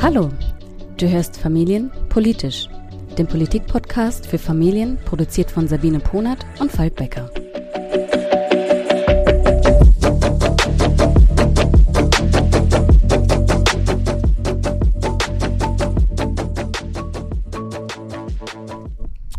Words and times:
Hallo, 0.00 0.30
du 0.96 1.08
hörst 1.10 1.36
Familien 1.36 1.90
politisch, 2.08 2.68
den 3.18 3.26
Politikpodcast 3.26 4.26
für 4.26 4.38
Familien, 4.38 4.98
produziert 5.04 5.50
von 5.50 5.68
Sabine 5.68 6.00
Ponert 6.00 6.46
und 6.58 6.72
Falk 6.72 6.96
Becker. 6.96 7.30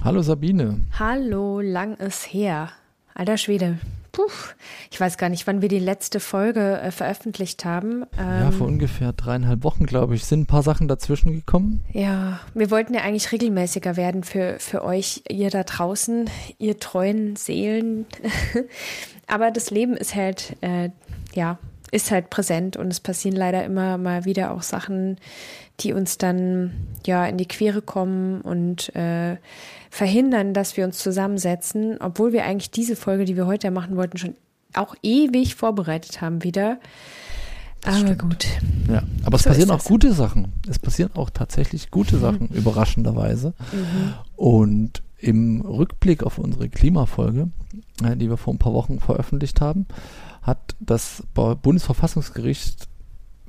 Hallo 0.04 0.22
Sabine. 0.22 0.82
Hallo, 1.00 1.60
lang 1.60 1.96
ist 1.96 2.32
her. 2.32 2.70
Alter 3.16 3.38
Schwede. 3.38 3.80
Puh, 4.12 4.30
weiß 5.02 5.18
gar 5.18 5.30
nicht, 5.30 5.48
wann 5.48 5.62
wir 5.62 5.68
die 5.68 5.80
letzte 5.80 6.20
Folge 6.20 6.80
äh, 6.80 6.92
veröffentlicht 6.92 7.66
haben. 7.66 8.04
Ähm, 8.18 8.40
ja, 8.40 8.52
vor 8.52 8.68
ungefähr 8.68 9.12
dreieinhalb 9.12 9.64
Wochen, 9.64 9.86
glaube 9.86 10.16
ich. 10.16 10.24
Sind 10.24 10.42
ein 10.42 10.46
paar 10.46 10.64
Sachen 10.64 10.88
dazwischen 10.88 11.34
gekommen? 11.34 11.84
Ja, 11.92 12.40
wir 12.54 12.72
wollten 12.72 12.94
ja 12.94 13.02
eigentlich 13.02 13.32
regelmäßiger 13.32 13.98
werden 13.98 14.24
für, 14.24 14.58
für 14.60 14.84
euch, 14.86 15.24
ihr 15.28 15.50
da 15.50 15.64
draußen, 15.64 16.30
ihr 16.60 16.80
treuen 16.80 17.36
Seelen. 17.36 18.06
Aber 19.28 19.52
das 19.52 19.72
Leben 19.72 19.98
ist 19.98 20.16
halt, 20.16 20.56
äh, 20.62 20.92
ja, 21.34 21.58
ist 21.92 22.12
halt 22.12 22.30
präsent 22.30 22.78
und 22.78 22.88
es 22.88 23.00
passieren 23.00 23.36
leider 23.36 23.66
immer 23.66 23.98
mal 23.98 24.24
wieder 24.24 24.52
auch 24.52 24.62
Sachen, 24.62 25.18
die 25.82 25.94
uns 25.94 26.18
dann 26.18 26.72
ja 27.06 27.26
in 27.26 27.38
die 27.38 27.48
Quere 27.48 27.82
kommen 27.82 28.42
und 28.42 28.96
äh, 28.96 29.38
verhindern, 29.90 30.54
dass 30.54 30.78
wir 30.78 30.86
uns 30.86 31.00
zusammensetzen, 31.00 31.98
obwohl 32.00 32.32
wir 32.32 32.46
eigentlich 32.46 32.72
diese 32.72 32.96
Folge, 32.96 33.26
die 33.26 33.36
wir 33.36 33.46
heute 33.46 33.72
machen 33.72 33.98
wollten, 33.98 34.18
schon 34.18 34.36
auch 34.74 34.96
ewig 35.04 35.56
vorbereitet 35.56 36.22
haben 36.22 36.44
wieder. 36.44 36.80
Das 37.82 37.96
aber 37.96 38.04
stimmt. 38.04 38.22
gut. 38.22 38.48
Ja, 38.90 39.04
aber 39.24 39.38
es 39.38 39.44
so 39.44 39.50
passieren 39.50 39.72
auch 39.72 39.84
gute 39.84 40.14
Sachen. 40.14 40.54
Es 40.68 40.80
passieren 40.80 41.12
auch 41.16 41.30
tatsächlich 41.30 41.90
gute 41.90 42.18
mhm. 42.18 42.22
Sachen, 42.22 42.48
überraschenderweise. 42.50 43.54
Mhm. 43.72 44.14
Und 44.36 45.04
im 45.18 45.62
Rückblick 45.62 46.24
auf 46.24 46.38
unsere 46.38 46.70
Klimafolge, 46.70 47.50
äh, 48.04 48.16
die 48.16 48.30
wir 48.30 48.38
vor 48.38 48.54
ein 48.54 48.60
paar 48.60 48.74
Wochen 48.74 49.00
veröffentlicht 49.00 49.62
haben, 49.62 49.86
hat 50.42 50.76
das 50.80 51.24
Bundesverfassungsgericht 51.34 52.88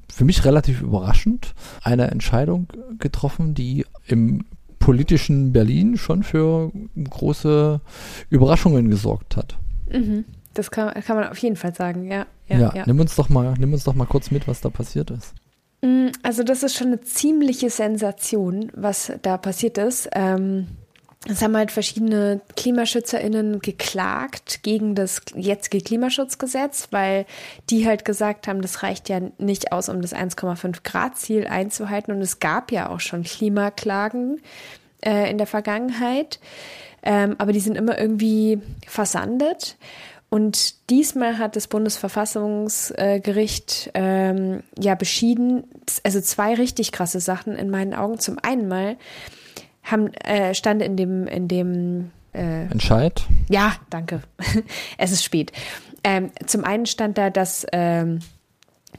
für 0.09 0.25
mich 0.27 0.45
relativ 0.45 0.83
überraschend 0.83 1.55
eine 1.83 2.11
Entscheidung 2.11 2.69
getroffen, 2.99 3.55
die 3.55 3.87
im 4.07 4.45
politischen 4.79 5.53
Berlin 5.53 5.97
schon 5.97 6.23
für 6.23 6.71
große 7.03 7.81
Überraschungen 8.29 8.91
gesorgt 8.91 9.37
hat. 9.37 9.57
Mhm. 9.91 10.25
Das 10.55 10.71
kann, 10.71 10.93
kann, 10.95 11.17
man 11.17 11.29
auf 11.29 11.39
jeden 11.39 11.57
Fall 11.57 11.75
sagen, 11.75 12.05
ja. 12.05 12.27
Ja, 12.49 12.59
ja, 12.59 12.73
ja. 12.75 12.83
Nimm, 12.87 13.01
uns 13.01 13.17
doch 13.17 13.29
mal, 13.29 13.55
nimm 13.59 13.73
uns 13.73 13.85
doch 13.85 13.95
mal 13.95 14.07
kurz 14.07 14.31
mit, 14.31 14.47
was 14.47 14.61
da 14.61 14.69
passiert 14.69 15.11
ist. 15.11 15.35
Mm, 15.83 16.09
also 16.23 16.43
das 16.43 16.63
ist 16.63 16.77
schon 16.77 16.89
eine 16.89 17.01
ziemliche 17.01 17.71
Sensation, 17.71 18.71
was 18.75 19.13
da 19.23 19.37
passiert 19.39 19.79
ist. 19.79 20.09
Ähm, 20.13 20.67
es 21.29 21.41
haben 21.41 21.57
halt 21.57 21.71
verschiedene 21.71 22.41
KlimaschützerInnen 22.57 23.61
geklagt 23.61 24.65
gegen 24.65 24.97
das 24.97 25.23
jetzige 25.37 25.81
Klimaschutzgesetz, 25.81 26.89
weil 26.91 27.27
die 27.71 27.87
halt 27.87 28.05
gesagt 28.05 28.49
haben, 28.49 28.61
das 28.61 28.83
reicht 28.83 29.09
ja 29.09 29.21
nicht 29.39 29.71
aus, 29.71 29.89
um 29.89 30.03
das 30.03 30.15
1,5 30.15 30.83
Grad 30.83 31.17
Ziel 31.17 31.47
einzuhalten. 31.47 32.13
Und 32.13 32.23
es 32.23 32.41
gab 32.41 32.73
ja 32.73 32.89
auch 32.91 32.99
schon 32.99 33.23
Klimaklagen 33.23 34.41
äh, 35.05 35.31
in 35.31 35.39
der 35.39 35.47
Vergangenheit, 35.47 36.41
ähm, 37.05 37.37
aber 37.39 37.53
die 37.53 37.61
sind 37.61 37.77
immer 37.77 37.99
irgendwie 37.99 38.61
versandet. 38.87 39.77
Und 40.33 40.89
diesmal 40.89 41.37
hat 41.37 41.57
das 41.57 41.69
Bundesverfassungsgericht 41.69 43.91
ähm, 43.93 44.63
ja 44.79 44.95
beschieden, 44.95 45.65
also 46.05 46.23
zwei 46.23 46.55
richtig 46.55 46.91
krasse 46.91 47.21
Sachen 47.21 47.55
in 47.55 47.69
meinen 47.69 47.93
Augen. 47.93 48.19
Zum 48.19 48.39
einen 48.43 48.67
mal, 48.67 48.97
haben, 49.83 50.11
äh, 50.15 50.55
stand 50.55 50.81
in 50.81 50.97
dem, 50.97 51.27
in 51.27 51.49
dem 51.49 52.13
äh, 52.33 52.63
Entscheid. 52.63 53.27
Ja, 53.51 53.75
danke. 53.91 54.23
es 54.97 55.13
ist 55.13 55.23
spät. 55.23 55.53
Ähm, 56.03 56.31
zum 56.47 56.65
einen 56.65 56.87
stand 56.87 57.19
da, 57.19 57.29
dass 57.29 57.67
ähm, 57.71 58.21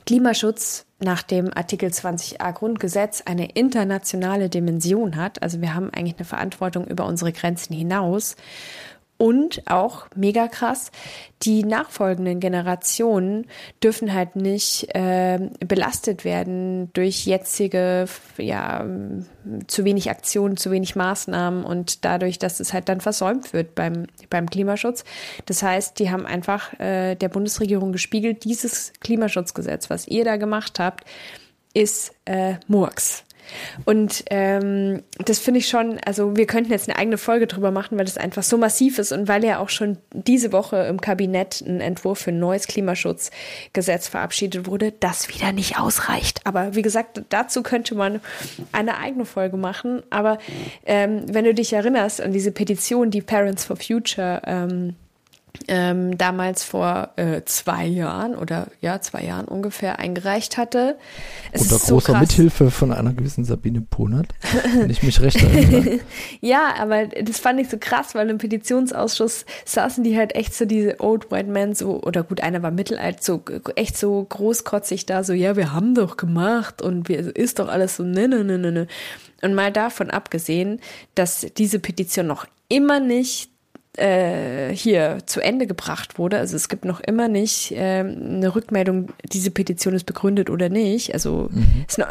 Klimaschutz 0.05 0.85
nach 0.99 1.23
dem 1.23 1.51
Artikel 1.51 1.89
20a 1.89 2.53
Grundgesetz 2.53 3.23
eine 3.25 3.47
internationale 3.47 4.49
Dimension 4.49 5.15
hat. 5.15 5.41
Also 5.41 5.61
wir 5.61 5.73
haben 5.73 5.89
eigentlich 5.89 6.17
eine 6.17 6.25
Verantwortung 6.25 6.85
über 6.85 7.07
unsere 7.07 7.31
Grenzen 7.31 7.73
hinaus. 7.73 8.35
Und 9.23 9.61
auch 9.71 10.07
mega 10.17 10.49
krass, 10.49 10.91
die 11.43 11.63
nachfolgenden 11.63 12.41
Generationen 12.41 13.47
dürfen 13.81 14.13
halt 14.13 14.35
nicht 14.35 14.93
äh, 14.93 15.39
belastet 15.65 16.25
werden 16.25 16.91
durch 16.91 17.25
jetzige, 17.25 18.07
ja, 18.37 18.85
zu 19.67 19.85
wenig 19.85 20.09
Aktionen, 20.09 20.57
zu 20.57 20.71
wenig 20.71 20.97
Maßnahmen 20.97 21.63
und 21.63 22.03
dadurch, 22.03 22.37
dass 22.37 22.59
es 22.59 22.73
halt 22.73 22.89
dann 22.89 22.99
versäumt 22.99 23.53
wird 23.53 23.75
beim, 23.75 24.07
beim 24.29 24.49
Klimaschutz. 24.49 25.05
Das 25.45 25.63
heißt, 25.63 25.99
die 25.99 26.11
haben 26.11 26.25
einfach 26.25 26.77
äh, 26.81 27.15
der 27.15 27.29
Bundesregierung 27.29 27.93
gespiegelt, 27.93 28.43
dieses 28.43 28.91
Klimaschutzgesetz, 28.99 29.89
was 29.89 30.05
ihr 30.05 30.25
da 30.25 30.35
gemacht 30.35 30.79
habt, 30.79 31.05
ist 31.73 32.13
äh, 32.25 32.55
Murks. 32.67 33.23
Und 33.85 34.23
ähm, 34.29 35.03
das 35.25 35.39
finde 35.39 35.59
ich 35.59 35.67
schon, 35.67 35.99
also 36.05 36.35
wir 36.35 36.45
könnten 36.45 36.71
jetzt 36.71 36.89
eine 36.89 36.97
eigene 36.97 37.17
Folge 37.17 37.47
drüber 37.47 37.71
machen, 37.71 37.97
weil 37.97 38.05
das 38.05 38.17
einfach 38.17 38.43
so 38.43 38.57
massiv 38.57 38.99
ist 38.99 39.11
und 39.11 39.27
weil 39.27 39.43
ja 39.43 39.59
auch 39.59 39.69
schon 39.69 39.97
diese 40.11 40.51
Woche 40.51 40.77
im 40.83 41.01
Kabinett 41.01 41.61
ein 41.61 41.81
Entwurf 41.81 42.19
für 42.19 42.31
ein 42.31 42.39
neues 42.39 42.67
Klimaschutzgesetz 42.67 44.07
verabschiedet 44.07 44.67
wurde, 44.67 44.93
das 44.99 45.29
wieder 45.29 45.51
nicht 45.51 45.79
ausreicht. 45.79 46.41
Aber 46.45 46.75
wie 46.75 46.81
gesagt, 46.81 47.21
dazu 47.29 47.63
könnte 47.63 47.95
man 47.95 48.21
eine 48.71 48.97
eigene 48.97 49.25
Folge 49.25 49.57
machen. 49.57 50.03
Aber 50.09 50.37
ähm, 50.85 51.23
wenn 51.27 51.45
du 51.45 51.53
dich 51.53 51.73
erinnerst 51.73 52.21
an 52.21 52.33
diese 52.33 52.51
Petition, 52.51 53.11
die 53.11 53.21
Parents 53.21 53.65
for 53.65 53.75
Future 53.75 54.41
ähm, 54.45 54.95
ähm, 55.67 56.17
damals 56.17 56.63
vor 56.63 57.11
äh, 57.15 57.43
zwei 57.45 57.85
Jahren 57.85 58.35
oder 58.35 58.67
ja, 58.81 58.99
zwei 59.01 59.23
Jahren 59.23 59.45
ungefähr 59.45 59.99
eingereicht 59.99 60.57
hatte. 60.57 60.97
Es 61.51 61.63
Unter 61.63 61.77
großer 61.77 62.13
so 62.13 62.17
Mithilfe 62.17 62.71
von 62.71 62.91
einer 62.91 63.13
gewissen 63.13 63.45
Sabine 63.45 63.81
Ponert, 63.81 64.27
wenn 64.75 64.89
ich 64.89 65.03
mich 65.03 65.21
recht 65.21 65.41
erinnere. 65.41 65.99
ja, 66.41 66.73
aber 66.79 67.05
das 67.07 67.39
fand 67.39 67.59
ich 67.59 67.69
so 67.69 67.77
krass, 67.79 68.15
weil 68.15 68.29
im 68.29 68.39
Petitionsausschuss 68.39 69.45
saßen 69.65 70.03
die 70.03 70.17
halt 70.17 70.35
echt 70.35 70.55
so 70.55 70.65
diese 70.65 70.99
Old 70.99 71.31
White 71.31 71.49
Men 71.49 71.75
so, 71.75 72.01
oder 72.01 72.23
gut, 72.23 72.41
einer 72.41 72.63
war 72.63 72.71
mittelalt, 72.71 73.23
so 73.23 73.43
echt 73.75 73.97
so 73.97 74.25
großkotzig 74.27 75.05
da, 75.05 75.23
so, 75.23 75.33
ja, 75.33 75.55
wir 75.55 75.71
haben 75.71 75.93
doch 75.93 76.17
gemacht 76.17 76.81
und 76.81 77.07
wir, 77.09 77.35
ist 77.35 77.59
doch 77.59 77.69
alles 77.69 77.97
so, 77.97 78.03
ne, 78.03 78.27
ne, 78.27 78.43
ne, 78.43 78.57
ne, 78.57 78.71
ne. 78.71 78.87
Und 79.41 79.55
mal 79.55 79.71
davon 79.71 80.09
abgesehen, 80.09 80.79
dass 81.15 81.45
diese 81.57 81.79
Petition 81.79 82.27
noch 82.27 82.47
immer 82.69 82.99
nicht 82.99 83.52
äh, 83.97 84.73
hier 84.73 85.19
zu 85.25 85.39
Ende 85.39 85.67
gebracht 85.67 86.17
wurde. 86.17 86.37
Also 86.37 86.55
es 86.55 86.69
gibt 86.69 86.85
noch 86.85 86.99
immer 86.99 87.27
nicht 87.27 87.71
äh, 87.71 87.99
eine 87.99 88.55
Rückmeldung, 88.55 89.09
diese 89.23 89.51
Petition 89.51 89.93
ist 89.93 90.05
begründet 90.05 90.49
oder 90.49 90.69
nicht. 90.69 91.13
Also 91.13 91.49
mhm. 91.51 91.85
noch, 91.97 92.07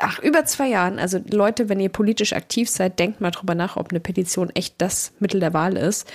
ach, 0.00 0.18
über 0.20 0.44
zwei 0.44 0.68
Jahren. 0.68 0.98
Also 0.98 1.20
Leute, 1.30 1.68
wenn 1.68 1.80
ihr 1.80 1.88
politisch 1.88 2.32
aktiv 2.34 2.68
seid, 2.68 2.98
denkt 2.98 3.20
mal 3.20 3.30
drüber 3.30 3.54
nach, 3.54 3.76
ob 3.76 3.90
eine 3.90 4.00
Petition 4.00 4.50
echt 4.50 4.74
das 4.78 5.12
Mittel 5.18 5.40
der 5.40 5.54
Wahl 5.54 5.76
ist. 5.76 6.10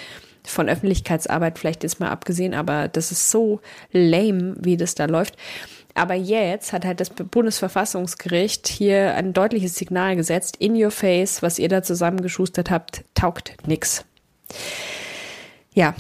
Von 0.46 0.70
Öffentlichkeitsarbeit 0.70 1.60
vielleicht 1.60 1.84
ist 1.84 2.00
mal 2.00 2.10
abgesehen, 2.10 2.54
aber 2.54 2.88
das 2.88 3.12
ist 3.12 3.30
so 3.30 3.62
lame, 3.92 4.56
wie 4.60 4.78
das 4.78 4.96
da 4.96 5.06
läuft. 5.06 5.36
Aber 5.96 6.14
jetzt 6.14 6.72
hat 6.72 6.86
halt 6.86 7.00
das 7.00 7.10
Bundesverfassungsgericht 7.10 8.68
hier 8.68 9.16
ein 9.16 9.34
deutliches 9.34 9.76
Signal 9.76 10.16
gesetzt. 10.16 10.56
In 10.58 10.82
your 10.82 10.92
face, 10.92 11.42
was 11.42 11.60
ihr 11.60 11.68
da 11.68 11.84
zusammengeschustert 11.84 12.70
habt, 12.70 13.04
taugt 13.16 13.56
nix. 13.66 14.06
Ja, 15.80 15.96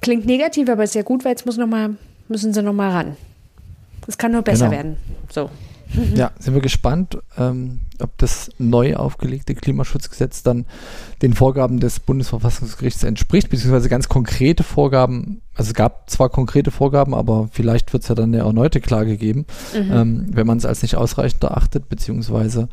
klingt 0.00 0.26
negativ, 0.26 0.68
aber 0.68 0.82
ist 0.82 0.96
ja 0.96 1.02
gut, 1.02 1.24
weil 1.24 1.30
jetzt 1.30 1.46
muss 1.46 1.56
noch 1.56 1.68
mal, 1.68 1.90
müssen 2.26 2.52
sie 2.52 2.60
noch 2.60 2.72
mal 2.72 2.90
ran. 2.90 3.16
Es 4.08 4.18
kann 4.18 4.32
nur 4.32 4.42
besser 4.42 4.68
genau. 4.68 4.76
werden. 4.76 4.96
So. 5.30 5.48
Ja, 6.16 6.32
sind 6.40 6.54
wir 6.54 6.60
gespannt, 6.60 7.18
ähm, 7.38 7.78
ob 8.02 8.16
das 8.18 8.50
neu 8.58 8.96
aufgelegte 8.96 9.54
Klimaschutzgesetz 9.54 10.42
dann 10.42 10.66
den 11.22 11.34
Vorgaben 11.34 11.80
des 11.80 12.00
Bundesverfassungsgerichts 12.00 13.02
entspricht, 13.04 13.48
beziehungsweise 13.50 13.88
ganz 13.88 14.08
konkrete 14.08 14.62
Vorgaben. 14.62 15.40
Also 15.54 15.70
es 15.70 15.74
gab 15.74 16.08
zwar 16.10 16.28
konkrete 16.30 16.70
Vorgaben, 16.70 17.14
aber 17.14 17.48
vielleicht 17.52 17.92
wird 17.92 18.02
es 18.02 18.08
ja 18.08 18.14
dann 18.14 18.34
eine 18.34 18.44
erneute 18.44 18.80
Klage 18.80 19.16
geben, 19.16 19.46
mhm. 19.74 19.92
ähm, 19.92 20.26
wenn 20.32 20.46
man 20.46 20.58
es 20.58 20.64
als 20.64 20.82
nicht 20.82 20.96
ausreichend 20.96 21.42
erachtet, 21.44 21.88
beziehungsweise 21.88 22.68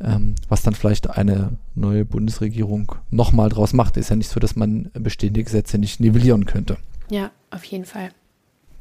ähm, 0.00 0.34
was 0.48 0.62
dann 0.62 0.74
vielleicht 0.74 1.10
eine 1.10 1.56
neue 1.74 2.04
Bundesregierung 2.04 2.92
nochmal 3.10 3.48
draus 3.48 3.72
macht. 3.72 3.96
Ist 3.96 4.10
ja 4.10 4.16
nicht 4.16 4.28
so, 4.28 4.40
dass 4.40 4.56
man 4.56 4.90
bestehende 4.94 5.42
Gesetze 5.42 5.78
nicht 5.78 6.00
nivellieren 6.00 6.46
könnte. 6.46 6.76
Ja, 7.10 7.30
auf 7.50 7.64
jeden 7.64 7.84
Fall. 7.84 8.10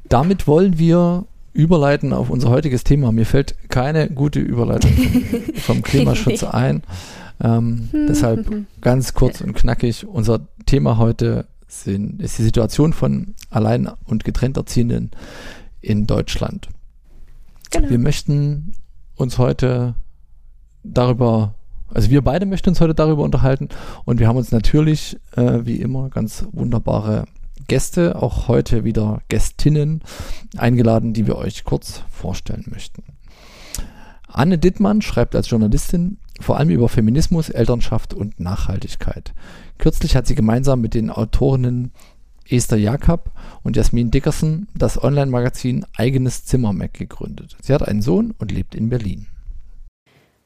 Damit 0.08 0.48
wollen 0.48 0.78
wir 0.78 1.26
überleiten 1.54 2.14
auf 2.14 2.30
unser 2.30 2.50
heutiges 2.50 2.84
Thema. 2.84 3.12
Mir 3.12 3.26
fällt 3.26 3.56
keine 3.70 4.10
gute 4.10 4.40
Überleitung 4.40 4.92
vom, 4.92 5.42
vom 5.56 5.82
Klimaschutz 5.82 6.44
ein. 6.44 6.84
Ähm, 7.44 7.90
deshalb 8.08 8.48
ganz 8.82 9.14
kurz 9.14 9.42
und 9.42 9.54
knackig. 9.54 10.06
Unser 10.06 10.48
Thema 10.66 10.98
heute 10.98 11.48
sind, 11.68 12.22
ist 12.22 12.38
die 12.38 12.44
Situation 12.44 12.94
von 12.94 13.36
allein 13.50 13.90
und 14.06 14.24
getrennt 14.24 14.58
Erziehenden 14.58 15.12
in 15.82 16.08
Deutschland. 16.08 16.70
Genau. 17.72 17.90
Wir 17.90 18.00
möchten 18.00 18.74
uns 19.16 19.38
heute 19.38 19.96
darüber, 20.84 21.56
also 21.94 22.10
wir 22.10 22.22
beide 22.22 22.46
möchten 22.46 22.70
uns 22.70 22.82
heute 22.82 22.94
darüber 22.94 23.24
unterhalten 23.24 23.70
und 24.06 24.20
wir 24.20 24.28
haben 24.28 24.38
uns 24.38 24.52
natürlich, 24.52 25.18
äh, 25.36 25.60
wie 25.64 25.78
immer, 25.78 26.10
ganz 26.10 26.46
wunderbare 26.52 27.26
Gäste, 27.68 28.22
auch 28.22 28.48
heute 28.48 28.84
wieder 28.84 29.22
Gästinnen 29.30 30.02
eingeladen, 30.58 31.14
die 31.14 31.28
wir 31.28 31.38
euch 31.38 31.64
kurz 31.64 32.04
vorstellen 32.12 32.66
möchten. 32.70 33.04
Anne 34.28 34.58
Dittmann 34.58 35.02
schreibt 35.02 35.36
als 35.36 35.50
Journalistin 35.50 36.18
vor 36.40 36.58
allem 36.58 36.70
über 36.70 36.90
Feminismus, 36.90 37.50
Elternschaft 37.50 38.14
und 38.14 38.40
Nachhaltigkeit. 38.40 39.34
Kürzlich 39.78 40.16
hat 40.16 40.28
sie 40.28 40.36
gemeinsam 40.36 40.82
mit 40.82 40.94
den 40.94 41.10
Autorinnen 41.10 41.92
Esther 42.50 42.78
Jakob 42.78 43.32
und 43.64 43.76
Jasmin 43.76 44.12
Dickerson 44.12 44.68
das 44.74 45.02
Online-Magazin 45.02 45.86
Eigenes 45.96 46.46
Zimmer 46.46 46.74
Mac 46.74 46.94
gegründet. 46.94 47.58
Sie 47.62 47.74
hat 47.74 47.88
einen 47.88 48.02
Sohn 48.02 48.34
und 48.38 48.52
lebt 48.52 48.76
in 48.76 48.90
Berlin. 48.90 49.28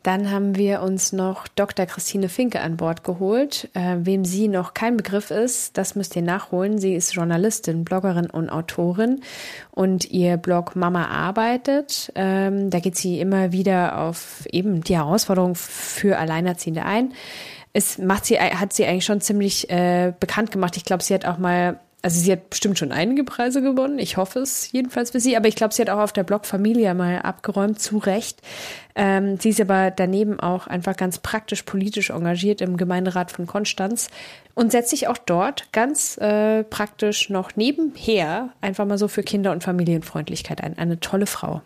Dann 0.05 0.29
haben 0.29 0.55
wir 0.55 0.83
uns 0.83 1.13
noch 1.13 1.47
Dr. 1.47 1.87
Christine 1.87 2.29
Finke 2.29 2.61
an 2.61 2.77
Bord 2.77 3.03
geholt. 3.03 3.69
Äh, 3.73 3.95
wem 4.01 4.23
sie 4.23 4.47
noch 4.47 4.75
kein 4.75 4.97
Begriff 4.97 5.31
ist, 5.31 5.79
das 5.79 5.95
müsst 5.95 6.15
ihr 6.15 6.21
nachholen. 6.21 6.77
Sie 6.77 6.93
ist 6.93 7.15
Journalistin, 7.15 7.83
Bloggerin 7.83 8.29
und 8.29 8.51
Autorin 8.51 9.21
und 9.71 10.11
ihr 10.11 10.37
Blog 10.37 10.75
Mama 10.75 11.07
arbeitet. 11.07 12.11
Ähm, 12.13 12.69
da 12.69 12.79
geht 12.81 12.95
sie 12.95 13.19
immer 13.19 13.51
wieder 13.51 13.97
auf 13.97 14.45
eben 14.51 14.83
die 14.83 14.95
Herausforderung 14.95 15.55
für 15.55 16.19
Alleinerziehende 16.19 16.85
ein. 16.85 17.11
Es 17.73 17.97
macht 17.97 18.25
sie, 18.25 18.39
hat 18.39 18.73
sie 18.73 18.85
eigentlich 18.85 19.05
schon 19.05 19.21
ziemlich 19.21 19.71
äh, 19.71 20.13
bekannt 20.19 20.51
gemacht. 20.51 20.77
Ich 20.77 20.85
glaube, 20.85 21.01
sie 21.01 21.15
hat 21.15 21.25
auch 21.25 21.39
mal 21.39 21.79
also 22.05 22.21
sie 22.21 22.31
hat 22.31 22.51
bestimmt 22.51 22.77
schon 22.77 22.91
einige 22.91 23.23
Preise 23.23 23.63
gewonnen. 23.63 23.97
Ich 23.97 24.15
hoffe 24.15 24.37
es 24.37 24.71
jedenfalls 24.71 25.09
für 25.09 25.19
sie. 25.19 25.35
Aber 25.35 25.47
ich 25.47 25.55
glaube, 25.55 25.73
sie 25.73 25.81
hat 25.81 25.89
auch 25.89 26.01
auf 26.01 26.13
der 26.13 26.23
Blog 26.23 26.45
Familie 26.45 26.93
mal 26.93 27.17
abgeräumt, 27.23 27.79
zu 27.79 27.97
Recht. 27.97 28.43
Ähm, 28.93 29.39
sie 29.39 29.49
ist 29.49 29.59
aber 29.59 29.89
daneben 29.89 30.39
auch 30.39 30.67
einfach 30.67 30.95
ganz 30.97 31.17
praktisch 31.17 31.63
politisch 31.63 32.11
engagiert 32.11 32.61
im 32.61 32.77
Gemeinderat 32.77 33.31
von 33.31 33.47
Konstanz 33.47 34.11
und 34.53 34.71
setzt 34.71 34.91
sich 34.91 35.07
auch 35.07 35.17
dort 35.17 35.71
ganz 35.71 36.17
äh, 36.17 36.63
praktisch 36.63 37.31
noch 37.31 37.55
nebenher 37.55 38.49
einfach 38.61 38.85
mal 38.85 38.99
so 38.99 39.07
für 39.07 39.23
Kinder- 39.23 39.51
und 39.51 39.63
Familienfreundlichkeit 39.63 40.61
ein. 40.61 40.77
Eine 40.77 40.99
tolle 40.99 41.25
Frau. 41.25 41.63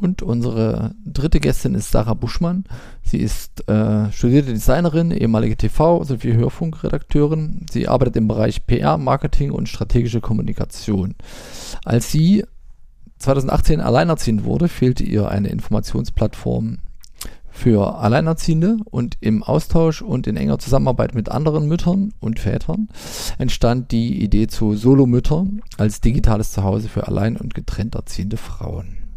Und 0.00 0.22
unsere 0.22 0.94
dritte 1.04 1.40
Gästin 1.40 1.74
ist 1.74 1.90
Sarah 1.90 2.14
Buschmann. 2.14 2.62
Sie 3.02 3.18
ist 3.18 3.68
äh, 3.68 4.12
studierte 4.12 4.52
Designerin, 4.52 5.10
ehemalige 5.10 5.56
TV- 5.56 6.04
sowie 6.04 6.34
Hörfunkredakteurin. 6.34 7.66
Sie 7.68 7.88
arbeitet 7.88 8.14
im 8.16 8.28
Bereich 8.28 8.64
PR, 8.64 8.96
Marketing 8.96 9.50
und 9.50 9.68
strategische 9.68 10.20
Kommunikation. 10.20 11.16
Als 11.84 12.12
sie 12.12 12.44
2018 13.18 13.80
alleinerziehend 13.80 14.44
wurde, 14.44 14.68
fehlte 14.68 15.02
ihr 15.02 15.28
eine 15.28 15.48
Informationsplattform 15.48 16.78
für 17.50 17.98
Alleinerziehende 17.98 18.76
und 18.84 19.16
im 19.20 19.42
Austausch 19.42 20.00
und 20.00 20.28
in 20.28 20.36
enger 20.36 20.60
Zusammenarbeit 20.60 21.16
mit 21.16 21.28
anderen 21.28 21.66
Müttern 21.66 22.14
und 22.20 22.38
Vätern 22.38 22.88
entstand 23.38 23.90
die 23.90 24.22
Idee 24.22 24.46
zu 24.46 24.76
Solomütter 24.76 25.44
als 25.76 26.00
digitales 26.00 26.52
Zuhause 26.52 26.88
für 26.88 27.08
allein 27.08 27.36
und 27.36 27.54
getrennt 27.54 27.96
erziehende 27.96 28.36
Frauen. 28.36 29.07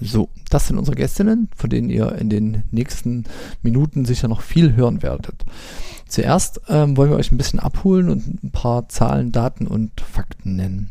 So, 0.00 0.28
das 0.50 0.66
sind 0.66 0.78
unsere 0.78 0.96
Gästinnen, 0.96 1.48
von 1.56 1.70
denen 1.70 1.88
ihr 1.88 2.12
in 2.12 2.28
den 2.28 2.64
nächsten 2.70 3.24
Minuten 3.62 4.04
sicher 4.04 4.28
noch 4.28 4.42
viel 4.42 4.74
hören 4.74 5.02
werdet. 5.02 5.44
Zuerst 6.08 6.60
ähm, 6.68 6.96
wollen 6.96 7.10
wir 7.10 7.16
euch 7.16 7.32
ein 7.32 7.38
bisschen 7.38 7.60
abholen 7.60 8.08
und 8.08 8.44
ein 8.44 8.50
paar 8.50 8.88
Zahlen, 8.88 9.32
Daten 9.32 9.66
und 9.66 10.00
Fakten 10.00 10.56
nennen. 10.56 10.90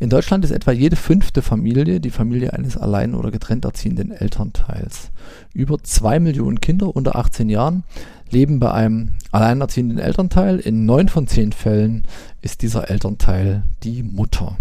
In 0.00 0.10
Deutschland 0.10 0.44
ist 0.44 0.50
etwa 0.50 0.72
jede 0.72 0.96
fünfte 0.96 1.40
Familie 1.40 2.00
die 2.00 2.10
Familie 2.10 2.52
eines 2.52 2.76
allein 2.76 3.14
oder 3.14 3.30
getrennt 3.30 3.64
erziehenden 3.64 4.10
Elternteils. 4.10 5.10
Über 5.52 5.82
zwei 5.82 6.20
Millionen 6.20 6.60
Kinder 6.60 6.94
unter 6.94 7.16
18 7.16 7.48
Jahren 7.48 7.84
leben 8.30 8.58
bei 8.58 8.72
einem 8.72 9.12
alleinerziehenden 9.30 9.98
Elternteil. 9.98 10.58
In 10.58 10.84
neun 10.84 11.08
von 11.08 11.26
zehn 11.26 11.52
Fällen 11.52 12.04
ist 12.42 12.62
dieser 12.62 12.90
Elternteil 12.90 13.62
die 13.82 14.02
Mutter. 14.02 14.56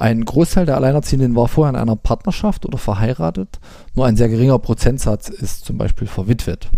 Ein 0.00 0.24
Großteil 0.24 0.64
der 0.64 0.76
Alleinerziehenden 0.76 1.34
war 1.34 1.48
vorher 1.48 1.74
in 1.74 1.80
einer 1.80 1.96
Partnerschaft 1.96 2.64
oder 2.64 2.78
verheiratet. 2.78 3.58
Nur 3.96 4.06
ein 4.06 4.16
sehr 4.16 4.28
geringer 4.28 4.60
Prozentsatz 4.60 5.28
ist 5.28 5.64
zum 5.64 5.76
Beispiel 5.76 6.06
verwitwet. 6.06 6.70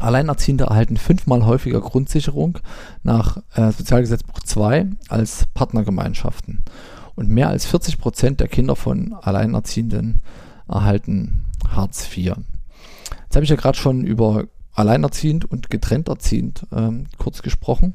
Alleinerziehende 0.00 0.64
erhalten 0.64 0.98
fünfmal 0.98 1.46
häufiger 1.46 1.80
Grundsicherung 1.80 2.58
nach 3.02 3.38
äh, 3.54 3.72
Sozialgesetzbuch 3.72 4.40
2 4.40 4.90
als 5.08 5.46
Partnergemeinschaften. 5.54 6.62
Und 7.14 7.30
mehr 7.30 7.48
als 7.48 7.64
40 7.64 7.96
Prozent 7.96 8.40
der 8.40 8.48
Kinder 8.48 8.76
von 8.76 9.14
Alleinerziehenden 9.14 10.20
erhalten 10.68 11.46
Hartz 11.70 12.06
IV. 12.14 12.34
Jetzt 13.24 13.34
habe 13.34 13.44
ich 13.44 13.50
ja 13.50 13.56
gerade 13.56 13.78
schon 13.78 14.04
über 14.04 14.44
alleinerziehend 14.74 15.46
und 15.46 15.70
getrennt 15.70 16.10
erziehend 16.10 16.66
ähm, 16.70 17.06
kurz 17.16 17.40
gesprochen. 17.40 17.94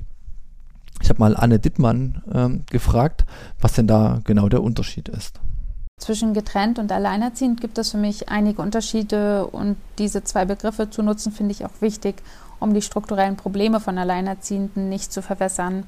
Ich 1.06 1.10
habe 1.10 1.20
mal 1.20 1.38
Anne 1.38 1.60
Dittmann 1.60 2.24
ähm, 2.34 2.64
gefragt, 2.68 3.26
was 3.62 3.74
denn 3.74 3.86
da 3.86 4.22
genau 4.24 4.50
der 4.50 4.64
Unterschied 4.64 5.08
ist. 5.08 5.40
Zwischen 6.00 6.34
getrennt 6.34 6.80
und 6.80 6.92
alleinerziehend 6.92 7.62
gibt 7.62 7.78
es 7.78 7.92
für 7.92 8.00
mich 8.00 8.30
einige 8.30 8.60
Unterschiede 8.60 9.46
und 9.46 9.78
diese 10.00 10.24
zwei 10.24 10.46
Begriffe 10.46 10.90
zu 10.90 11.04
nutzen 11.04 11.32
finde 11.32 11.52
ich 11.52 11.64
auch 11.64 11.80
wichtig, 11.80 12.16
um 12.60 12.74
die 12.74 12.82
strukturellen 12.82 13.36
Probleme 13.36 13.80
von 13.80 14.00
Alleinerziehenden 14.00 14.90
nicht 14.90 15.14
zu 15.14 15.22
verwässern. 15.22 15.84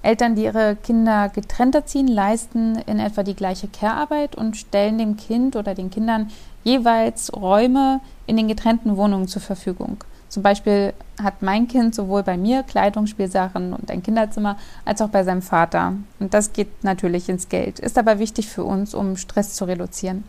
Eltern, 0.00 0.36
die 0.36 0.44
ihre 0.44 0.74
Kinder 0.76 1.28
getrennt 1.28 1.74
erziehen, 1.74 2.08
leisten 2.08 2.76
in 2.86 2.98
etwa 2.98 3.24
die 3.24 3.36
gleiche 3.36 3.68
Care-Arbeit 3.68 4.36
und 4.36 4.56
stellen 4.56 4.96
dem 4.96 5.18
Kind 5.18 5.56
oder 5.56 5.74
den 5.74 5.90
Kindern 5.90 6.30
jeweils 6.66 7.32
Räume 7.32 8.00
in 8.26 8.36
den 8.36 8.48
getrennten 8.48 8.96
Wohnungen 8.96 9.28
zur 9.28 9.40
Verfügung. 9.40 9.98
Zum 10.28 10.42
Beispiel 10.42 10.92
hat 11.22 11.40
mein 11.40 11.68
Kind 11.68 11.94
sowohl 11.94 12.24
bei 12.24 12.36
mir 12.36 12.64
Kleidung, 12.64 13.06
Spielsachen 13.06 13.72
und 13.72 13.88
ein 13.88 14.02
Kinderzimmer 14.02 14.56
als 14.84 15.00
auch 15.00 15.08
bei 15.08 15.22
seinem 15.22 15.42
Vater. 15.42 15.92
Und 16.18 16.34
das 16.34 16.52
geht 16.52 16.82
natürlich 16.82 17.28
ins 17.28 17.48
Geld, 17.48 17.78
ist 17.78 17.96
aber 17.96 18.18
wichtig 18.18 18.48
für 18.48 18.64
uns, 18.64 18.94
um 18.94 19.16
Stress 19.16 19.54
zu 19.54 19.64
reduzieren. 19.66 20.24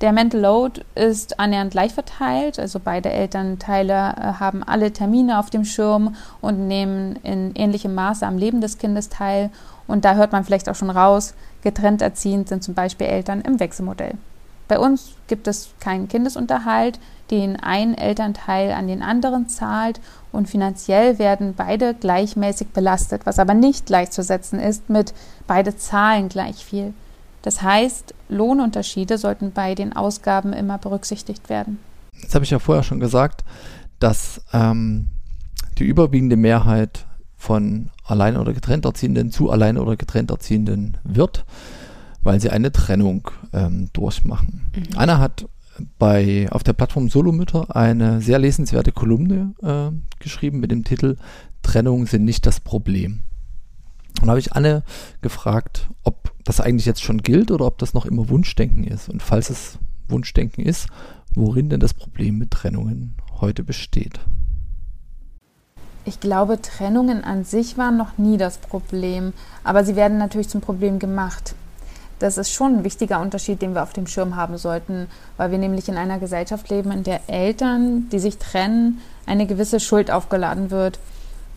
Der 0.00 0.12
Mental 0.12 0.40
Load 0.40 0.80
ist 0.94 1.38
annähernd 1.38 1.70
gleich 1.70 1.92
verteilt, 1.92 2.58
also 2.58 2.80
beide 2.82 3.12
Elternteile 3.12 3.92
äh, 3.92 4.22
haben 4.40 4.64
alle 4.64 4.92
Termine 4.92 5.38
auf 5.38 5.50
dem 5.50 5.64
Schirm 5.64 6.16
und 6.40 6.66
nehmen 6.66 7.16
in 7.22 7.54
ähnlichem 7.54 7.94
Maße 7.94 8.26
am 8.26 8.38
Leben 8.38 8.62
des 8.62 8.78
Kindes 8.78 9.10
teil. 9.10 9.50
Und 9.86 10.06
da 10.06 10.14
hört 10.14 10.32
man 10.32 10.44
vielleicht 10.44 10.68
auch 10.70 10.74
schon 10.74 10.90
raus, 10.90 11.34
getrennt 11.62 12.00
erziehend 12.00 12.48
sind 12.48 12.64
zum 12.64 12.74
Beispiel 12.74 13.06
Eltern 13.06 13.42
im 13.42 13.60
Wechselmodell. 13.60 14.14
Bei 14.72 14.78
uns 14.78 15.16
gibt 15.26 15.48
es 15.48 15.74
keinen 15.80 16.08
Kindesunterhalt, 16.08 16.98
den 17.30 17.56
ein 17.56 17.94
Elternteil 17.94 18.72
an 18.72 18.86
den 18.86 19.02
anderen 19.02 19.50
zahlt 19.50 20.00
und 20.32 20.48
finanziell 20.48 21.18
werden 21.18 21.52
beide 21.54 21.92
gleichmäßig 21.92 22.68
belastet, 22.68 23.26
was 23.26 23.38
aber 23.38 23.52
nicht 23.52 23.84
gleichzusetzen 23.84 24.58
ist 24.58 24.88
mit 24.88 25.12
beide 25.46 25.76
zahlen 25.76 26.30
gleich 26.30 26.64
viel. 26.64 26.94
Das 27.42 27.60
heißt, 27.60 28.14
Lohnunterschiede 28.30 29.18
sollten 29.18 29.52
bei 29.52 29.74
den 29.74 29.94
Ausgaben 29.94 30.54
immer 30.54 30.78
berücksichtigt 30.78 31.50
werden. 31.50 31.78
Jetzt 32.18 32.34
habe 32.34 32.46
ich 32.46 32.50
ja 32.50 32.58
vorher 32.58 32.82
schon 32.82 32.98
gesagt, 32.98 33.44
dass 33.98 34.40
ähm, 34.54 35.10
die 35.76 35.84
überwiegende 35.84 36.38
Mehrheit 36.38 37.04
von 37.36 37.90
allein 38.06 38.38
oder 38.38 38.54
getrennt 38.54 38.86
Erziehenden 38.86 39.32
zu 39.32 39.50
allein 39.50 39.76
oder 39.76 39.96
getrennt 39.96 40.30
Erziehenden 40.30 40.96
wird, 41.04 41.44
weil 42.22 42.40
sie 42.40 42.50
eine 42.50 42.72
Trennung 42.72 43.30
ähm, 43.52 43.90
durchmachen. 43.92 44.66
Mhm. 44.74 44.98
Anna 44.98 45.18
hat 45.18 45.46
bei, 45.98 46.48
auf 46.50 46.62
der 46.62 46.74
Plattform 46.74 47.08
Solomütter 47.08 47.74
eine 47.74 48.20
sehr 48.20 48.38
lesenswerte 48.38 48.92
Kolumne 48.92 49.54
äh, 49.62 50.22
geschrieben 50.22 50.60
mit 50.60 50.70
dem 50.70 50.84
Titel 50.84 51.16
Trennungen 51.62 52.06
sind 52.06 52.24
nicht 52.24 52.44
das 52.46 52.60
Problem. 52.60 53.20
Und 54.20 54.26
da 54.26 54.30
habe 54.30 54.40
ich 54.40 54.52
Anne 54.52 54.82
gefragt, 55.20 55.88
ob 56.02 56.32
das 56.44 56.60
eigentlich 56.60 56.86
jetzt 56.86 57.02
schon 57.02 57.18
gilt 57.18 57.50
oder 57.50 57.66
ob 57.66 57.78
das 57.78 57.94
noch 57.94 58.04
immer 58.04 58.28
Wunschdenken 58.28 58.84
ist. 58.84 59.08
Und 59.08 59.22
falls 59.22 59.48
es 59.48 59.78
Wunschdenken 60.08 60.64
ist, 60.64 60.88
worin 61.34 61.70
denn 61.70 61.80
das 61.80 61.94
Problem 61.94 62.38
mit 62.38 62.50
Trennungen 62.50 63.14
heute 63.40 63.64
besteht. 63.64 64.20
Ich 66.04 66.18
glaube, 66.18 66.60
Trennungen 66.60 67.22
an 67.22 67.44
sich 67.44 67.78
waren 67.78 67.96
noch 67.96 68.18
nie 68.18 68.36
das 68.36 68.58
Problem, 68.58 69.32
aber 69.62 69.84
sie 69.84 69.94
werden 69.94 70.18
natürlich 70.18 70.48
zum 70.48 70.60
Problem 70.60 70.98
gemacht. 70.98 71.54
Das 72.22 72.38
ist 72.38 72.52
schon 72.52 72.76
ein 72.76 72.84
wichtiger 72.84 73.18
Unterschied, 73.18 73.60
den 73.62 73.74
wir 73.74 73.82
auf 73.82 73.94
dem 73.94 74.06
Schirm 74.06 74.36
haben 74.36 74.56
sollten, 74.56 75.08
weil 75.36 75.50
wir 75.50 75.58
nämlich 75.58 75.88
in 75.88 75.96
einer 75.96 76.20
Gesellschaft 76.20 76.68
leben, 76.70 76.92
in 76.92 77.02
der 77.02 77.28
Eltern, 77.28 78.08
die 78.12 78.20
sich 78.20 78.38
trennen, 78.38 79.00
eine 79.26 79.44
gewisse 79.44 79.80
Schuld 79.80 80.08
aufgeladen 80.08 80.70
wird. 80.70 81.00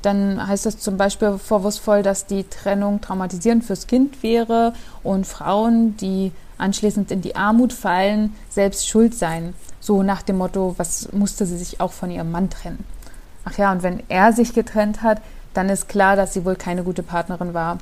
Dann 0.02 0.48
heißt 0.48 0.66
es 0.66 0.80
zum 0.80 0.98
Beispiel 0.98 1.38
vorwurfsvoll, 1.38 2.02
dass 2.02 2.26
die 2.26 2.46
Trennung 2.46 3.00
traumatisierend 3.00 3.64
fürs 3.64 3.86
Kind 3.86 4.24
wäre 4.24 4.74
und 5.04 5.28
Frauen, 5.28 5.98
die 5.98 6.32
anschließend 6.58 7.12
in 7.12 7.22
die 7.22 7.36
Armut 7.36 7.72
fallen, 7.72 8.34
selbst 8.50 8.90
schuld 8.90 9.14
seien. 9.14 9.54
So 9.80 10.02
nach 10.02 10.24
dem 10.24 10.38
Motto, 10.38 10.74
was 10.78 11.12
musste 11.14 11.46
sie 11.46 11.58
sich 11.58 11.80
auch 11.80 11.92
von 11.92 12.10
ihrem 12.10 12.32
Mann 12.32 12.50
trennen. 12.50 12.84
Ach 13.44 13.56
ja, 13.60 13.72
und 13.72 13.84
wenn 13.84 14.02
er 14.10 14.34
sich 14.34 14.56
getrennt 14.56 15.04
hat, 15.04 15.22
dann 15.54 15.70
ist 15.70 15.90
klar, 15.90 16.16
dass 16.16 16.34
sie 16.34 16.44
wohl 16.44 16.56
keine 16.56 16.82
gute 16.82 17.04
Partnerin 17.04 17.54
war. 17.54 17.78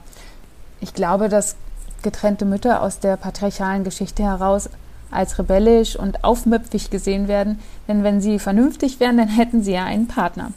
Ich 0.81 0.93
glaube, 0.93 1.29
dass 1.29 1.55
getrennte 2.03 2.45
Mütter 2.45 2.81
aus 2.81 2.99
der 2.99 3.17
patriarchalen 3.17 3.83
Geschichte 3.83 4.23
heraus 4.23 4.69
als 5.09 5.37
rebellisch 5.39 5.95
und 5.95 6.23
aufmüpfig 6.23 6.89
gesehen 6.89 7.27
werden, 7.27 7.59
denn 7.87 8.03
wenn 8.03 8.21
sie 8.21 8.39
vernünftig 8.39 8.99
wären, 8.99 9.17
dann 9.17 9.27
hätten 9.27 9.63
sie 9.63 9.73
ja 9.73 9.85
einen 9.85 10.07
Partner. 10.07 10.51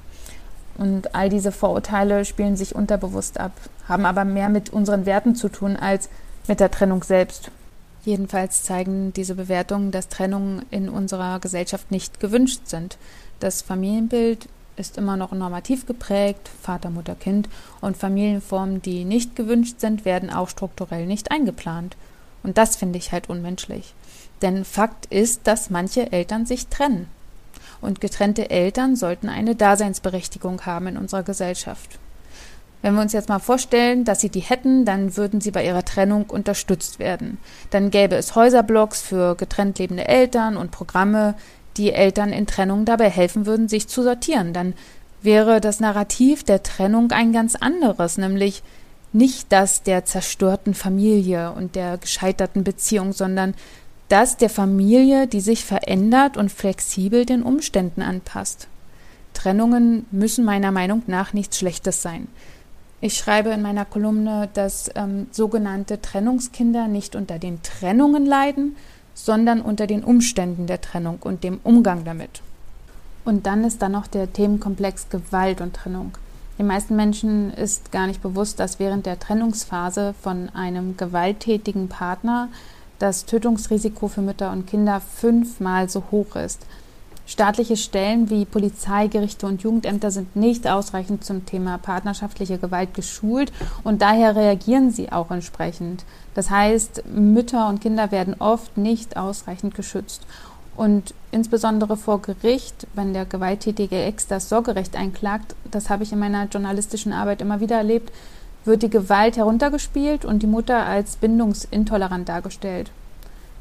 Und 0.79 1.15
all 1.15 1.29
diese 1.29 1.53
Vorurteile 1.53 2.25
spielen 2.25 2.57
sich 2.57 2.75
unterbewusst 2.75 3.41
ab, 3.41 3.53
haben 3.89 4.05
aber 4.05 4.25
mehr 4.25 4.49
mit 4.49 4.71
unseren 4.71 5.07
Werten 5.07 5.35
zu 5.35 5.49
tun 5.49 5.77
als 5.77 6.09
mit 6.49 6.61
der 6.61 6.71
Trennung 6.71 7.03
selbst. 7.03 7.51
Jedenfalls 8.05 8.63
zeigen 8.63 9.13
diese 9.13 9.35
Bewertungen, 9.35 9.91
dass 9.91 10.09
Trennungen 10.09 10.65
in 10.71 10.89
unserer 10.89 11.41
Gesellschaft 11.41 11.91
nicht 11.91 12.21
gewünscht 12.21 12.61
sind. 12.67 12.99
Das 13.41 13.63
Familienbild 13.63 14.49
ist 14.77 14.99
immer 14.99 15.17
noch 15.17 15.33
normativ 15.33 15.87
geprägt, 15.87 16.51
Vater, 16.63 16.91
Mutter, 16.91 17.15
Kind, 17.15 17.49
und 17.81 17.97
Familienformen, 17.97 18.83
die 18.83 19.05
nicht 19.05 19.37
gewünscht 19.37 19.81
sind, 19.81 20.05
werden 20.05 20.31
auch 20.31 20.49
strukturell 20.49 21.07
nicht 21.07 21.31
eingeplant. 21.31 21.97
Und 22.43 22.59
das 22.59 22.77
finde 22.77 22.99
ich 22.99 23.13
halt 23.13 23.29
unmenschlich. 23.29 23.95
Denn 24.43 24.65
Fakt 24.65 25.07
ist, 25.07 25.47
dass 25.47 25.71
manche 25.71 26.13
Eltern 26.13 26.47
sich 26.47 26.69
trennen. 26.69 27.09
Und 27.81 28.01
getrennte 28.01 28.51
Eltern 28.51 28.97
sollten 28.97 29.29
eine 29.29 29.55
Daseinsberechtigung 29.55 30.65
haben 30.65 30.87
in 30.89 30.97
unserer 30.97 31.23
Gesellschaft. 31.23 31.99
Wenn 32.83 32.95
wir 32.95 33.03
uns 33.03 33.13
jetzt 33.13 33.29
mal 33.29 33.39
vorstellen, 33.39 34.05
dass 34.05 34.21
sie 34.21 34.29
die 34.29 34.41
hätten, 34.41 34.85
dann 34.85 35.17
würden 35.17 35.41
sie 35.41 35.51
bei 35.51 35.65
ihrer 35.65 35.85
Trennung 35.85 36.27
unterstützt 36.29 36.99
werden. 36.99 37.39
Dann 37.71 37.91
gäbe 37.91 38.15
es 38.15 38.35
Häuserblocks 38.35 39.03
für 39.03 39.35
getrennt 39.35 39.79
lebende 39.79 40.07
Eltern 40.07 40.57
und 40.57 40.71
Programme, 40.71 41.35
die 41.77 41.93
Eltern 41.93 42.33
in 42.33 42.47
Trennung 42.47 42.85
dabei 42.85 43.11
helfen 43.11 43.47
würden, 43.47 43.69
sich 43.69 43.89
zu 43.89 44.03
sortieren. 44.03 44.53
Dann 44.53 44.75
wäre 45.23 45.61
das 45.61 45.81
Narrativ 45.81 46.45
der 46.45 46.63
Trennung 46.63 47.11
ein 47.13 47.33
ganz 47.33 47.57
anderes, 47.57 48.19
nämlich 48.19 48.63
nicht 49.13 49.51
das 49.51 49.83
der 49.83 50.05
zerstörten 50.05 50.75
Familie 50.75 51.53
und 51.53 51.75
der 51.75 51.99
gescheiterten 51.99 52.65
Beziehung, 52.65 53.13
sondern 53.13 53.55
das 54.09 54.37
der 54.37 54.51
Familie, 54.51 55.27
die 55.27 55.41
sich 55.41 55.65
verändert 55.65 56.37
und 56.37 56.53
flexibel 56.53 57.25
den 57.25 57.43
Umständen 57.43 58.03
anpasst. 58.03 58.69
Trennungen 59.33 60.07
müssen 60.11 60.45
meiner 60.45 60.71
Meinung 60.71 61.03
nach 61.07 61.33
nichts 61.33 61.59
Schlechtes 61.59 62.03
sein. 62.03 62.29
Ich 63.01 63.17
schreibe 63.17 63.51
in 63.51 63.63
meiner 63.63 63.85
Kolumne, 63.85 64.49
dass 64.55 64.91
ähm, 64.95 65.27
sogenannte 65.31 66.01
Trennungskinder 66.01 66.89
nicht 66.89 67.15
unter 67.15 67.39
den 67.39 67.63
Trennungen 67.63 68.25
leiden, 68.25 68.77
sondern 69.17 69.63
unter 69.63 69.87
den 69.87 70.05
Umständen 70.05 70.67
der 70.67 70.81
Trennung 70.81 71.19
und 71.23 71.43
dem 71.43 71.59
Umgang 71.65 72.05
damit. 72.05 72.43
Und 73.25 73.47
dann 73.47 73.65
ist 73.65 73.83
da 73.83 73.89
noch 73.89 74.07
der 74.07 74.33
Themenkomplex 74.33 75.09
Gewalt 75.09 75.61
und 75.61 75.75
Trennung. 75.75 76.13
Den 76.59 76.67
meisten 76.67 76.95
Menschen 76.95 77.53
ist 77.53 77.91
gar 77.91 78.07
nicht 78.07 78.23
bewusst, 78.23 78.61
dass 78.61 78.79
während 78.79 79.07
der 79.07 79.19
Trennungsphase 79.19 80.15
von 80.23 80.51
einem 80.51 80.97
gewalttätigen 80.97 81.89
Partner 81.89 82.49
das 82.99 83.25
Tötungsrisiko 83.25 84.09
für 84.09 84.23
Mütter 84.23 84.53
und 84.53 84.67
Kinder 84.67 85.01
fünfmal 85.01 85.89
so 85.89 86.05
hoch 86.11 86.37
ist. 86.37 86.65
Staatliche 87.27 87.77
Stellen 87.77 88.31
wie 88.31 88.45
Polizei, 88.45 89.09
Gerichte 89.09 89.47
und 89.47 89.63
Jugendämter 89.63 90.13
sind 90.13 90.37
nicht 90.37 90.69
ausreichend 90.69 91.25
zum 91.25 91.45
Thema 91.45 91.77
partnerschaftliche 91.77 92.57
Gewalt 92.57 92.95
geschult 92.95 93.53
und 93.83 94.01
daher 94.01 94.37
reagieren 94.37 94.93
sie 94.93 95.11
auch 95.11 95.33
entsprechend. 95.33 96.05
Das 96.35 96.51
heißt, 96.51 97.03
Mütter 97.13 97.69
und 97.69 97.81
Kinder 97.81 98.13
werden 98.13 98.37
oft 98.39 98.79
nicht 98.79 99.17
ausreichend 99.17 99.75
geschützt. 99.75 100.25
Und 100.77 101.15
insbesondere 101.33 101.97
vor 101.97 102.23
Gericht, 102.23 102.87
wenn 102.95 103.13
der 103.13 103.25
gewalttätige 103.25 104.05
Ex 104.05 104.29
das 104.29 104.49
Sorgerecht 104.49 104.95
einklagt, 104.95 105.57
das 105.71 105.91
habe 105.91 106.05
ich 106.05 106.13
in 106.13 106.21
meiner 106.21 106.45
journalistischen 106.45 107.13
Arbeit 107.13 107.41
immer 107.41 107.59
wieder 107.61 107.77
erlebt, 107.77 108.13
wird 108.65 108.83
die 108.83 108.91
Gewalt 108.91 109.37
heruntergespielt 109.37 110.25
und 110.25 110.43
die 110.43 110.47
Mutter 110.47 110.87
als 110.87 111.17
bindungsintolerant 111.17 112.29
dargestellt. 112.29 112.91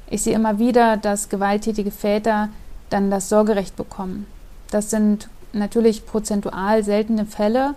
Ich 0.07 0.21
sehe 0.21 0.35
immer 0.35 0.59
wieder, 0.59 0.97
dass 0.97 1.29
gewalttätige 1.29 1.91
Väter 1.91 2.49
dann 2.89 3.11
das 3.11 3.29
Sorgerecht 3.29 3.75
bekommen. 3.75 4.27
Das 4.71 4.89
sind 4.89 5.29
natürlich 5.53 6.05
prozentual 6.05 6.83
seltene 6.83 7.25
Fälle, 7.25 7.75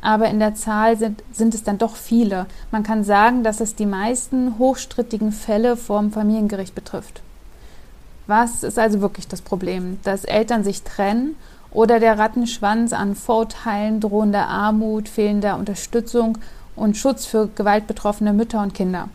aber 0.00 0.28
in 0.28 0.38
der 0.38 0.54
Zahl 0.54 0.96
sind, 0.96 1.22
sind 1.32 1.54
es 1.54 1.64
dann 1.64 1.78
doch 1.78 1.96
viele. 1.96 2.46
Man 2.70 2.82
kann 2.82 3.02
sagen, 3.02 3.42
dass 3.42 3.60
es 3.60 3.74
die 3.74 3.86
meisten 3.86 4.58
hochstrittigen 4.58 5.32
Fälle 5.32 5.76
vorm 5.76 6.12
Familiengericht 6.12 6.74
betrifft. 6.74 7.22
Was 8.26 8.62
ist 8.62 8.78
also 8.78 9.00
wirklich 9.00 9.28
das 9.28 9.40
Problem? 9.40 9.98
Dass 10.04 10.24
Eltern 10.24 10.64
sich 10.64 10.82
trennen 10.82 11.36
oder 11.70 12.00
der 12.00 12.18
Rattenschwanz 12.18 12.92
an 12.92 13.14
Vorurteilen, 13.14 14.00
drohender 14.00 14.48
Armut, 14.48 15.08
fehlender 15.08 15.56
Unterstützung 15.56 16.38
und 16.74 16.96
Schutz 16.96 17.26
für 17.26 17.48
gewaltbetroffene 17.48 18.32
Mütter 18.32 18.62
und 18.62 18.74
Kinder. 18.74 19.08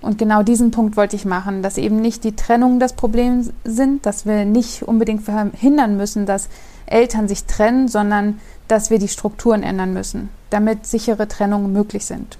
Und 0.00 0.18
genau 0.18 0.42
diesen 0.42 0.70
Punkt 0.70 0.96
wollte 0.96 1.16
ich 1.16 1.24
machen, 1.24 1.62
dass 1.62 1.76
eben 1.76 2.00
nicht 2.00 2.22
die 2.22 2.36
Trennungen 2.36 2.78
das 2.78 2.92
Problem 2.92 3.50
sind, 3.64 4.06
dass 4.06 4.26
wir 4.26 4.44
nicht 4.44 4.82
unbedingt 4.82 5.22
verhindern 5.22 5.96
müssen, 5.96 6.24
dass 6.24 6.48
Eltern 6.86 7.28
sich 7.28 7.44
trennen, 7.44 7.88
sondern 7.88 8.38
dass 8.68 8.90
wir 8.90 8.98
die 8.98 9.08
Strukturen 9.08 9.62
ändern 9.62 9.92
müssen, 9.92 10.28
damit 10.50 10.86
sichere 10.86 11.26
Trennungen 11.26 11.72
möglich 11.72 12.04
sind. 12.04 12.38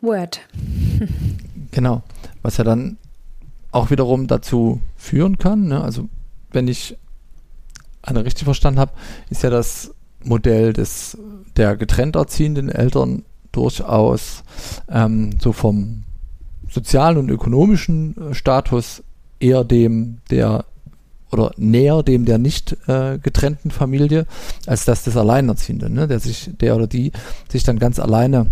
Word. 0.00 0.40
genau, 1.70 2.02
was 2.42 2.58
ja 2.58 2.64
dann 2.64 2.98
auch 3.72 3.90
wiederum 3.90 4.26
dazu 4.26 4.80
führen 4.96 5.38
kann, 5.38 5.68
ne? 5.68 5.82
also 5.82 6.08
wenn 6.50 6.68
ich 6.68 6.98
eine 8.02 8.24
richtig 8.24 8.44
verstanden 8.44 8.80
habe, 8.80 8.92
ist 9.28 9.42
ja 9.42 9.50
das 9.50 9.94
Modell 10.24 10.72
des 10.72 11.16
der 11.56 11.76
getrennt 11.76 12.16
erziehenden 12.16 12.68
Eltern 12.68 13.24
durchaus 13.52 14.42
ähm, 14.88 15.38
so 15.40 15.52
vom 15.52 16.04
sozialen 16.70 17.18
und 17.18 17.30
ökonomischen 17.30 18.16
äh, 18.30 18.34
Status 18.34 19.02
eher 19.38 19.64
dem 19.64 20.18
der 20.30 20.64
oder 21.32 21.52
näher 21.56 22.02
dem 22.02 22.24
der 22.24 22.38
nicht 22.38 22.76
äh, 22.88 23.18
getrennten 23.18 23.70
Familie 23.70 24.26
als 24.66 24.84
das 24.84 25.04
des 25.04 25.16
Alleinerziehenden, 25.16 25.92
ne? 25.92 26.08
der 26.08 26.20
sich 26.20 26.50
der 26.60 26.76
oder 26.76 26.86
die 26.86 27.12
sich 27.48 27.62
dann 27.62 27.78
ganz 27.78 27.98
alleine 27.98 28.46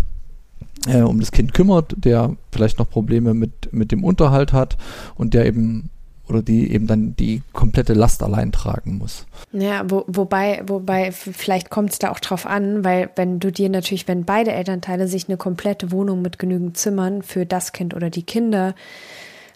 äh, 0.87 1.01
um 1.01 1.19
das 1.21 1.33
Kind 1.33 1.55
kümmert, 1.55 1.95
der 1.97 2.37
vielleicht 2.53 2.79
noch 2.79 2.89
Probleme 2.89 3.35
mit 3.35 3.73
mit 3.73 3.93
dem 3.93 4.05
Unterhalt 4.05 4.53
hat 4.53 4.77
und 5.17 5.35
der 5.35 5.47
eben 5.47 5.91
oder 6.29 6.43
die 6.43 6.73
eben 6.73 6.87
dann 6.87 7.17
die 7.17 7.43
komplette 7.53 7.95
Last 7.95 8.23
allein 8.23 8.53
tragen 8.53 8.99
muss. 8.99 9.27
Ja, 9.53 9.89
wo, 9.89 10.05
wobei, 10.07 10.63
wobei, 10.67 11.13
vielleicht 11.13 11.71
kommt 11.71 11.93
es 11.93 11.99
da 11.99 12.11
auch 12.11 12.21
drauf 12.21 12.47
an, 12.47 12.85
weil 12.85 13.11
wenn 13.17 13.41
du 13.41 13.51
dir 13.51 13.69
natürlich, 13.69 14.09
wenn 14.09 14.25
beide 14.25 14.53
Elternteile 14.53 15.09
sich 15.09 15.29
eine 15.29 15.37
komplette 15.37 15.91
Wohnung 15.91 16.23
mit 16.23 16.39
genügend 16.39 16.77
Zimmern 16.77 17.23
für 17.23 17.47
das 17.47 17.73
Kind 17.73 17.95
oder 17.95 18.11
die 18.11 18.23
Kinder 18.23 18.75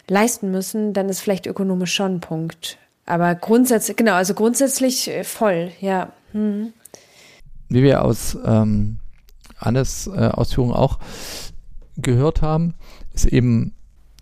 leisten 0.09 0.50
müssen, 0.50 0.93
dann 0.93 1.09
ist 1.09 1.21
vielleicht 1.21 1.47
ökonomisch 1.47 1.95
schon 1.95 2.17
ein 2.17 2.21
Punkt. 2.21 2.79
Aber 3.07 3.35
grundsätzlich, 3.35 3.97
genau, 3.97 4.14
also 4.14 4.35
grundsätzlich 4.35 5.09
äh, 5.09 5.25
voll, 5.25 5.73
ja. 5.81 6.12
Hm. 6.33 6.73
Wie 7.69 7.83
wir 7.83 8.05
aus 8.05 8.37
ähm, 8.45 8.99
Annes 9.59 10.07
äh, 10.07 10.29
Ausführungen 10.29 10.75
auch 10.75 10.99
gehört 11.97 12.43
haben, 12.43 12.75
ist 13.14 13.26
eben 13.26 13.75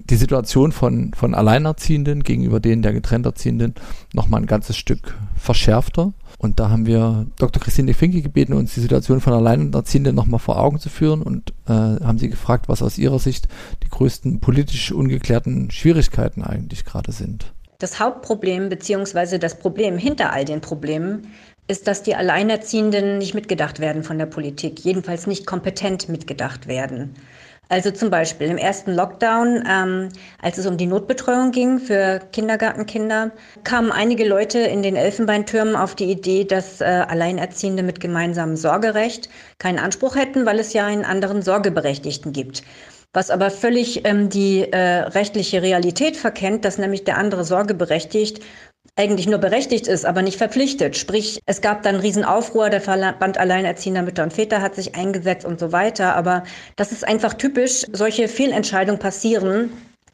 die 0.04 0.16
Situation 0.16 0.72
von, 0.72 1.12
von 1.14 1.34
Alleinerziehenden 1.34 2.22
gegenüber 2.22 2.60
denen 2.60 2.82
der 2.82 2.92
Getrennterziehenden 2.92 3.74
nochmal 4.12 4.40
ein 4.40 4.46
ganzes 4.46 4.76
Stück 4.76 5.16
verschärfter. 5.36 6.12
Und 6.38 6.58
da 6.58 6.70
haben 6.70 6.86
wir 6.86 7.26
Dr. 7.38 7.62
Christine 7.62 7.94
Finke 7.94 8.22
gebeten, 8.22 8.54
uns 8.54 8.74
die 8.74 8.80
Situation 8.80 9.20
von 9.20 9.32
Alleinerziehenden 9.32 10.14
nochmal 10.14 10.40
vor 10.40 10.58
Augen 10.58 10.78
zu 10.78 10.88
führen 10.88 11.22
und 11.22 11.50
äh, 11.66 11.72
haben 11.72 12.18
sie 12.18 12.30
gefragt, 12.30 12.68
was 12.68 12.82
aus 12.82 12.98
ihrer 12.98 13.18
Sicht 13.18 13.48
die 13.82 13.88
größten 13.88 14.40
politisch 14.40 14.92
ungeklärten 14.92 15.70
Schwierigkeiten 15.70 16.42
eigentlich 16.42 16.84
gerade 16.84 17.12
sind. 17.12 17.52
Das 17.78 17.98
Hauptproblem 17.98 18.68
beziehungsweise 18.68 19.38
das 19.38 19.58
Problem 19.58 19.96
hinter 19.96 20.32
all 20.32 20.44
den 20.44 20.60
Problemen 20.60 21.28
ist, 21.66 21.86
dass 21.86 22.02
die 22.02 22.14
Alleinerziehenden 22.14 23.18
nicht 23.18 23.34
mitgedacht 23.34 23.78
werden 23.78 24.02
von 24.02 24.18
der 24.18 24.26
Politik, 24.26 24.80
jedenfalls 24.80 25.26
nicht 25.26 25.46
kompetent 25.46 26.08
mitgedacht 26.08 26.66
werden. 26.66 27.14
Also 27.70 27.92
zum 27.92 28.10
Beispiel 28.10 28.48
im 28.48 28.58
ersten 28.58 28.92
Lockdown, 28.96 29.62
ähm, 29.70 30.08
als 30.42 30.58
es 30.58 30.66
um 30.66 30.76
die 30.76 30.86
Notbetreuung 30.86 31.52
ging 31.52 31.78
für 31.78 32.20
Kindergartenkinder, 32.32 33.30
kamen 33.62 33.92
einige 33.92 34.26
Leute 34.26 34.58
in 34.58 34.82
den 34.82 34.96
Elfenbeintürmen 34.96 35.76
auf 35.76 35.94
die 35.94 36.10
Idee, 36.10 36.44
dass 36.44 36.80
äh, 36.80 36.84
Alleinerziehende 36.84 37.84
mit 37.84 38.00
gemeinsamem 38.00 38.56
Sorgerecht 38.56 39.30
keinen 39.58 39.78
Anspruch 39.78 40.16
hätten, 40.16 40.46
weil 40.46 40.58
es 40.58 40.72
ja 40.72 40.84
einen 40.84 41.04
anderen 41.04 41.42
Sorgeberechtigten 41.42 42.32
gibt. 42.32 42.64
Was 43.12 43.30
aber 43.30 43.52
völlig 43.52 44.04
ähm, 44.04 44.30
die 44.30 44.72
äh, 44.72 45.02
rechtliche 45.02 45.62
Realität 45.62 46.16
verkennt, 46.16 46.64
dass 46.64 46.76
nämlich 46.76 47.04
der 47.04 47.18
andere 47.18 47.44
sorgeberechtigt 47.44 48.40
eigentlich 48.96 49.26
nur 49.26 49.38
berechtigt 49.38 49.86
ist, 49.86 50.04
aber 50.04 50.22
nicht 50.22 50.36
verpflichtet. 50.36 50.96
Sprich, 50.96 51.40
es 51.46 51.60
gab 51.62 51.82
dann 51.82 51.94
einen 51.94 52.02
Riesenaufruhr, 52.02 52.68
der 52.68 52.80
Verband 52.80 53.38
Alleinerziehender 53.38 54.02
Mütter 54.02 54.22
und 54.22 54.32
Väter 54.32 54.60
hat 54.60 54.74
sich 54.74 54.94
eingesetzt 54.94 55.46
und 55.46 55.58
so 55.58 55.72
weiter. 55.72 56.16
Aber 56.16 56.44
das 56.76 56.92
ist 56.92 57.06
einfach 57.06 57.34
typisch. 57.34 57.86
Solche 57.92 58.28
Fehlentscheidungen 58.28 59.00
passieren, 59.00 59.70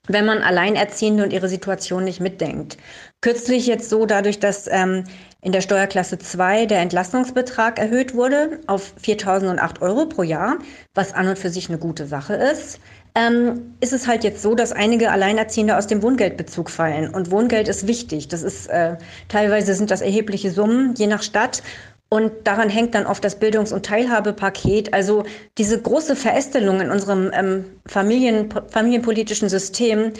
wenn 0.08 0.24
man 0.24 0.42
Alleinerziehende 0.42 1.24
und 1.24 1.32
ihre 1.32 1.48
Situation 1.48 2.04
nicht 2.04 2.20
mitdenkt. 2.20 2.76
Kürzlich 3.20 3.66
jetzt 3.66 3.90
so 3.90 4.06
dadurch, 4.06 4.38
dass 4.38 4.66
ähm, 4.68 5.04
in 5.40 5.52
der 5.52 5.60
Steuerklasse 5.60 6.18
2 6.18 6.66
der 6.66 6.80
Entlastungsbetrag 6.80 7.78
erhöht 7.78 8.14
wurde 8.14 8.60
auf 8.66 8.94
4.008 9.02 9.80
Euro 9.82 10.06
pro 10.06 10.22
Jahr, 10.22 10.58
was 10.94 11.12
an 11.12 11.28
und 11.28 11.38
für 11.38 11.50
sich 11.50 11.68
eine 11.68 11.78
gute 11.78 12.06
Sache 12.06 12.34
ist 12.34 12.80
ähm, 13.16 13.74
ist 13.80 13.94
es 13.94 14.06
halt 14.06 14.22
jetzt 14.24 14.42
so, 14.42 14.54
dass 14.54 14.72
einige 14.72 15.10
Alleinerziehende 15.10 15.76
aus 15.76 15.86
dem 15.86 16.02
Wohngeldbezug 16.02 16.68
fallen. 16.68 17.12
Und 17.12 17.30
Wohngeld 17.30 17.66
ist 17.66 17.86
wichtig. 17.86 18.28
Das 18.28 18.42
ist 18.42 18.66
äh, 18.66 18.98
teilweise 19.28 19.74
sind 19.74 19.90
das 19.90 20.02
erhebliche 20.02 20.50
Summen, 20.50 20.94
je 20.96 21.06
nach 21.06 21.22
Stadt. 21.22 21.62
Und 22.08 22.32
daran 22.44 22.68
hängt 22.68 22.94
dann 22.94 23.04
oft 23.06 23.24
das 23.24 23.36
Bildungs- 23.36 23.72
und 23.72 23.84
Teilhabepaket. 23.84 24.94
Also 24.94 25.24
diese 25.58 25.80
große 25.82 26.14
Verästelung 26.14 26.80
in 26.80 26.90
unserem 26.90 27.32
ähm, 27.34 27.64
Familien, 27.86 28.48
familienpolitischen 28.68 29.48
System, 29.48 30.12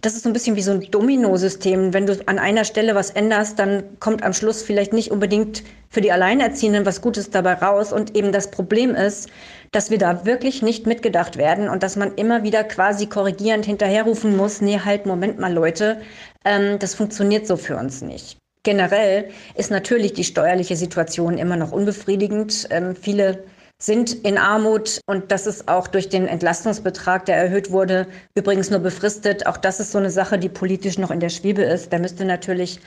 das 0.00 0.14
ist 0.14 0.22
so 0.22 0.30
ein 0.30 0.32
bisschen 0.32 0.54
wie 0.54 0.62
so 0.62 0.70
ein 0.70 0.88
Domino-System. 0.90 1.92
Wenn 1.92 2.06
du 2.06 2.16
an 2.26 2.38
einer 2.38 2.64
Stelle 2.64 2.94
was 2.94 3.10
änderst, 3.10 3.58
dann 3.58 3.98
kommt 3.98 4.22
am 4.22 4.32
Schluss 4.32 4.62
vielleicht 4.62 4.92
nicht 4.92 5.10
unbedingt 5.10 5.64
für 5.90 6.00
die 6.00 6.12
Alleinerziehenden 6.12 6.86
was 6.86 7.00
Gutes 7.00 7.30
dabei 7.30 7.54
raus. 7.54 7.92
Und 7.92 8.16
eben 8.16 8.30
das 8.30 8.52
Problem 8.52 8.94
ist, 8.94 9.28
dass 9.72 9.90
wir 9.90 9.98
da 9.98 10.24
wirklich 10.24 10.62
nicht 10.62 10.86
mitgedacht 10.86 11.38
werden 11.38 11.68
und 11.68 11.82
dass 11.82 11.96
man 11.96 12.14
immer 12.14 12.44
wieder 12.44 12.62
quasi 12.62 13.06
korrigierend 13.06 13.66
hinterherrufen 13.66 14.36
muss, 14.36 14.60
nee, 14.60 14.78
halt, 14.78 15.06
Moment 15.06 15.40
mal, 15.40 15.52
Leute, 15.52 16.00
ähm, 16.44 16.78
das 16.78 16.94
funktioniert 16.94 17.48
so 17.48 17.56
für 17.56 17.76
uns 17.76 18.00
nicht. 18.00 18.41
Generell 18.64 19.30
ist 19.56 19.70
natürlich 19.70 20.12
die 20.12 20.24
steuerliche 20.24 20.76
Situation 20.76 21.36
immer 21.38 21.56
noch 21.56 21.72
unbefriedigend. 21.72 22.68
Ähm, 22.70 22.94
viele 22.94 23.44
sind 23.78 24.12
in 24.24 24.38
Armut 24.38 25.00
und 25.06 25.32
das 25.32 25.48
ist 25.48 25.68
auch 25.68 25.88
durch 25.88 26.08
den 26.08 26.28
Entlastungsbetrag, 26.28 27.24
der 27.24 27.36
erhöht 27.36 27.72
wurde, 27.72 28.06
übrigens 28.36 28.70
nur 28.70 28.78
befristet. 28.78 29.46
Auch 29.46 29.56
das 29.56 29.80
ist 29.80 29.90
so 29.90 29.98
eine 29.98 30.10
Sache, 30.10 30.38
die 30.38 30.48
politisch 30.48 30.98
noch 30.98 31.10
in 31.10 31.18
der 31.18 31.30
Schwebe 31.30 31.62
ist. 31.62 31.90
Der 31.90 31.98
müsste 31.98 32.24
natürlich 32.24 32.78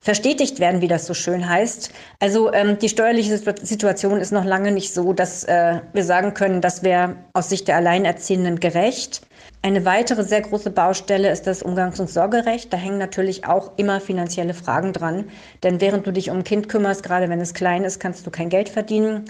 verstetigt 0.00 0.60
werden, 0.60 0.80
wie 0.80 0.88
das 0.88 1.06
so 1.06 1.12
schön 1.12 1.46
heißt. 1.46 1.90
Also 2.20 2.52
ähm, 2.52 2.78
die 2.78 2.88
steuerliche 2.88 3.36
Situation 3.36 4.20
ist 4.20 4.32
noch 4.32 4.44
lange 4.44 4.72
nicht 4.72 4.94
so, 4.94 5.12
dass 5.12 5.44
äh, 5.44 5.80
wir 5.92 6.04
sagen 6.04 6.32
können, 6.34 6.62
das 6.62 6.82
wäre 6.82 7.16
aus 7.34 7.50
Sicht 7.50 7.68
der 7.68 7.76
Alleinerziehenden 7.76 8.60
gerecht. 8.60 9.27
Eine 9.60 9.84
weitere 9.84 10.22
sehr 10.22 10.40
große 10.40 10.70
Baustelle 10.70 11.30
ist 11.30 11.46
das 11.46 11.62
Umgangs- 11.62 11.98
und 11.98 12.08
Sorgerecht. 12.08 12.72
Da 12.72 12.76
hängen 12.76 12.98
natürlich 12.98 13.44
auch 13.44 13.72
immer 13.76 14.00
finanzielle 14.00 14.54
Fragen 14.54 14.92
dran. 14.92 15.24
Denn 15.62 15.80
während 15.80 16.06
du 16.06 16.12
dich 16.12 16.30
um 16.30 16.38
ein 16.38 16.44
Kind 16.44 16.68
kümmerst, 16.68 17.02
gerade 17.02 17.28
wenn 17.28 17.40
es 17.40 17.54
klein 17.54 17.84
ist, 17.84 17.98
kannst 17.98 18.26
du 18.26 18.30
kein 18.30 18.50
Geld 18.50 18.68
verdienen. 18.68 19.24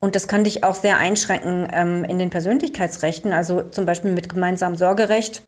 Und 0.00 0.14
das 0.14 0.26
kann 0.26 0.44
dich 0.44 0.64
auch 0.64 0.74
sehr 0.74 0.98
einschränken 0.98 1.68
ähm, 1.72 2.04
in 2.04 2.18
den 2.18 2.30
Persönlichkeitsrechten. 2.30 3.32
Also 3.32 3.62
zum 3.62 3.84
Beispiel 3.84 4.12
mit 4.12 4.28
gemeinsamem 4.28 4.76
Sorgerecht 4.76 5.42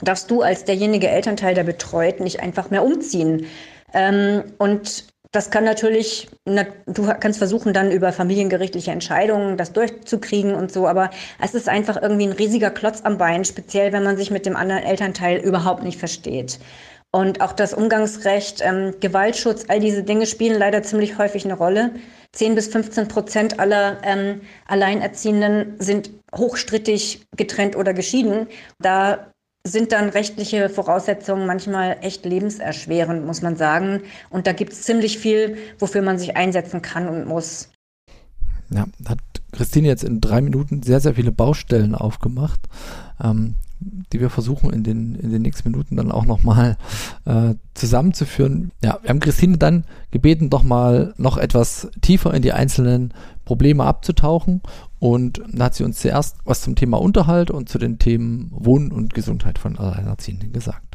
darfst 0.00 0.30
du 0.30 0.42
als 0.42 0.64
derjenige 0.64 1.08
Elternteil, 1.08 1.54
der 1.54 1.64
betreut, 1.64 2.20
nicht 2.20 2.40
einfach 2.40 2.70
mehr 2.70 2.84
umziehen. 2.84 3.46
Ähm, 3.92 4.44
und 4.58 5.11
das 5.32 5.50
kann 5.50 5.64
natürlich, 5.64 6.28
na, 6.44 6.66
du 6.86 7.10
kannst 7.18 7.38
versuchen, 7.38 7.72
dann 7.72 7.90
über 7.90 8.12
familiengerichtliche 8.12 8.90
Entscheidungen 8.90 9.56
das 9.56 9.72
durchzukriegen 9.72 10.54
und 10.54 10.70
so, 10.70 10.86
aber 10.86 11.10
es 11.42 11.54
ist 11.54 11.70
einfach 11.70 12.00
irgendwie 12.00 12.26
ein 12.26 12.32
riesiger 12.32 12.70
Klotz 12.70 13.00
am 13.02 13.16
Bein, 13.16 13.46
speziell 13.46 13.92
wenn 13.92 14.04
man 14.04 14.18
sich 14.18 14.30
mit 14.30 14.44
dem 14.44 14.56
anderen 14.56 14.82
Elternteil 14.82 15.38
überhaupt 15.38 15.82
nicht 15.82 15.98
versteht. 15.98 16.58
Und 17.14 17.40
auch 17.40 17.52
das 17.52 17.74
Umgangsrecht, 17.74 18.60
ähm, 18.62 18.94
Gewaltschutz, 19.00 19.66
all 19.68 19.80
diese 19.80 20.02
Dinge 20.02 20.26
spielen 20.26 20.58
leider 20.58 20.82
ziemlich 20.82 21.18
häufig 21.18 21.44
eine 21.44 21.54
Rolle. 21.54 21.90
10 22.32 22.54
bis 22.54 22.68
15 22.68 23.08
Prozent 23.08 23.60
aller 23.60 23.98
ähm, 24.02 24.40
Alleinerziehenden 24.66 25.76
sind 25.78 26.10
hochstrittig 26.34 27.26
getrennt 27.36 27.76
oder 27.76 27.92
geschieden. 27.92 28.46
Da 28.78 29.31
sind 29.66 29.92
dann 29.92 30.08
rechtliche 30.08 30.68
Voraussetzungen 30.68 31.46
manchmal 31.46 31.98
echt 32.00 32.24
lebenserschwerend, 32.24 33.24
muss 33.24 33.42
man 33.42 33.56
sagen. 33.56 34.02
Und 34.30 34.46
da 34.46 34.52
gibt 34.52 34.72
es 34.72 34.82
ziemlich 34.82 35.18
viel, 35.18 35.56
wofür 35.78 36.02
man 36.02 36.18
sich 36.18 36.36
einsetzen 36.36 36.82
kann 36.82 37.08
und 37.08 37.26
muss. 37.26 37.70
Ja, 38.70 38.86
hat 39.06 39.18
Christine 39.52 39.88
jetzt 39.88 40.02
in 40.02 40.20
drei 40.20 40.40
Minuten 40.40 40.82
sehr, 40.82 41.00
sehr 41.00 41.14
viele 41.14 41.30
Baustellen 41.30 41.94
aufgemacht, 41.94 42.60
ähm, 43.22 43.54
die 44.12 44.20
wir 44.20 44.30
versuchen 44.30 44.70
in 44.70 44.82
den, 44.84 45.14
in 45.14 45.30
den 45.30 45.42
nächsten 45.42 45.70
Minuten 45.70 45.96
dann 45.96 46.12
auch 46.12 46.24
nochmal 46.24 46.76
äh, 47.24 47.54
zusammenzuführen. 47.74 48.72
Ja, 48.82 48.98
wir 49.02 49.10
haben 49.10 49.20
Christine 49.20 49.58
dann 49.58 49.84
gebeten, 50.10 50.50
doch 50.50 50.62
mal 50.62 51.14
noch 51.16 51.36
etwas 51.36 51.88
tiefer 52.00 52.34
in 52.34 52.42
die 52.42 52.52
einzelnen 52.52 53.14
Probleme 53.44 53.84
abzutauchen 53.84 54.62
und 54.98 55.42
da 55.52 55.64
hat 55.64 55.74
sie 55.74 55.84
uns 55.84 56.00
zuerst 56.00 56.36
was 56.44 56.60
zum 56.60 56.76
Thema 56.76 57.00
Unterhalt 57.00 57.50
und 57.50 57.68
zu 57.68 57.78
den 57.78 57.98
Themen 57.98 58.50
Wohnen 58.52 58.92
und 58.92 59.14
Gesundheit 59.14 59.58
von 59.58 59.78
Alleinerziehenden 59.78 60.52
gesagt. 60.52 60.91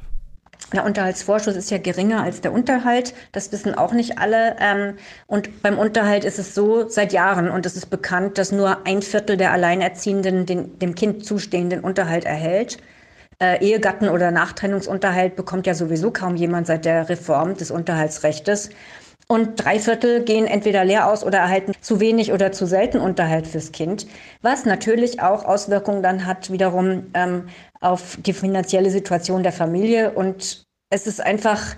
Der 0.73 0.83
Unterhaltsvorschuss 0.83 1.55
ist 1.55 1.71
ja 1.71 1.77
geringer 1.77 2.23
als 2.23 2.41
der 2.41 2.51
Unterhalt. 2.51 3.13
Das 3.31 3.51
wissen 3.53 3.73
auch 3.75 3.93
nicht 3.93 4.17
alle. 4.17 4.57
Ähm, 4.59 4.95
und 5.25 5.61
beim 5.61 5.77
Unterhalt 5.77 6.25
ist 6.25 6.39
es 6.39 6.53
so 6.53 6.89
seit 6.89 7.13
Jahren 7.13 7.49
und 7.49 7.65
es 7.65 7.77
ist 7.77 7.85
bekannt, 7.85 8.37
dass 8.37 8.51
nur 8.51 8.85
ein 8.85 9.01
Viertel 9.01 9.37
der 9.37 9.53
Alleinerziehenden 9.53 10.45
den 10.45 10.77
dem 10.79 10.93
Kind 10.95 11.25
zustehenden 11.25 11.79
Unterhalt 11.81 12.25
erhält. 12.25 12.79
Äh, 13.39 13.63
Ehegatten- 13.63 14.09
oder 14.09 14.31
Nachtrennungsunterhalt 14.31 15.35
bekommt 15.35 15.67
ja 15.67 15.73
sowieso 15.73 16.11
kaum 16.11 16.35
jemand 16.35 16.67
seit 16.67 16.85
der 16.85 17.07
Reform 17.07 17.55
des 17.55 17.71
Unterhaltsrechtes. 17.71 18.69
Und 19.29 19.55
drei 19.57 19.77
Viertel 19.77 20.23
gehen 20.23 20.47
entweder 20.47 20.85
leer 20.85 21.11
aus 21.11 21.25
oder 21.25 21.39
erhalten 21.39 21.73
zu 21.81 21.99
wenig 21.99 22.31
oder 22.31 22.53
zu 22.53 22.65
selten 22.65 22.99
Unterhalt 22.99 23.45
fürs 23.45 23.73
Kind, 23.73 24.07
was 24.41 24.63
natürlich 24.63 25.21
auch 25.21 25.43
Auswirkungen 25.43 26.01
dann 26.01 26.25
hat 26.25 26.49
wiederum 26.49 27.07
ähm, 27.13 27.49
auf 27.81 28.17
die 28.25 28.31
finanzielle 28.31 28.89
Situation 28.89 29.43
der 29.43 29.51
Familie. 29.51 30.11
Und 30.11 30.63
es 30.89 31.07
ist 31.07 31.19
einfach, 31.19 31.75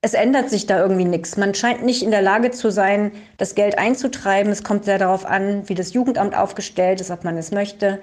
es 0.00 0.14
ändert 0.14 0.48
sich 0.48 0.66
da 0.66 0.78
irgendwie 0.80 1.06
nichts. 1.06 1.36
Man 1.36 1.54
scheint 1.54 1.84
nicht 1.84 2.04
in 2.04 2.12
der 2.12 2.22
Lage 2.22 2.52
zu 2.52 2.70
sein, 2.70 3.10
das 3.36 3.56
Geld 3.56 3.76
einzutreiben. 3.76 4.52
Es 4.52 4.62
kommt 4.62 4.84
sehr 4.84 4.98
darauf 4.98 5.26
an, 5.26 5.68
wie 5.68 5.74
das 5.74 5.92
Jugendamt 5.92 6.36
aufgestellt 6.36 7.00
ist, 7.00 7.10
ob 7.10 7.24
man 7.24 7.36
es 7.36 7.50
möchte 7.50 8.00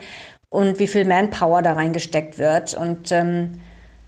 und 0.50 0.78
wie 0.78 0.88
viel 0.88 1.06
Manpower 1.06 1.62
da 1.62 1.72
reingesteckt 1.72 2.38
wird. 2.38 2.74
Und 2.74 3.14
ähm, 3.14 3.62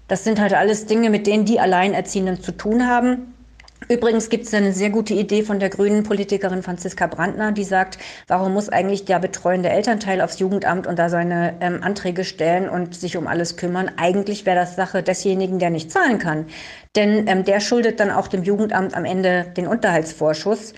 das 0.09 0.25
sind 0.25 0.37
halt 0.41 0.53
alles 0.53 0.85
Dinge, 0.85 1.09
mit 1.09 1.27
denen 1.27 1.45
die 1.45 1.61
Alleinerziehenden 1.61 2.41
zu 2.41 2.51
tun 2.51 2.85
haben. 2.85 3.35
Übrigens 3.87 4.29
gibt 4.29 4.45
es 4.45 4.53
eine 4.53 4.73
sehr 4.73 4.89
gute 4.89 5.13
Idee 5.13 5.41
von 5.41 5.59
der 5.59 5.69
grünen 5.69 6.03
Politikerin 6.03 6.61
Franziska 6.61 7.07
Brandner, 7.07 7.51
die 7.51 7.63
sagt, 7.63 7.97
warum 8.27 8.53
muss 8.53 8.69
eigentlich 8.69 9.05
der 9.05 9.19
betreuende 9.19 9.69
Elternteil 9.69 10.21
aufs 10.21 10.39
Jugendamt 10.39 10.85
und 10.85 10.99
da 10.99 11.09
seine 11.09 11.55
ähm, 11.61 11.81
Anträge 11.81 12.23
stellen 12.23 12.69
und 12.69 12.93
sich 12.93 13.15
um 13.15 13.25
alles 13.25 13.55
kümmern? 13.55 13.89
Eigentlich 13.97 14.45
wäre 14.45 14.57
das 14.57 14.75
Sache 14.75 15.01
desjenigen, 15.01 15.59
der 15.59 15.69
nicht 15.69 15.91
zahlen 15.91 16.19
kann. 16.19 16.45
Denn 16.95 17.27
ähm, 17.27 17.45
der 17.45 17.61
schuldet 17.61 17.99
dann 17.99 18.11
auch 18.11 18.27
dem 18.27 18.43
Jugendamt 18.43 18.95
am 18.95 19.05
Ende 19.05 19.45
den 19.55 19.65
Unterhaltsvorschuss. 19.65 20.73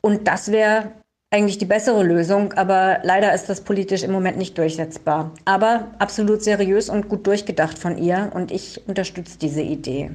Und 0.00 0.28
das 0.28 0.52
wäre 0.52 0.92
eigentlich 1.30 1.58
die 1.58 1.64
bessere 1.64 2.04
Lösung, 2.04 2.52
aber 2.52 3.00
leider 3.02 3.34
ist 3.34 3.48
das 3.48 3.62
politisch 3.62 4.04
im 4.04 4.12
Moment 4.12 4.38
nicht 4.38 4.56
durchsetzbar. 4.56 5.32
Aber 5.44 5.88
absolut 5.98 6.44
seriös 6.44 6.88
und 6.88 7.08
gut 7.08 7.26
durchgedacht 7.26 7.76
von 7.76 7.98
ihr 7.98 8.30
und 8.32 8.52
ich 8.52 8.80
unterstütze 8.86 9.38
diese 9.38 9.62
Idee. 9.62 10.12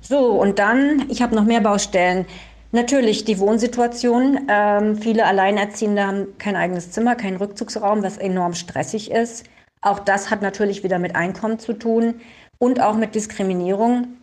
So, 0.00 0.40
und 0.40 0.58
dann, 0.58 1.08
ich 1.08 1.22
habe 1.22 1.34
noch 1.34 1.44
mehr 1.44 1.60
Baustellen. 1.60 2.26
Natürlich 2.72 3.24
die 3.24 3.38
Wohnsituation. 3.38 4.46
Ähm, 4.48 4.96
viele 4.96 5.24
Alleinerziehende 5.24 6.06
haben 6.06 6.38
kein 6.38 6.56
eigenes 6.56 6.90
Zimmer, 6.90 7.14
keinen 7.14 7.36
Rückzugsraum, 7.36 8.02
was 8.02 8.18
enorm 8.18 8.54
stressig 8.54 9.10
ist. 9.10 9.46
Auch 9.82 9.98
das 10.00 10.30
hat 10.30 10.42
natürlich 10.42 10.82
wieder 10.82 10.98
mit 10.98 11.16
Einkommen 11.16 11.58
zu 11.58 11.72
tun 11.72 12.20
und 12.58 12.80
auch 12.80 12.96
mit 12.96 13.14
Diskriminierung. 13.14 14.16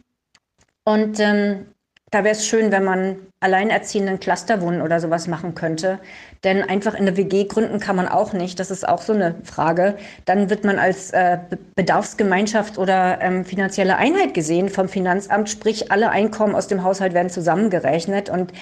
Und 0.83 1.19
ähm, 1.19 1.67
da 2.13 2.23
wäre 2.23 2.36
es 2.36 2.45
schön, 2.45 2.71
wenn 2.71 2.84
man 2.84 3.15
alleinerziehenden 3.39 4.19
Clusterwohnen 4.19 4.84
oder 4.84 4.99
sowas 4.99 5.28
machen 5.28 5.56
könnte. 5.56 5.99
Denn 6.43 6.62
einfach 6.62 6.93
in 6.93 7.06
der 7.06 7.17
WG 7.17 7.45
gründen 7.45 7.80
kann 7.80 7.95
man 7.95 8.08
auch 8.08 8.34
nicht. 8.34 8.60
Das 8.60 8.69
ist 8.69 8.88
auch 8.88 9.02
so 9.02 9.13
eine 9.13 9.34
Frage. 9.43 9.97
Dann 10.26 10.52
wird 10.52 10.63
man 10.63 10.78
als 10.78 11.10
äh, 11.10 11.39
Bedarfsgemeinschaft 11.76 12.78
oder 12.78 13.19
ähm, 13.19 13.45
finanzielle 13.45 13.97
Einheit 13.97 14.36
gesehen 14.36 14.69
vom 14.69 14.89
Finanzamt. 14.89 15.49
Sprich, 15.49 15.91
alle 15.91 16.12
Einkommen 16.12 16.54
aus 16.54 16.67
dem 16.67 16.84
Haushalt 16.84 17.15
werden 17.15 17.32
zusammengerechnet. 17.32 18.30
Und 18.30 18.54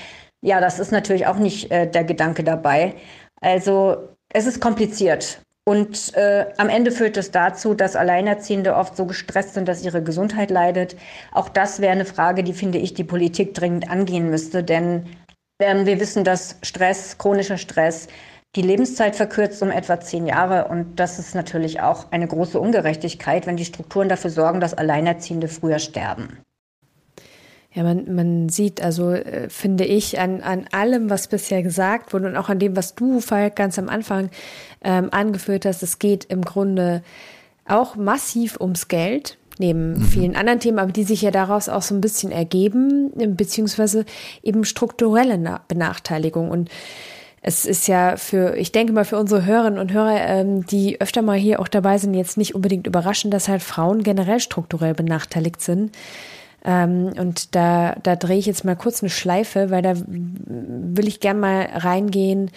ja, 0.42 0.62
das 0.62 0.80
ist 0.80 0.94
natürlich 0.94 1.28
auch 1.28 1.38
nicht 1.38 1.72
äh, 1.72 1.92
der 1.92 2.06
Gedanke 2.06 2.46
dabei. 2.46 2.96
Also 3.42 4.16
es 4.30 4.48
ist 4.48 4.62
kompliziert. 4.62 5.42
Und 5.64 6.16
äh, 6.16 6.48
am 6.58 6.70
Ende 6.70 6.92
führt 6.92 7.18
es 7.18 7.30
dazu, 7.30 7.76
dass 7.76 7.96
Alleinerziehende 7.96 8.76
oft 8.76 8.98
so 8.98 9.06
gestresst 9.06 9.54
sind, 9.54 9.68
dass 9.68 9.84
ihre 9.84 10.02
Gesundheit 10.02 10.50
leidet. 10.50 10.96
Auch 11.32 11.50
das 11.50 11.80
wäre 11.80 11.92
eine 11.92 12.06
Frage, 12.06 12.44
die, 12.44 12.54
finde 12.54 12.80
ich, 12.80 12.96
die 12.96 13.04
Politik 13.04 13.54
dringend 13.54 13.90
angehen 13.90 14.30
müsste. 14.32 14.64
Denn 14.64 15.06
ähm, 15.62 15.86
wir 15.86 16.00
wissen, 16.00 16.24
dass 16.24 16.58
Stress, 16.64 17.18
chronischer 17.20 17.58
Stress, 17.58 18.08
die 18.56 18.64
Lebenszeit 18.64 19.16
verkürzt 19.16 19.62
um 19.62 19.70
etwa 19.70 20.00
zehn 20.00 20.26
Jahre. 20.26 20.68
Und 20.68 21.00
das 21.00 21.20
ist 21.20 21.36
natürlich 21.36 21.80
auch 21.80 22.12
eine 22.12 22.28
große 22.28 22.60
Ungerechtigkeit, 22.60 23.46
wenn 23.46 23.56
die 23.56 23.66
Strukturen 23.66 24.10
dafür 24.10 24.32
sorgen, 24.32 24.60
dass 24.60 24.74
Alleinerziehende 24.74 25.48
früher 25.48 25.80
sterben. 25.80 26.40
Ja, 27.74 27.84
man, 27.84 28.14
man 28.14 28.50
sieht 28.50 28.82
also, 28.82 29.12
äh, 29.12 29.50
finde 29.50 29.86
ich, 29.86 30.20
an, 30.20 30.42
an 30.42 30.66
allem, 30.72 31.10
was 31.10 31.28
bisher 31.28 31.64
gesagt 31.64 32.14
wurde 32.14 32.28
und 32.28 32.36
auch 32.36 32.50
an 32.50 32.60
dem, 32.60 32.76
was 32.76 32.96
du, 32.96 33.22
Falk, 33.22 33.56
ganz 33.56 33.80
am 33.80 33.88
Anfang 33.88 34.30
ähm, 34.84 35.08
angeführt 35.12 35.66
hast, 35.66 35.82
es 35.82 35.98
geht 35.98 36.26
im 36.26 36.44
Grunde 36.44 37.02
auch 37.66 37.96
massiv 37.96 38.60
ums 38.60 38.90
Geld. 38.90 39.38
neben 39.58 39.94
mhm. 39.94 40.02
vielen 40.02 40.36
anderen 40.36 40.60
Themen, 40.60 40.80
aber 40.80 40.92
die 40.92 41.04
sich 41.04 41.22
ja 41.22 41.32
daraus 41.32 41.70
auch 41.70 41.82
so 41.82 41.96
ein 41.96 42.02
bisschen 42.02 42.32
ergeben, 42.32 43.12
beziehungsweise 43.38 44.06
eben 44.44 44.66
strukturelle 44.66 45.62
Benachteiligung. 45.68 46.50
Und 46.50 46.70
es 47.42 47.66
ist 47.66 47.88
ja 47.88 48.18
für, 48.18 48.56
ich 48.56 48.72
denke 48.72 48.94
mal, 48.94 49.06
für 49.06 49.18
unsere 49.18 49.46
Hörerinnen 49.46 49.80
und 49.80 49.94
Hörer, 49.94 50.20
ähm, 50.22 50.66
die 50.66 51.00
öfter 51.00 51.22
mal 51.22 51.38
hier 51.38 51.60
auch 51.60 51.68
dabei 51.68 51.98
sind, 51.98 52.14
jetzt 52.14 52.38
nicht 52.38 52.54
unbedingt 52.54 52.86
überraschend, 52.86 53.34
dass 53.34 53.48
halt 53.48 53.64
Frauen 53.64 54.04
generell 54.04 54.40
strukturell 54.40 54.94
benachteiligt 54.94 55.62
sind. 55.62 55.96
Ähm, 56.64 57.14
und 57.18 57.56
da, 57.56 57.96
da 58.04 58.16
drehe 58.16 58.38
ich 58.38 58.46
jetzt 58.46 58.66
mal 58.66 58.76
kurz 58.76 59.02
eine 59.02 59.10
Schleife, 59.10 59.70
weil 59.70 59.82
da 59.82 59.94
will 60.06 61.08
ich 61.08 61.20
gern 61.20 61.40
mal 61.40 61.68
reingehen 61.74 62.52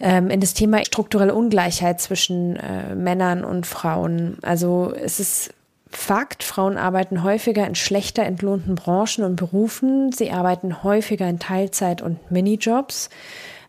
ähm, 0.00 0.30
in 0.30 0.40
das 0.40 0.54
Thema 0.54 0.84
strukturelle 0.84 1.34
Ungleichheit 1.34 2.00
zwischen 2.00 2.56
äh, 2.56 2.94
Männern 2.94 3.44
und 3.44 3.66
Frauen. 3.66 4.38
Also 4.42 4.92
es 4.94 5.20
ist 5.20 5.54
Fakt, 5.94 6.42
Frauen 6.42 6.78
arbeiten 6.78 7.22
häufiger 7.22 7.66
in 7.66 7.74
schlechter 7.74 8.24
entlohnten 8.24 8.74
Branchen 8.74 9.24
und 9.24 9.36
Berufen. 9.36 10.10
Sie 10.10 10.30
arbeiten 10.30 10.82
häufiger 10.82 11.28
in 11.28 11.38
Teilzeit- 11.38 12.00
und 12.00 12.30
Minijobs. 12.30 13.10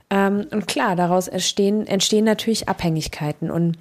Ähm, 0.09 0.47
und 0.51 0.67
klar, 0.67 0.95
daraus 0.95 1.27
entstehen, 1.27 1.85
entstehen 1.85 2.23
natürlich 2.23 2.69
Abhängigkeiten. 2.69 3.51
Und 3.51 3.77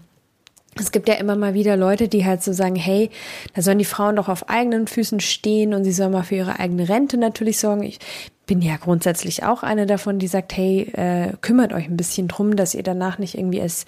es 0.78 0.90
gibt 0.90 1.08
ja 1.08 1.14
immer 1.14 1.36
mal 1.36 1.54
wieder 1.54 1.76
Leute, 1.76 2.08
die 2.08 2.24
halt 2.24 2.42
so 2.42 2.52
sagen, 2.52 2.76
hey, 2.76 3.10
da 3.54 3.62
sollen 3.62 3.78
die 3.78 3.84
Frauen 3.84 4.16
doch 4.16 4.28
auf 4.28 4.48
eigenen 4.48 4.86
Füßen 4.86 5.20
stehen 5.20 5.74
und 5.74 5.84
sie 5.84 5.92
sollen 5.92 6.12
mal 6.12 6.22
für 6.22 6.36
ihre 6.36 6.58
eigene 6.58 6.88
Rente 6.88 7.18
natürlich 7.18 7.58
sorgen. 7.58 7.82
Ich 7.82 7.98
bin 8.46 8.62
ja 8.62 8.76
grundsätzlich 8.76 9.44
auch 9.44 9.62
eine 9.62 9.86
davon, 9.86 10.18
die 10.18 10.26
sagt, 10.26 10.56
hey, 10.56 10.90
äh, 10.94 11.34
kümmert 11.40 11.72
euch 11.72 11.86
ein 11.86 11.96
bisschen 11.96 12.28
drum, 12.28 12.56
dass 12.56 12.74
ihr 12.74 12.82
danach 12.82 13.18
nicht 13.18 13.36
irgendwie 13.36 13.60
als 13.60 13.84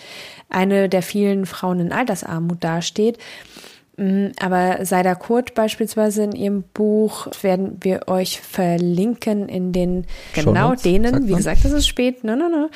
eine 0.51 0.89
der 0.89 1.03
vielen 1.03 1.47
Frauen 1.47 1.81
in 1.81 1.93
Altersarmut 1.93 2.63
dasteht. 2.63 3.19
Mm, 3.97 4.29
aber 4.41 4.85
Seida 4.85 5.15
Kurt 5.15 5.55
beispielsweise 5.55 6.25
in 6.25 6.33
ihrem 6.33 6.63
Buch 6.63 7.29
werden 7.43 7.79
wir 7.81 8.09
euch 8.09 8.41
verlinken 8.41 9.49
in 9.49 9.73
den 9.73 10.07
genau 10.35 10.75
denen. 10.75 11.29
Wie 11.29 11.35
gesagt, 11.35 11.65
das 11.65 11.73
ist 11.73 11.87
spät. 11.87 12.25
No, 12.25 12.35
no, 12.35 12.49
no. 12.49 12.71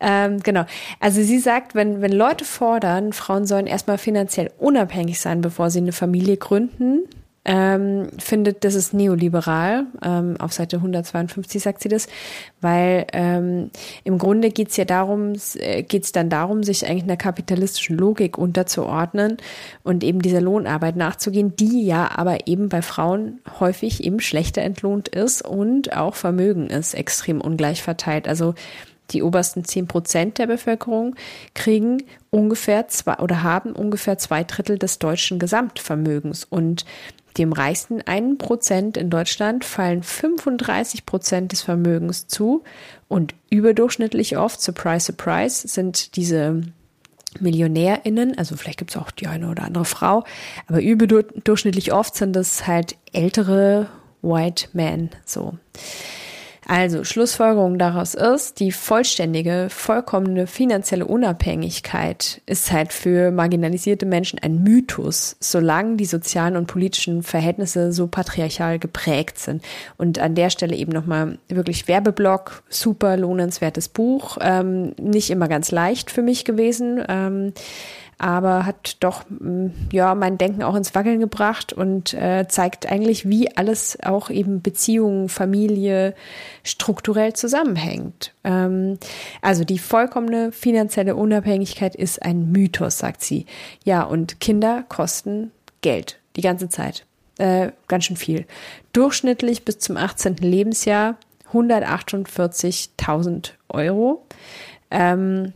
Ähm, 0.00 0.40
genau. 0.42 0.64
Also 0.98 1.22
sie 1.22 1.38
sagt, 1.38 1.74
wenn, 1.74 2.02
wenn 2.02 2.12
Leute 2.12 2.44
fordern, 2.44 3.12
Frauen 3.12 3.46
sollen 3.46 3.66
erstmal 3.66 3.96
finanziell 3.96 4.50
unabhängig 4.58 5.18
sein, 5.20 5.40
bevor 5.40 5.70
sie 5.70 5.78
eine 5.78 5.92
Familie 5.92 6.36
gründen, 6.36 7.04
ähm, 7.44 8.08
findet, 8.18 8.64
das 8.64 8.74
ist 8.74 8.92
neoliberal. 8.92 9.86
Ähm, 10.04 10.36
auf 10.38 10.52
Seite 10.52 10.76
152 10.76 11.62
sagt 11.62 11.82
sie 11.82 11.88
das, 11.88 12.06
weil 12.60 13.06
ähm, 13.14 13.70
im 14.04 14.18
Grunde 14.18 14.50
geht's 14.50 14.76
ja 14.76 14.84
darum, 14.84 15.32
äh, 15.54 15.82
geht's 15.82 16.12
dann 16.12 16.28
darum, 16.28 16.62
sich 16.62 16.86
eigentlich 16.86 17.04
einer 17.04 17.16
kapitalistischen 17.16 17.96
Logik 17.96 18.36
unterzuordnen 18.36 19.38
und 19.82 20.04
eben 20.04 20.20
dieser 20.20 20.42
Lohnarbeit 20.42 20.96
nachzugehen, 20.96 21.56
die 21.56 21.86
ja 21.86 22.10
aber 22.14 22.46
eben 22.46 22.68
bei 22.68 22.82
Frauen 22.82 23.40
häufig 23.58 24.04
eben 24.04 24.20
schlechter 24.20 24.60
entlohnt 24.60 25.08
ist 25.08 25.40
und 25.40 25.96
auch 25.96 26.16
Vermögen 26.16 26.68
ist 26.68 26.92
extrem 26.92 27.40
ungleich 27.40 27.82
verteilt. 27.82 28.28
Also 28.28 28.54
die 29.12 29.22
obersten 29.22 29.64
zehn 29.64 29.86
Prozent 29.86 30.38
der 30.38 30.46
Bevölkerung 30.46 31.16
kriegen 31.54 32.02
ungefähr 32.30 32.88
zwei 32.88 33.16
oder 33.16 33.42
haben 33.42 33.72
ungefähr 33.72 34.18
zwei 34.18 34.44
Drittel 34.44 34.78
des 34.78 34.98
deutschen 34.98 35.38
Gesamtvermögens 35.38 36.44
und 36.44 36.84
dem 37.40 37.52
reichsten 37.54 38.02
einen 38.02 38.36
Prozent 38.36 38.98
in 38.98 39.08
Deutschland 39.08 39.64
fallen 39.64 40.02
35 40.02 41.06
Prozent 41.06 41.52
des 41.52 41.62
Vermögens 41.62 42.26
zu 42.26 42.62
und 43.08 43.34
überdurchschnittlich 43.48 44.36
oft, 44.36 44.60
surprise, 44.60 45.06
surprise, 45.06 45.66
sind 45.66 46.16
diese 46.16 46.60
MillionärInnen, 47.40 48.36
also 48.36 48.56
vielleicht 48.56 48.78
gibt 48.78 48.90
es 48.90 48.96
auch 48.98 49.10
die 49.10 49.26
eine 49.26 49.48
oder 49.48 49.62
andere 49.64 49.86
Frau, 49.86 50.24
aber 50.66 50.82
überdurchschnittlich 50.82 51.92
oft 51.94 52.14
sind 52.14 52.34
das 52.34 52.66
halt 52.66 52.96
ältere 53.12 53.86
White 54.20 54.68
Men, 54.74 55.08
so. 55.24 55.54
Also 56.70 57.02
Schlussfolgerung 57.02 57.80
daraus 57.80 58.14
ist, 58.14 58.60
die 58.60 58.70
vollständige, 58.70 59.66
vollkommene 59.70 60.46
finanzielle 60.46 61.04
Unabhängigkeit 61.04 62.42
ist 62.46 62.70
halt 62.70 62.92
für 62.92 63.32
marginalisierte 63.32 64.06
Menschen 64.06 64.38
ein 64.38 64.62
Mythos, 64.62 65.34
solange 65.40 65.96
die 65.96 66.04
sozialen 66.04 66.54
und 66.54 66.68
politischen 66.68 67.24
Verhältnisse 67.24 67.90
so 67.90 68.06
patriarchal 68.06 68.78
geprägt 68.78 69.40
sind. 69.40 69.64
Und 69.98 70.20
an 70.20 70.36
der 70.36 70.50
Stelle 70.50 70.76
eben 70.76 70.92
nochmal 70.92 71.38
wirklich 71.48 71.88
Werbeblock, 71.88 72.62
super 72.68 73.16
lohnenswertes 73.16 73.88
Buch, 73.88 74.38
ähm, 74.40 74.94
nicht 74.96 75.30
immer 75.30 75.48
ganz 75.48 75.72
leicht 75.72 76.12
für 76.12 76.22
mich 76.22 76.44
gewesen. 76.44 77.02
Ähm, 77.08 77.52
aber 78.20 78.66
hat 78.66 78.98
doch 79.00 79.24
mm, 79.30 79.68
ja 79.92 80.14
mein 80.14 80.36
Denken 80.36 80.62
auch 80.62 80.74
ins 80.74 80.94
Wackeln 80.94 81.20
gebracht 81.20 81.72
und 81.72 82.12
äh, 82.12 82.46
zeigt 82.48 82.86
eigentlich, 82.86 83.26
wie 83.26 83.56
alles 83.56 83.96
auch 84.02 84.28
eben 84.28 84.60
Beziehungen, 84.60 85.30
Familie 85.30 86.14
strukturell 86.62 87.32
zusammenhängt. 87.32 88.34
Ähm, 88.44 88.98
also 89.40 89.64
die 89.64 89.78
vollkommene 89.78 90.52
finanzielle 90.52 91.16
Unabhängigkeit 91.16 91.96
ist 91.96 92.22
ein 92.22 92.52
Mythos, 92.52 92.98
sagt 92.98 93.22
sie. 93.22 93.46
Ja, 93.84 94.02
und 94.02 94.38
Kinder 94.38 94.84
kosten 94.88 95.50
Geld 95.80 96.18
die 96.36 96.42
ganze 96.42 96.68
Zeit. 96.68 97.06
Äh, 97.38 97.72
ganz 97.88 98.04
schön 98.04 98.18
viel. 98.18 98.44
Durchschnittlich 98.92 99.64
bis 99.64 99.78
zum 99.78 99.96
18. 99.96 100.36
Lebensjahr 100.36 101.16
148.000 101.54 103.52
Euro. 103.70 104.26
Ähm, 104.90 105.54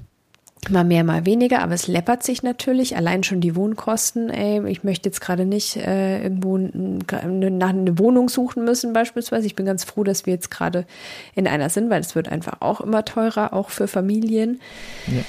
Mal 0.70 0.84
mehr, 0.84 1.04
mal 1.04 1.26
weniger, 1.26 1.62
aber 1.62 1.74
es 1.74 1.86
läppert 1.86 2.22
sich 2.22 2.42
natürlich. 2.42 2.96
Allein 2.96 3.22
schon 3.22 3.40
die 3.40 3.56
Wohnkosten. 3.56 4.30
Ey, 4.30 4.66
ich 4.70 4.84
möchte 4.84 5.08
jetzt 5.08 5.20
gerade 5.20 5.44
nicht 5.44 5.76
äh, 5.76 6.22
irgendwo 6.22 6.58
nach 6.58 7.68
einer 7.68 7.98
Wohnung 7.98 8.28
suchen 8.28 8.64
müssen, 8.64 8.92
beispielsweise. 8.92 9.46
Ich 9.46 9.56
bin 9.56 9.66
ganz 9.66 9.84
froh, 9.84 10.04
dass 10.04 10.26
wir 10.26 10.32
jetzt 10.32 10.50
gerade 10.50 10.86
in 11.34 11.46
einer 11.46 11.70
sind, 11.70 11.90
weil 11.90 12.00
es 12.00 12.14
wird 12.14 12.28
einfach 12.28 12.60
auch 12.60 12.80
immer 12.80 13.04
teurer, 13.04 13.52
auch 13.52 13.70
für 13.70 13.88
Familien. 13.88 14.60
Ja. 15.06 15.22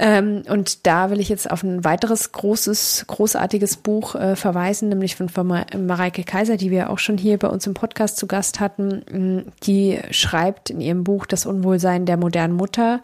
Ähm, 0.00 0.42
und 0.48 0.86
da 0.86 1.10
will 1.10 1.18
ich 1.18 1.28
jetzt 1.28 1.50
auf 1.50 1.64
ein 1.64 1.84
weiteres 1.84 2.30
großes, 2.30 3.06
großartiges 3.08 3.78
Buch 3.78 4.14
äh, 4.14 4.36
verweisen, 4.36 4.88
nämlich 4.88 5.16
von, 5.16 5.28
von 5.28 5.46
Mareike 5.46 6.22
Kaiser, 6.22 6.56
die 6.56 6.70
wir 6.70 6.90
auch 6.90 7.00
schon 7.00 7.18
hier 7.18 7.36
bei 7.36 7.48
uns 7.48 7.66
im 7.66 7.74
Podcast 7.74 8.16
zu 8.16 8.28
Gast 8.28 8.60
hatten. 8.60 9.52
Die 9.64 9.98
schreibt 10.12 10.70
in 10.70 10.80
ihrem 10.80 11.02
Buch 11.02 11.26
Das 11.26 11.46
Unwohlsein 11.46 12.06
der 12.06 12.16
modernen 12.16 12.54
Mutter 12.54 13.00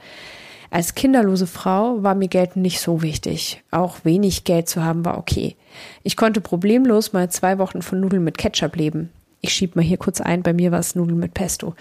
als 0.71 0.95
kinderlose 0.95 1.47
Frau 1.47 2.03
war 2.03 2.15
mir 2.15 2.29
Geld 2.29 2.57
nicht 2.57 2.81
so 2.81 3.03
wichtig. 3.03 3.63
Auch 3.71 3.99
wenig 4.05 4.45
Geld 4.45 4.69
zu 4.69 4.85
haben 4.85 5.05
war 5.05 5.19
okay. 5.19 5.57
Ich 6.03 6.17
konnte 6.17 6.41
problemlos 6.41 7.13
mal 7.13 7.31
zwei 7.31 7.59
Wochen 7.59 7.83
von 7.83 8.01
Nudeln 8.01 8.25
mit 8.25 8.39
Ketchup 8.39 8.77
leben. 8.77 9.11
Ich 9.41 9.53
schieb 9.53 9.77
mal 9.77 9.83
hier 9.83 9.99
kurz 9.99 10.21
ein, 10.21 10.43
bei 10.43 10.53
mir 10.53 10.73
war 10.73 10.79
es 10.79 10.95
Nudeln 10.95 11.19
mit 11.19 11.35
Pesto. 11.35 11.75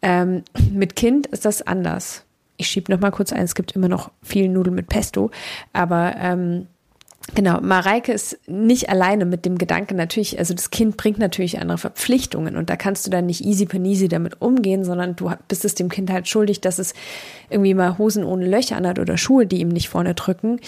Ähm, 0.00 0.44
mit 0.72 0.96
Kind 0.96 1.26
ist 1.26 1.44
das 1.44 1.60
anders. 1.62 2.24
Ich 2.56 2.68
schieb 2.68 2.88
noch 2.88 3.00
mal 3.00 3.10
kurz 3.10 3.32
ein, 3.32 3.44
es 3.44 3.54
gibt 3.54 3.72
immer 3.72 3.88
noch 3.88 4.10
viel 4.22 4.48
Nudeln 4.48 4.74
mit 4.74 4.88
Pesto, 4.88 5.30
aber 5.72 6.14
ähm, 6.18 6.68
Genau, 7.34 7.60
Mareike 7.60 8.12
ist 8.12 8.38
nicht 8.46 8.90
alleine 8.90 9.24
mit 9.24 9.46
dem 9.46 9.56
Gedanken 9.56 9.96
natürlich, 9.96 10.38
also 10.38 10.54
das 10.54 10.70
Kind 10.70 10.96
bringt 10.96 11.18
natürlich 11.18 11.60
andere 11.60 11.78
Verpflichtungen 11.78 12.56
und 12.56 12.68
da 12.68 12.76
kannst 12.76 13.06
du 13.06 13.10
dann 13.10 13.26
nicht 13.26 13.44
easy 13.44 13.64
peasy 13.64 14.08
damit 14.08 14.42
umgehen, 14.42 14.84
sondern 14.84 15.16
du 15.16 15.30
bist 15.48 15.64
es 15.64 15.74
dem 15.74 15.88
Kind 15.88 16.10
halt 16.10 16.28
schuldig, 16.28 16.60
dass 16.60 16.78
es 16.78 16.94
irgendwie 17.48 17.74
mal 17.74 17.96
Hosen 17.96 18.24
ohne 18.24 18.46
Löcher 18.46 18.76
anhat 18.76 18.98
oder 18.98 19.16
Schuhe, 19.16 19.46
die 19.46 19.60
ihm 19.60 19.68
nicht 19.68 19.88
vorne 19.88 20.14
drücken. 20.14 20.60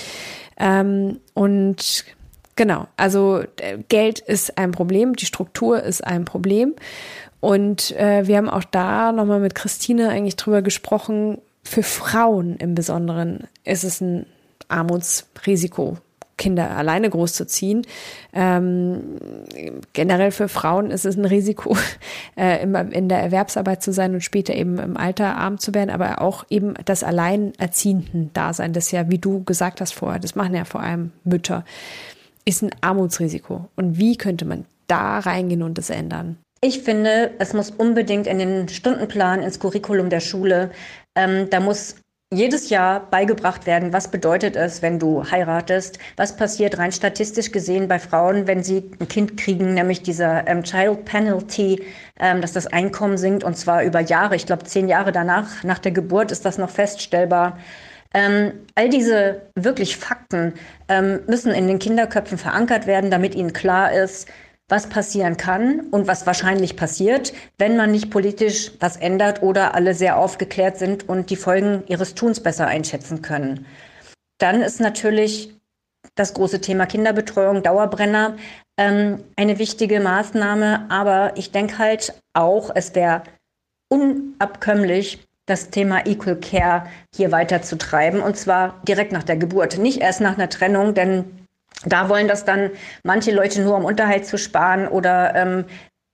Ähm, 0.57 1.19
und 1.35 2.05
genau, 2.55 2.87
also 2.97 3.43
äh, 3.61 3.79
Geld 3.88 4.21
ist 4.21 4.57
ein 4.57 4.71
Problem, 4.71 5.17
die 5.17 5.27
Struktur 5.27 5.83
ist 5.83 6.07
ein 6.07 6.25
Problem. 6.25 6.75
Und 7.40 7.90
äh, 7.99 8.27
wir 8.27 8.38
haben 8.38 8.49
auch 8.49 8.64
da 8.64 9.12
nochmal 9.12 9.40
mit 9.40 9.55
Christine 9.55 10.09
eigentlich 10.09 10.37
drüber 10.37 10.62
gesprochen, 10.62 11.38
für 11.62 11.83
Frauen 11.83 12.57
im 12.57 12.75
Besonderen 12.75 13.49
ist 13.64 13.85
es 13.85 14.01
ein 14.01 14.27
Armutsrisiko 14.69 15.99
Kinder 16.37 16.77
alleine 16.77 17.11
großzuziehen. 17.11 17.87
Ähm, 18.33 19.18
generell 19.92 20.31
für 20.31 20.49
Frauen 20.49 20.90
ist 20.90 21.05
es 21.05 21.16
ein 21.16 21.25
Risiko, 21.25 21.77
äh, 22.37 22.62
immer 22.62 22.92
in 22.92 23.09
der 23.09 23.20
Erwerbsarbeit 23.20 23.83
zu 23.83 23.92
sein 23.92 24.14
und 24.14 24.23
später 24.23 24.55
eben 24.55 24.79
im 24.79 24.97
Alter 24.97 25.37
arm 25.37 25.59
zu 25.59 25.75
werden, 25.75 25.90
aber 25.90 26.20
auch 26.20 26.44
eben 26.51 26.75
das 26.85 27.03
Alleinerziehenden-Dasein, 27.03 28.73
das 28.73 28.90
ja, 28.90 29.11
wie 29.11 29.18
du 29.18 29.44
gesagt 29.44 29.81
hast 29.81 29.92
vorher, 29.94 30.20
das 30.20 30.35
machen 30.35 30.55
ja 30.55 30.64
vor 30.64 30.81
allem 30.81 31.12
Mütter, 31.25 31.64
ist 32.44 32.62
ein 32.62 32.70
Armutsrisiko. 32.81 33.68
Und 33.77 33.99
wie 33.99 34.16
könnte 34.16 34.44
man 34.44 34.64
da 34.87 35.18
reingehen 35.18 35.62
und 35.62 35.79
das 35.79 35.90
ändern? 35.90 36.37
Ich 36.61 36.81
finde, 36.81 37.33
es 37.38 37.53
muss 37.53 37.70
unbedingt 37.70 38.27
in 38.27 38.38
den 38.38 38.68
Stundenplan, 38.68 39.42
ins 39.42 39.61
Curriculum 39.61 40.09
der 40.09 40.20
Schule, 40.20 40.70
ähm, 41.14 41.49
da 41.51 41.61
muss 41.61 41.97
jedes 42.33 42.71
Jahr 42.71 43.09
beigebracht 43.11 43.67
werden, 43.67 43.93
was 43.93 44.11
bedeutet 44.11 44.57
es, 44.57 44.83
wenn 44.83 44.99
du 44.99 45.25
heiratest, 45.31 45.99
was 46.17 46.37
passiert 46.37 46.79
rein 46.79 46.93
statistisch 46.93 47.53
gesehen 47.53 47.87
bei 47.89 47.99
Frauen, 47.99 48.47
wenn 48.47 48.63
sie 48.65 48.91
ein 48.99 49.09
Kind 49.09 49.37
kriegen, 49.37 49.75
nämlich 49.75 50.03
dieser 50.03 50.47
ähm, 50.49 50.63
Child 50.65 51.05
Penalty, 51.05 51.83
ähm, 52.19 52.41
dass 52.41 52.53
das 52.53 52.67
Einkommen 52.67 53.19
sinkt 53.19 53.45
und 53.45 53.57
zwar 53.57 53.85
über 53.85 54.01
Jahre, 54.01 54.37
ich 54.37 54.47
glaube 54.47 54.65
zehn 54.65 54.89
Jahre 54.89 55.13
danach, 55.13 55.63
nach 55.65 55.79
der 55.79 55.93
Geburt 55.93 56.33
ist 56.33 56.45
das 56.45 56.59
noch 56.59 56.71
feststellbar. 56.71 57.59
Ähm, 58.17 58.53
all 58.77 58.89
diese 58.89 59.43
wirklich 59.57 59.97
Fakten 59.97 60.55
ähm, 60.89 61.21
müssen 61.27 61.53
in 61.53 61.67
den 61.67 61.81
Kinderköpfen 61.81 62.39
verankert 62.39 62.87
werden, 62.87 63.11
damit 63.11 63.35
ihnen 63.35 63.53
klar 63.53 63.93
ist, 63.93 64.29
was 64.68 64.88
passieren 64.88 65.37
kann 65.37 65.88
und 65.90 66.07
was 66.07 66.27
wahrscheinlich 66.27 66.77
passiert, 66.77 67.33
wenn 67.59 67.77
man 67.77 67.90
nicht 67.90 68.11
politisch 68.11 68.72
was 68.81 68.96
ändert 68.96 69.42
oder 69.42 69.74
alle 69.74 69.94
sehr 69.94 70.18
aufgeklärt 70.18 70.79
sind 70.79 71.09
und 71.09 71.31
die 71.31 71.37
Folgen 71.37 71.85
ihres 71.87 72.14
Tuns 72.14 72.40
besser 72.40 72.66
einschätzen 72.66 73.20
können. 73.20 73.66
Dann 74.38 74.62
ist 74.62 74.81
natürlich 74.81 75.55
das 76.14 76.35
große 76.35 76.61
Thema 76.61 76.87
Kinderbetreuung, 76.87 77.62
Dauerbrenner, 77.62 78.37
ähm, 78.77 79.22
eine 79.37 79.59
wichtige 79.59 80.00
Maßnahme. 80.00 80.87
Aber 80.90 81.33
ich 81.37 81.50
denke 81.50 81.79
halt 81.79 82.14
auch, 82.33 82.70
es 82.74 82.94
wäre 82.94 83.22
unabkömmlich, 83.88 85.27
das 85.46 85.68
Thema 85.68 86.07
Equal 86.07 86.37
Care 86.37 86.87
hier 87.14 87.31
weiterzutreiben 87.31 88.20
und 88.22 88.37
zwar 88.37 88.81
direkt 88.88 89.12
nach 89.12 89.24
der 89.24 89.37
Geburt, 89.37 89.77
nicht 89.77 90.00
erst 90.00 90.22
nach 90.22 90.37
einer 90.38 90.48
Trennung, 90.48 90.94
denn 90.94 91.43
da 91.85 92.09
wollen 92.09 92.29
das 92.29 92.45
dann 92.45 92.71
manche 93.03 93.33
Leute 93.33 93.63
nur, 93.63 93.77
um 93.77 93.85
Unterhalt 93.85 94.27
zu 94.27 94.39
sparen 94.39 94.89
oder 94.89 95.35
ähm, 95.35 95.65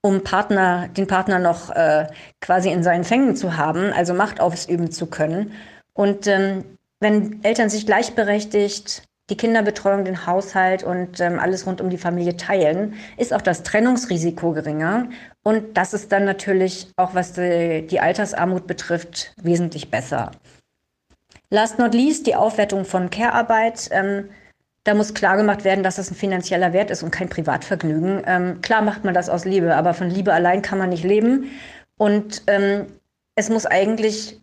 um 0.02 0.22
Partner, 0.22 0.88
den 0.88 1.06
Partner 1.06 1.38
noch 1.38 1.70
äh, 1.70 2.06
quasi 2.40 2.70
in 2.70 2.82
seinen 2.82 3.04
Fängen 3.04 3.36
zu 3.36 3.56
haben, 3.56 3.92
also 3.92 4.14
Macht 4.14 4.40
ausüben 4.40 4.90
zu 4.90 5.06
können. 5.06 5.52
Und 5.92 6.26
ähm, 6.26 6.64
wenn 7.00 7.42
Eltern 7.44 7.68
sich 7.68 7.86
gleichberechtigt 7.86 9.02
die 9.28 9.36
Kinderbetreuung, 9.36 10.04
den 10.04 10.26
Haushalt 10.26 10.82
und 10.82 11.20
ähm, 11.20 11.38
alles 11.38 11.66
rund 11.66 11.80
um 11.80 11.88
die 11.88 11.98
Familie 11.98 12.36
teilen, 12.36 12.94
ist 13.16 13.32
auch 13.32 13.42
das 13.42 13.62
Trennungsrisiko 13.62 14.52
geringer. 14.52 15.08
Und 15.42 15.76
das 15.76 15.94
ist 15.94 16.10
dann 16.10 16.24
natürlich 16.24 16.88
auch, 16.96 17.14
was 17.14 17.34
die, 17.34 17.86
die 17.86 18.00
Altersarmut 18.00 18.66
betrifft, 18.66 19.32
wesentlich 19.36 19.90
besser. 19.90 20.32
Last 21.50 21.78
not 21.78 21.94
least 21.94 22.26
die 22.26 22.34
Aufwertung 22.34 22.84
von 22.84 23.10
Care-Arbeit. 23.10 23.88
Ähm, 23.92 24.30
da 24.84 24.94
muss 24.94 25.14
klar 25.14 25.36
gemacht 25.36 25.64
werden, 25.64 25.84
dass 25.84 25.96
das 25.96 26.10
ein 26.10 26.14
finanzieller 26.14 26.72
Wert 26.72 26.90
ist 26.90 27.02
und 27.02 27.10
kein 27.10 27.28
Privatvergnügen. 27.28 28.22
Ähm, 28.26 28.60
klar 28.62 28.82
macht 28.82 29.04
man 29.04 29.14
das 29.14 29.28
aus 29.28 29.44
Liebe, 29.44 29.76
aber 29.76 29.94
von 29.94 30.08
Liebe 30.08 30.32
allein 30.32 30.62
kann 30.62 30.78
man 30.78 30.88
nicht 30.88 31.04
leben. 31.04 31.50
Und 31.98 32.42
ähm, 32.46 32.86
es 33.34 33.50
muss 33.50 33.66
eigentlich 33.66 34.40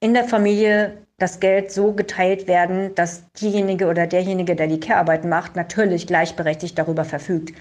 in 0.00 0.14
der 0.14 0.24
Familie 0.24 0.98
das 1.18 1.40
Geld 1.40 1.72
so 1.72 1.92
geteilt 1.92 2.46
werden, 2.46 2.94
dass 2.94 3.30
diejenige 3.32 3.88
oder 3.88 4.06
derjenige, 4.06 4.54
der 4.54 4.68
die 4.68 4.78
Care-Arbeit 4.78 5.24
macht, 5.24 5.56
natürlich 5.56 6.06
gleichberechtigt 6.06 6.78
darüber 6.78 7.04
verfügt. 7.04 7.52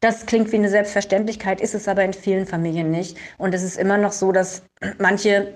Das 0.00 0.26
klingt 0.26 0.52
wie 0.52 0.56
eine 0.56 0.68
Selbstverständlichkeit, 0.68 1.62
ist 1.62 1.74
es 1.74 1.88
aber 1.88 2.04
in 2.04 2.12
vielen 2.12 2.44
Familien 2.44 2.90
nicht. 2.90 3.16
Und 3.38 3.54
es 3.54 3.62
ist 3.62 3.78
immer 3.78 3.96
noch 3.96 4.12
so, 4.12 4.32
dass 4.32 4.62
manche 4.98 5.54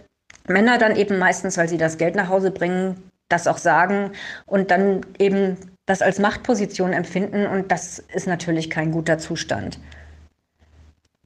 Männer 0.49 0.79
dann 0.79 0.97
eben 0.97 1.19
meistens, 1.19 1.59
weil 1.59 1.69
sie 1.69 1.77
das 1.77 1.99
Geld 1.99 2.15
nach 2.15 2.31
Hause 2.31 2.51
bringen, 2.51 3.11
das 3.29 3.47
auch 3.47 3.59
sagen 3.59 4.13
und 4.47 4.71
dann 4.71 5.03
eben 5.19 5.59
das 5.91 6.03
als 6.03 6.21
Machtposition 6.21 6.93
empfinden. 6.93 7.47
Und 7.47 7.73
das 7.73 7.99
ist 7.99 8.29
natürlich 8.29 8.71
kein 8.71 8.93
guter 8.93 9.19
Zustand. 9.19 9.81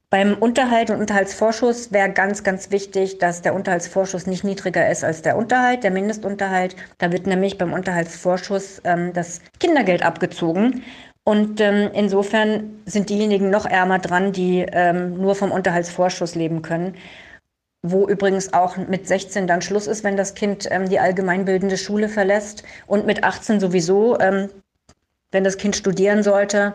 Beim 0.09 0.33
Unterhalt 0.33 0.89
und 0.89 0.99
Unterhaltsvorschuss 0.99 1.91
wäre 1.91 2.09
ganz, 2.09 2.43
ganz 2.43 2.71
wichtig, 2.71 3.19
dass 3.19 3.43
der 3.43 3.53
Unterhaltsvorschuss 3.53 4.25
nicht 4.25 4.43
niedriger 4.43 4.89
ist 4.89 5.03
als 5.03 5.21
der 5.21 5.37
Unterhalt, 5.37 5.83
der 5.83 5.91
Mindestunterhalt. 5.91 6.75
Da 6.97 7.11
wird 7.11 7.27
nämlich 7.27 7.59
beim 7.59 7.73
Unterhaltsvorschuss 7.73 8.81
ähm, 8.85 9.13
das 9.13 9.39
Kindergeld 9.59 10.03
abgezogen. 10.03 10.83
Und 11.23 11.61
ähm, 11.61 11.91
insofern 11.93 12.81
sind 12.85 13.09
diejenigen 13.09 13.51
noch 13.51 13.67
ärmer 13.67 13.99
dran, 13.99 14.31
die 14.31 14.65
ähm, 14.71 15.17
nur 15.17 15.35
vom 15.35 15.51
Unterhaltsvorschuss 15.51 16.33
leben 16.33 16.63
können. 16.63 16.95
Wo 17.91 18.07
übrigens 18.07 18.53
auch 18.53 18.77
mit 18.77 19.07
16 19.07 19.47
dann 19.47 19.61
Schluss 19.61 19.87
ist, 19.87 20.03
wenn 20.03 20.17
das 20.17 20.33
Kind 20.33 20.67
ähm, 20.71 20.89
die 20.89 20.99
allgemeinbildende 20.99 21.77
Schule 21.77 22.09
verlässt. 22.09 22.63
Und 22.87 23.05
mit 23.05 23.23
18 23.23 23.59
sowieso, 23.59 24.19
ähm, 24.19 24.49
wenn 25.31 25.43
das 25.43 25.57
Kind 25.57 25.75
studieren 25.75 26.23
sollte 26.23 26.73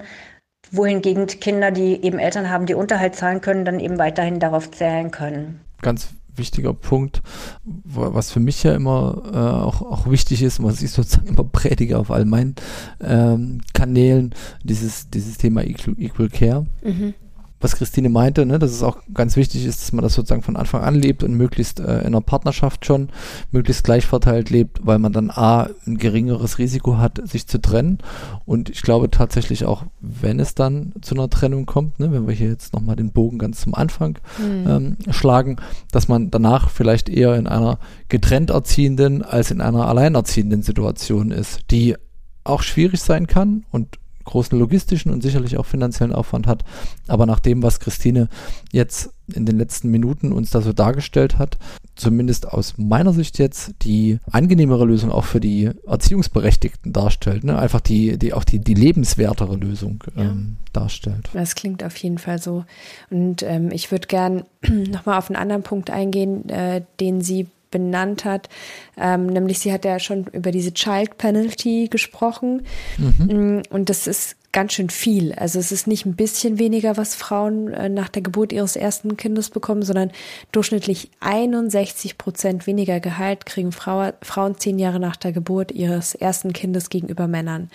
wohingegen 0.71 1.27
Kinder, 1.27 1.71
die 1.71 2.03
eben 2.05 2.19
Eltern 2.19 2.51
haben, 2.51 2.67
die 2.67 2.75
Unterhalt 2.75 3.17
zahlen 3.17 3.41
können, 3.41 3.65
dann 3.65 3.81
eben 3.81 3.99
weiterhin 3.99 4.39
darauf 4.39 4.71
zählen 4.71 5.11
können. 5.11 5.61
Ganz 5.83 6.11
wichtiger 6.37 6.73
Punkt, 6.73 7.23
was 7.65 8.31
für 8.31 8.41
mich 8.41 8.63
ja 8.63 8.75
immer 8.75 9.23
äh, 9.33 9.37
auch, 9.37 9.83
auch 9.83 10.11
wichtig 10.11 10.43
ist, 10.43 10.63
was 10.63 10.81
ich 10.81 10.93
sozusagen 10.93 11.29
immer 11.29 11.45
predige 11.45 11.99
auf 11.99 12.11
all 12.11 12.25
meinen 12.25 12.55
ähm, 13.03 13.61
Kanälen, 13.75 14.35
dieses, 14.63 15.11
dieses 15.11 15.39
Thema 15.39 15.65
Equal, 15.65 15.97
Equal 15.99 16.29
Care. 16.29 16.67
Mhm 16.83 17.15
was 17.61 17.77
Christine 17.77 18.09
meinte, 18.09 18.47
ne, 18.47 18.59
dass 18.59 18.71
es 18.71 18.83
auch 18.83 18.99
ganz 19.13 19.37
wichtig 19.37 19.67
ist, 19.67 19.83
dass 19.83 19.93
man 19.93 20.03
das 20.03 20.15
sozusagen 20.15 20.43
von 20.43 20.57
Anfang 20.57 20.83
an 20.83 20.95
lebt 20.95 21.23
und 21.23 21.35
möglichst 21.35 21.79
äh, 21.79 22.01
in 22.01 22.07
einer 22.07 22.23
Partnerschaft 22.23 22.87
schon 22.87 23.11
möglichst 23.51 23.85
gleichverteilt 23.85 24.51
lebt, 24.51 24.81
weil 24.83 24.99
man 24.99 25.13
dann 25.13 25.31
A, 25.31 25.69
ein 25.87 25.99
geringeres 25.99 26.59
Risiko 26.59 26.97
hat, 26.97 27.21
sich 27.29 27.47
zu 27.47 27.61
trennen. 27.61 27.99
Und 28.47 28.71
ich 28.71 28.83
glaube 28.83 29.11
tatsächlich 29.11 29.67
auch, 29.67 29.85
wenn 30.01 30.41
es 30.41 30.55
dann 30.55 30.95
zu 31.03 31.15
einer 31.15 31.29
Trennung 31.29 31.67
kommt, 31.67 32.01
ne, 32.01 32.13
wenn 32.13 32.27
wir 32.27 32.35
hier 32.35 32.49
jetzt 32.49 32.73
nochmal 32.73 32.97
den 32.97 33.13
Bogen 33.13 33.39
ganz 33.39 33.61
zum 33.61 33.75
Anfang 33.75 34.19
mhm. 34.39 34.67
ähm, 34.67 34.97
schlagen, 35.11 35.57
dass 35.93 36.09
man 36.09 36.31
danach 36.31 36.71
vielleicht 36.71 37.09
eher 37.09 37.37
in 37.37 37.47
einer 37.47 37.79
getrennt 38.09 38.51
erziehenden 38.51 39.23
als 39.23 39.51
in 39.51 39.61
einer 39.61 39.87
alleinerziehenden 39.87 40.63
Situation 40.63 41.31
ist, 41.31 41.71
die 41.71 41.97
auch 42.43 42.63
schwierig 42.63 43.03
sein 43.03 43.27
kann 43.27 43.65
und 43.71 44.00
großen 44.25 44.59
logistischen 44.59 45.13
und 45.13 45.23
sicherlich 45.23 45.57
auch 45.57 45.67
finanziellen 45.67 46.13
Aufwand 46.13 46.47
hat. 46.47 46.65
Aber 47.09 47.27
nach 47.27 47.41
dem, 47.41 47.63
was 47.63 47.81
Christine 47.81 48.29
jetzt 48.73 49.11
in 49.35 49.47
den 49.47 49.59
letzten 49.59 49.91
Minuten 49.91 50.33
uns 50.33 50.51
da 50.51 50.61
so 50.61 50.73
dargestellt 50.73 51.39
hat, 51.39 51.59
zumindest 51.95 52.49
aus 52.49 52.75
meiner 52.79 53.13
Sicht 53.13 53.39
jetzt 53.39 53.75
die 53.83 54.19
angenehmere 54.31 54.85
Lösung 54.85 55.11
auch 55.11 55.25
für 55.25 55.41
die 55.41 55.71
Erziehungsberechtigten 55.87 56.93
darstellt. 56.93 57.45
Ne? 57.45 57.59
Einfach 57.59 57.81
die, 57.81 58.19
die 58.19 58.33
auch 58.33 58.45
die, 58.45 58.59
die 58.59 58.75
lebenswertere 58.75 59.57
Lösung 59.57 60.03
ja. 60.17 60.23
ähm, 60.23 60.57
darstellt. 60.73 61.29
Das 61.33 61.55
klingt 61.55 61.85
auf 61.85 61.97
jeden 61.97 62.19
Fall 62.19 62.41
so. 62.41 62.65
Und 63.11 63.43
ähm, 63.43 63.71
ich 63.71 63.91
würde 63.91 64.09
gern 64.09 64.45
nochmal 64.69 65.19
auf 65.19 65.29
einen 65.29 65.37
anderen 65.37 65.63
Punkt 65.63 65.91
eingehen, 65.91 66.49
äh, 66.49 66.83
den 66.99 67.21
Sie 67.21 67.49
benannt 67.71 68.25
hat. 68.25 68.49
Ähm, 68.97 69.27
nämlich 69.27 69.59
sie 69.59 69.73
hat 69.73 69.85
ja 69.85 69.99
schon 69.99 70.27
über 70.33 70.51
diese 70.51 70.73
Child 70.73 71.19
Penalty 71.19 71.89
gesprochen. 71.91 72.63
Mhm. 72.99 73.59
Mm, 73.59 73.63
und 73.71 73.89
das 73.89 74.07
ist 74.07 74.37
ganz 74.53 74.73
schön 74.73 74.91
viel. 74.91 75.33
Also 75.35 75.59
es 75.59 75.71
ist 75.71 75.87
nicht 75.87 76.07
ein 76.07 76.17
bisschen 76.17 76.59
weniger, 76.59 76.97
was 76.97 77.15
Frauen 77.15 77.73
äh, 77.73 77.89
nach 77.89 78.09
der 78.09 78.23
Geburt 78.23 78.53
ihres 78.53 78.77
ersten 78.77 79.17
Kindes 79.17 79.51
bekommen, 79.51 79.83
sondern 79.83 80.11
durchschnittlich 80.53 81.11
61 81.21 82.19
Prozent 82.19 82.67
weniger 82.67 83.01
Gehalt 83.01 83.47
kriegen 83.47 83.73
Frau, 83.73 84.11
Frauen 84.23 84.59
zehn 84.59 84.79
Jahre 84.79 84.99
nach 84.99 85.17
der 85.17 85.33
Geburt 85.33 85.71
ihres 85.73 86.15
ersten 86.15 86.53
Kindes 86.53 86.91
gegenüber 86.91 87.29
Männern. 87.29 87.71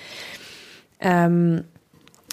Ähm, 1.00 1.64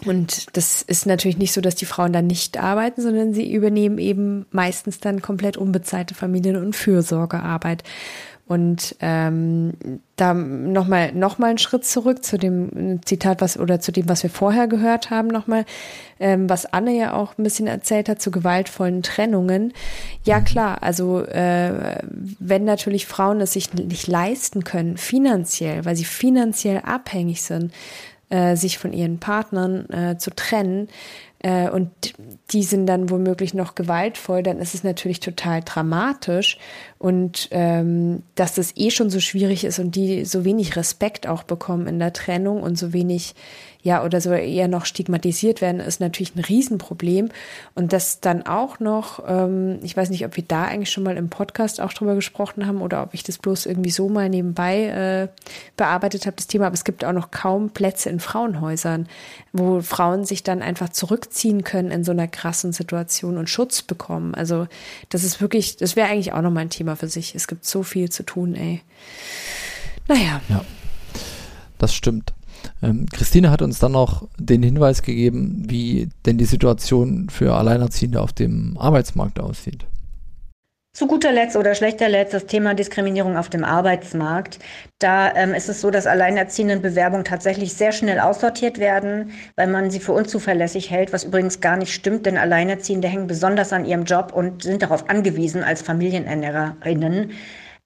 und 0.07 0.57
das 0.57 0.83
ist 0.83 1.07
natürlich 1.07 1.39
nicht 1.39 1.53
so, 1.53 1.61
dass 1.61 1.75
die 1.75 1.87
Frauen 1.87 2.13
dann 2.13 2.27
nicht 2.27 2.59
arbeiten, 2.59 3.03
sondern 3.03 3.35
sie 3.35 3.53
übernehmen 3.53 3.99
eben 3.99 4.47
meistens 4.51 5.01
dann 5.01 5.23
komplett 5.23 5.57
unbezahlte 5.57 6.15
Familien- 6.15 6.57
und 6.57 6.75
Fürsorgearbeit. 6.75 7.85
Und 8.53 8.97
ähm, 9.01 9.73
da 10.17 10.35
nochmal 10.35 11.13
noch 11.13 11.39
mal 11.39 11.47
einen 11.47 11.59
Schritt 11.59 11.87
zurück 11.87 12.23
zu 12.25 12.37
dem 12.37 13.01
Zitat, 13.05 13.41
was 13.41 13.59
oder 13.59 13.81
zu 13.81 13.93
dem, 13.93 14.09
was 14.09 14.25
wir 14.25 14.31
vorher 14.31 14.67
gehört 14.67 15.11
haben, 15.11 15.29
nochmal, 15.29 15.65
ähm, 16.21 16.51
was 16.51 16.67
Anne 16.67 16.95
ja 16.95 17.15
auch 17.15 17.39
ein 17.39 17.45
bisschen 17.45 17.69
erzählt 17.69 18.09
hat 18.09 18.21
zu 18.21 18.31
gewaltvollen 18.31 19.03
Trennungen. 19.03 19.73
Ja 20.25 20.41
mhm. 20.41 20.45
klar, 20.45 20.83
also 20.83 21.25
äh, 21.25 22.03
wenn 22.11 22.65
natürlich 22.65 23.07
Frauen 23.07 23.41
es 23.41 23.53
sich 23.53 23.73
nicht 23.73 24.09
leisten 24.09 24.65
können, 24.65 24.97
finanziell, 24.97 25.85
weil 25.85 25.97
sie 25.97 26.05
finanziell 26.05 26.81
abhängig 26.85 27.43
sind, 27.43 27.73
äh, 28.33 28.57
sich 28.57 28.79
von 28.79 28.95
ihren 28.95 29.19
Partnern 29.19 29.89
äh, 29.91 30.17
zu 30.17 30.35
trennen 30.35 30.89
äh, 31.41 31.69
und 31.69 31.91
die 32.51 32.63
sind 32.63 32.87
dann 32.87 33.11
womöglich 33.11 33.53
noch 33.53 33.75
gewaltvoll, 33.75 34.43
dann 34.43 34.59
ist 34.59 34.75
es 34.75 34.85
natürlich 34.85 35.21
total 35.21 35.61
dramatisch. 35.63 36.57
Und 36.99 37.49
ähm, 37.51 38.23
dass 38.35 38.55
das 38.55 38.73
eh 38.77 38.91
schon 38.91 39.11
so 39.11 39.21
schwierig 39.21 39.65
ist 39.65 39.79
und 39.79 39.97
die 39.97 40.25
so 40.25 40.45
wenig 40.45 40.77
Respekt 40.77 41.27
auch 41.27 41.43
bekommen 41.43 41.87
in 41.87 41.99
der 41.99 42.13
Trennung 42.13 42.63
und 42.63 42.79
so 42.79 42.93
wenig 42.93 43.35
ja, 43.83 44.05
oder 44.05 44.21
so 44.21 44.33
eher 44.33 44.69
noch 44.69 44.87
stigmatisiert 44.87 45.61
werden, 45.61 45.81
ist 45.81 46.01
natürlich 46.01 46.37
ein 46.37 46.45
Riesenproblem. 46.45 47.31
Und 47.75 47.93
das 47.93 48.21
dann 48.21 48.47
auch 48.47 48.79
noch, 48.79 49.23
ähm, 49.27 49.81
ich 49.83 49.97
weiß 49.97 50.11
nicht, 50.11 50.25
ob 50.25 50.37
wir 50.37 50.45
da 50.45 50.65
eigentlich 50.65 50.91
schon 50.91 51.03
mal 51.03 51.17
im 51.17 51.29
Podcast 51.31 51.81
auch 51.81 51.93
drüber 51.93 52.15
gesprochen 52.15 52.67
haben 52.67 52.81
oder 52.81 53.03
ob 53.03 53.13
ich 53.13 53.25
das 53.25 53.39
bloß 53.39 53.67
irgendwie 53.67 53.91
so 53.91 54.09
mal 54.09 54.29
nebenbei 54.29 54.85
äh, 54.87 55.29
bearbeitet 55.77 56.27
habe, 56.27 56.37
das 56.37 56.47
Thema, 56.47 56.67
aber 56.67 56.75
es 56.75 56.85
gibt 56.85 57.05
auch 57.05 57.13
noch 57.13 57.33
kaum 57.33 57.71
Plätze 57.71 58.09
in 58.09 58.21
Frauenhäusern, 58.21 59.09
wo 59.53 59.81
Frauen 59.81 60.25
sich 60.25 60.45
dann 60.45 60.63
einfach 60.63 60.91
zurückziehen 60.91 61.65
können 61.65 61.91
in 61.91 62.05
so 62.05 62.13
einer 62.13 62.29
krassen 62.29 62.73
Situation 62.73 63.37
und 63.37 63.51
Schutz 63.51 63.83
bekommen. 63.83 64.35
Also 64.37 64.69
das 65.09 65.25
ist 65.25 65.41
wirklich, 65.41 65.77
das 65.77 65.97
wäre 65.97 66.09
eigentlich 66.09 66.33
auch 66.33 66.43
nochmal 66.43 66.63
ein 66.63 66.71
Thema 66.71 66.95
für 66.95 67.09
sich. 67.09 67.35
Es 67.35 67.49
gibt 67.49 67.65
so 67.65 67.83
viel 67.83 68.11
zu 68.11 68.23
tun, 68.23 68.55
ey. 68.55 68.81
Naja. 70.07 70.41
Ja, 70.49 70.65
das 71.79 71.95
stimmt. 71.95 72.33
Ähm, 72.83 73.07
Christine 73.13 73.51
hat 73.51 73.63
uns 73.63 73.79
dann 73.79 73.93
noch 73.93 74.29
den 74.39 74.63
Hinweis 74.63 75.03
gegeben, 75.03 75.65
wie 75.69 76.09
denn 76.27 76.39
die 76.39 76.45
Situation 76.45 77.29
für 77.31 77.55
Alleinerziehende 77.55 78.21
auf 78.21 78.33
dem 78.33 78.77
Arbeitsmarkt 78.79 79.41
aussieht. 79.41 79.87
Zu 80.95 81.07
guter 81.07 81.33
Letzt 81.33 81.57
oder 81.57 81.75
schlechter 81.75 82.11
Letzt 82.11 82.35
das 82.35 82.45
Thema 82.45 82.75
Diskriminierung 82.75 83.39
auf 83.39 83.49
dem 83.49 83.65
Arbeitsmarkt. 83.65 84.59
Da 84.99 85.35
ähm, 85.35 85.55
ist 85.55 85.71
es 85.71 85.81
so, 85.81 85.91
dass 85.91 86.07
Alleinerziehendenbewerbungen 86.07 87.25
tatsächlich 87.25 87.73
sehr 87.73 87.93
schnell 87.93 88.21
aussortiert 88.21 88.79
werden, 88.79 89.33
weil 89.57 89.69
man 89.69 89.91
sie 89.91 90.01
für 90.01 90.13
unzuverlässig 90.13 90.91
hält, 90.91 91.15
was 91.15 91.25
übrigens 91.25 91.63
gar 91.63 91.79
nicht 91.79 91.95
stimmt, 91.95 92.27
denn 92.27 92.37
Alleinerziehende 92.37 93.09
hängen 93.09 93.27
besonders 93.27 93.73
an 93.73 93.87
ihrem 93.87 94.05
Job 94.05 94.33
und 94.35 94.65
sind 94.65 94.83
darauf 94.83 95.09
angewiesen 95.09 95.63
als 95.63 95.81
Familienernährerinnen. 95.81 97.31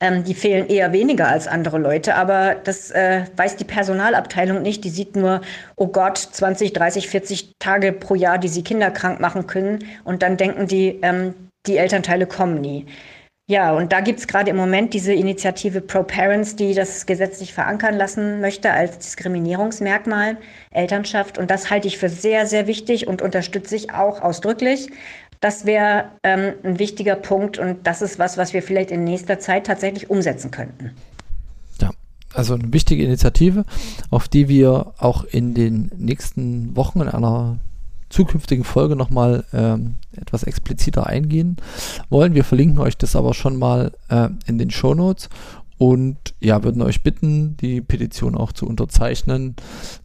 Ähm, 0.00 0.24
die 0.24 0.34
fehlen 0.34 0.68
eher 0.68 0.92
weniger 0.92 1.28
als 1.28 1.48
andere 1.48 1.78
Leute, 1.78 2.16
aber 2.16 2.54
das 2.54 2.90
äh, 2.90 3.24
weiß 3.36 3.56
die 3.56 3.64
Personalabteilung 3.64 4.60
nicht. 4.60 4.84
Die 4.84 4.90
sieht 4.90 5.16
nur, 5.16 5.40
oh 5.76 5.86
Gott, 5.86 6.18
20, 6.18 6.74
30, 6.74 7.08
40 7.08 7.52
Tage 7.58 7.92
pro 7.92 8.14
Jahr, 8.14 8.36
die 8.38 8.48
sie 8.48 8.62
kinderkrank 8.62 9.20
machen 9.20 9.46
können. 9.46 9.84
Und 10.04 10.22
dann 10.22 10.36
denken 10.36 10.66
die, 10.66 10.98
ähm, 11.02 11.34
die 11.66 11.78
Elternteile 11.78 12.26
kommen 12.26 12.60
nie. 12.60 12.86
Ja, 13.48 13.72
und 13.72 13.92
da 13.92 14.00
gibt 14.00 14.18
es 14.18 14.26
gerade 14.26 14.50
im 14.50 14.56
Moment 14.56 14.92
diese 14.92 15.12
Initiative 15.14 15.80
Pro 15.80 16.02
Parents, 16.02 16.56
die 16.56 16.74
das 16.74 17.06
gesetzlich 17.06 17.54
verankern 17.54 17.94
lassen 17.94 18.40
möchte 18.40 18.72
als 18.72 18.98
Diskriminierungsmerkmal 18.98 20.36
Elternschaft. 20.72 21.38
Und 21.38 21.48
das 21.48 21.70
halte 21.70 21.86
ich 21.86 21.96
für 21.96 22.08
sehr, 22.08 22.46
sehr 22.46 22.66
wichtig 22.66 23.06
und 23.06 23.22
unterstütze 23.22 23.76
ich 23.76 23.92
auch 23.92 24.20
ausdrücklich. 24.20 24.90
Das 25.40 25.66
wäre 25.66 26.06
ähm, 26.22 26.54
ein 26.62 26.78
wichtiger 26.78 27.16
Punkt 27.16 27.58
und 27.58 27.86
das 27.86 28.02
ist 28.02 28.18
was, 28.18 28.38
was 28.38 28.52
wir 28.52 28.62
vielleicht 28.62 28.90
in 28.90 29.04
nächster 29.04 29.38
Zeit 29.38 29.66
tatsächlich 29.66 30.10
umsetzen 30.10 30.50
könnten. 30.50 30.92
Ja, 31.80 31.90
also 32.34 32.54
eine 32.54 32.72
wichtige 32.72 33.04
Initiative, 33.04 33.64
auf 34.10 34.28
die 34.28 34.48
wir 34.48 34.94
auch 34.98 35.24
in 35.24 35.54
den 35.54 35.90
nächsten 35.96 36.76
Wochen 36.76 37.00
in 37.00 37.08
einer 37.08 37.58
zukünftigen 38.08 38.64
Folge 38.64 38.96
nochmal 38.96 39.44
ähm, 39.52 39.96
etwas 40.16 40.44
expliziter 40.44 41.06
eingehen 41.06 41.56
wollen. 42.08 42.34
Wir 42.34 42.44
verlinken 42.44 42.78
euch 42.78 42.96
das 42.96 43.16
aber 43.16 43.34
schon 43.34 43.56
mal 43.56 43.92
äh, 44.08 44.28
in 44.46 44.58
den 44.58 44.70
Show 44.70 44.94
Notes 44.94 45.28
und 45.78 46.16
ja, 46.40 46.62
würden 46.62 46.82
euch 46.82 47.02
bitten, 47.02 47.56
die 47.58 47.80
Petition 47.80 48.34
auch 48.34 48.52
zu 48.52 48.66
unterzeichnen, 48.66 49.56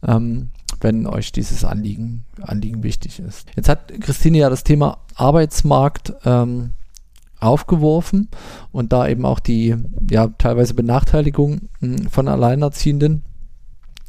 ähm, 0.06 0.50
wenn 0.82 1.06
euch 1.06 1.32
dieses 1.32 1.64
Anliegen, 1.64 2.24
Anliegen 2.40 2.82
wichtig 2.82 3.20
ist. 3.20 3.48
Jetzt 3.56 3.68
hat 3.68 3.92
Christine 4.00 4.38
ja 4.38 4.50
das 4.50 4.64
Thema 4.64 4.98
Arbeitsmarkt 5.14 6.12
ähm, 6.24 6.70
aufgeworfen 7.40 8.28
und 8.70 8.92
da 8.92 9.08
eben 9.08 9.26
auch 9.26 9.40
die 9.40 9.76
ja 10.10 10.28
teilweise 10.38 10.74
Benachteiligung 10.74 11.68
hm, 11.80 12.08
von 12.08 12.28
Alleinerziehenden. 12.28 13.22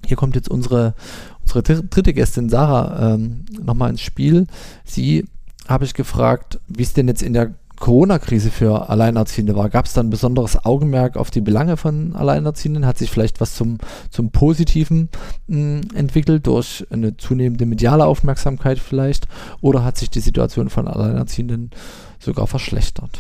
Hier 0.06 0.18
kommt 0.18 0.36
jetzt 0.36 0.50
unsere 0.50 0.94
unsere 1.42 1.64
dritte 1.64 2.14
Gästin 2.14 2.50
Sarah 2.50 3.14
ähm, 3.14 3.46
nochmal 3.62 3.90
ins 3.90 4.02
Spiel. 4.02 4.48
Sie 4.84 5.26
habe 5.68 5.86
ich 5.86 5.94
gefragt, 5.94 6.60
wie 6.68 6.84
es 6.84 6.94
denn 6.94 7.08
jetzt 7.08 7.22
in 7.22 7.34
der 7.34 7.54
Corona-Krise 7.84 8.50
für 8.50 8.89
Alleinerziehende 8.89 9.58
war. 9.58 9.69
Gab 9.69 9.88
es 9.88 9.91
da 9.91 10.00
ein 10.00 10.10
besonderes 10.10 10.63
Augenmerk 10.63 11.17
auf 11.17 11.32
die 11.32 11.41
Belange 11.41 11.76
von 11.76 12.15
Alleinerziehenden? 12.15 12.86
Hat 12.86 12.98
sich 12.98 13.12
vielleicht 13.12 13.41
was 13.41 13.56
zum, 13.56 13.78
zum 14.10 14.32
Positiven 14.32 15.10
mh, 15.48 15.58
hm, 15.58 15.82
entwickelt 15.93 16.48
durch 16.48 16.88
eine 16.91 17.17
zunehmende 17.17 17.65
mediale 17.65 18.06
Aufmerksamkeit 18.06 18.80
vielleicht? 18.80 19.28
Oder 19.60 19.84
hat 19.84 19.98
sich 19.98 20.10
die 20.10 20.22
Situation 20.22 20.69
von 20.69 20.88
Alleinerziehenden 20.88 21.72
sogar 22.19 22.48
verschlechtert? 22.48 23.19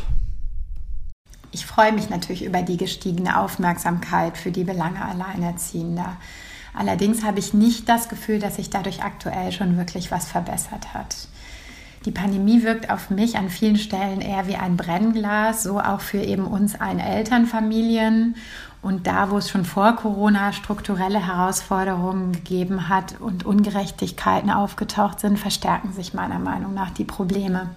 Ich 1.51 1.65
freue 1.65 1.91
mich 1.91 2.09
natürlich 2.09 2.45
über 2.45 2.61
die 2.61 2.77
gestiegene 2.77 3.41
Aufmerksamkeit 3.41 4.37
für 4.37 4.51
die 4.51 4.63
Belange 4.63 5.03
Alleinerziehender. 5.03 6.15
Allerdings 6.73 7.25
habe 7.25 7.39
ich 7.39 7.53
nicht 7.53 7.89
das 7.89 8.07
Gefühl, 8.07 8.39
dass 8.39 8.55
sich 8.55 8.69
dadurch 8.69 9.03
aktuell 9.03 9.51
schon 9.51 9.75
wirklich 9.75 10.09
was 10.09 10.25
verbessert 10.25 10.93
hat. 10.93 11.27
Die 12.05 12.11
Pandemie 12.11 12.63
wirkt 12.63 12.89
auf 12.89 13.09
mich 13.09 13.37
an 13.37 13.49
vielen 13.49 13.77
Stellen 13.77 14.19
eher 14.19 14.47
wie 14.47 14.55
ein 14.55 14.75
Brennglas, 14.75 15.63
so 15.63 15.79
auch 15.79 16.01
für 16.01 16.19
eben 16.19 16.45
uns 16.45 16.79
ein 16.79 16.99
Elternfamilien. 16.99 18.35
Und 18.81 19.07
da, 19.07 19.31
wo 19.31 19.37
es 19.37 19.49
schon 19.49 19.63
vor 19.63 19.95
Corona 19.95 20.51
strukturelle 20.51 21.25
Herausforderungen 21.25 22.33
gegeben 22.33 22.89
hat 22.89 23.21
und 23.21 23.45
Ungerechtigkeiten 23.45 24.49
aufgetaucht 24.49 25.21
sind, 25.21 25.39
verstärken 25.39 25.93
sich 25.93 26.13
meiner 26.13 26.39
Meinung 26.39 26.73
nach 26.73 26.89
die 26.89 27.05
Probleme. 27.05 27.69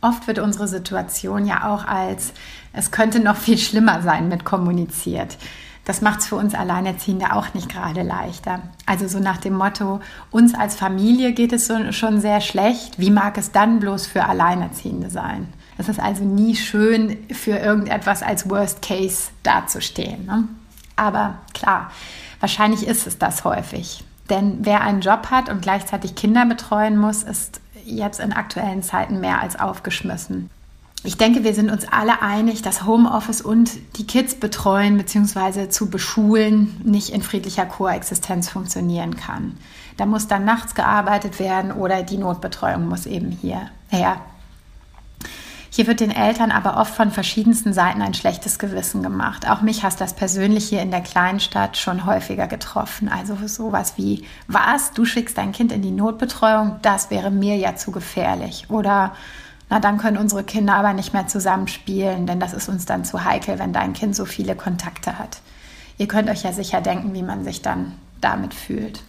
Oft 0.00 0.26
wird 0.26 0.38
unsere 0.38 0.66
Situation 0.66 1.46
ja 1.46 1.70
auch 1.70 1.84
als 1.84 2.32
es 2.72 2.90
könnte 2.90 3.20
noch 3.20 3.36
viel 3.36 3.58
schlimmer 3.58 4.00
sein 4.00 4.28
mit 4.28 4.44
kommuniziert 4.44 5.36
das 5.90 6.02
macht 6.02 6.20
es 6.20 6.28
für 6.28 6.36
uns 6.36 6.54
Alleinerziehende 6.54 7.34
auch 7.34 7.52
nicht 7.52 7.68
gerade 7.68 8.02
leichter. 8.02 8.60
Also 8.86 9.08
so 9.08 9.18
nach 9.18 9.38
dem 9.38 9.54
Motto, 9.54 9.98
uns 10.30 10.54
als 10.54 10.76
Familie 10.76 11.32
geht 11.32 11.52
es 11.52 11.66
so, 11.66 11.90
schon 11.90 12.20
sehr 12.20 12.40
schlecht, 12.40 13.00
wie 13.00 13.10
mag 13.10 13.36
es 13.36 13.50
dann 13.50 13.80
bloß 13.80 14.06
für 14.06 14.24
Alleinerziehende 14.24 15.10
sein? 15.10 15.52
Es 15.78 15.88
ist 15.88 15.98
also 15.98 16.22
nie 16.22 16.54
schön, 16.54 17.16
für 17.32 17.56
irgendetwas 17.56 18.22
als 18.22 18.48
Worst 18.48 18.82
Case 18.82 19.32
dazustehen. 19.42 20.26
Ne? 20.26 20.44
Aber 20.94 21.38
klar, 21.54 21.90
wahrscheinlich 22.38 22.86
ist 22.86 23.08
es 23.08 23.18
das 23.18 23.42
häufig. 23.42 24.04
Denn 24.28 24.58
wer 24.60 24.82
einen 24.82 25.00
Job 25.00 25.32
hat 25.32 25.48
und 25.48 25.60
gleichzeitig 25.60 26.14
Kinder 26.14 26.46
betreuen 26.46 26.98
muss, 26.98 27.24
ist 27.24 27.60
jetzt 27.84 28.20
in 28.20 28.32
aktuellen 28.32 28.84
Zeiten 28.84 29.18
mehr 29.18 29.40
als 29.40 29.58
aufgeschmissen 29.58 30.50
ich 31.02 31.16
denke, 31.16 31.44
wir 31.44 31.54
sind 31.54 31.70
uns 31.70 31.86
alle 31.90 32.20
einig, 32.20 32.60
dass 32.60 32.84
Homeoffice 32.84 33.40
und 33.40 33.70
die 33.96 34.06
Kids 34.06 34.34
betreuen 34.34 34.98
bzw. 34.98 35.70
zu 35.70 35.88
beschulen 35.88 36.78
nicht 36.84 37.10
in 37.10 37.22
friedlicher 37.22 37.64
Koexistenz 37.64 38.50
funktionieren 38.50 39.16
kann. 39.16 39.56
Da 39.96 40.04
muss 40.04 40.28
dann 40.28 40.44
nachts 40.44 40.74
gearbeitet 40.74 41.38
werden 41.38 41.72
oder 41.72 42.02
die 42.02 42.18
Notbetreuung 42.18 42.88
muss 42.88 43.06
eben 43.06 43.30
hier 43.30 43.70
her. 43.88 44.20
Hier 45.72 45.86
wird 45.86 46.00
den 46.00 46.10
Eltern 46.10 46.50
aber 46.50 46.78
oft 46.78 46.94
von 46.94 47.12
verschiedensten 47.12 47.72
Seiten 47.72 48.02
ein 48.02 48.12
schlechtes 48.12 48.58
Gewissen 48.58 49.02
gemacht. 49.02 49.48
Auch 49.48 49.62
mich 49.62 49.84
hast 49.84 50.00
das 50.00 50.14
persönlich 50.14 50.68
hier 50.68 50.82
in 50.82 50.90
der 50.90 51.00
Kleinstadt 51.00 51.78
schon 51.78 52.06
häufiger 52.06 52.48
getroffen. 52.48 53.08
Also 53.08 53.36
sowas 53.46 53.94
wie, 53.96 54.24
was, 54.48 54.92
du 54.92 55.04
schickst 55.04 55.38
dein 55.38 55.52
Kind 55.52 55.70
in 55.70 55.80
die 55.80 55.92
Notbetreuung, 55.92 56.76
das 56.82 57.10
wäre 57.10 57.30
mir 57.30 57.56
ja 57.56 57.76
zu 57.76 57.92
gefährlich. 57.92 58.66
Oder 58.68 59.12
na 59.70 59.78
dann 59.78 59.98
können 59.98 60.18
unsere 60.18 60.44
Kinder 60.44 60.74
aber 60.74 60.92
nicht 60.92 61.14
mehr 61.14 61.28
zusammenspielen, 61.28 62.26
denn 62.26 62.40
das 62.40 62.52
ist 62.52 62.68
uns 62.68 62.86
dann 62.86 63.04
zu 63.04 63.24
heikel, 63.24 63.58
wenn 63.58 63.72
dein 63.72 63.92
Kind 63.92 64.16
so 64.16 64.24
viele 64.24 64.56
Kontakte 64.56 65.18
hat. 65.18 65.40
Ihr 65.96 66.08
könnt 66.08 66.28
euch 66.28 66.42
ja 66.42 66.52
sicher 66.52 66.80
denken, 66.80 67.14
wie 67.14 67.22
man 67.22 67.44
sich 67.44 67.62
dann 67.62 67.94
damit 68.20 68.52
fühlt. 68.52 69.02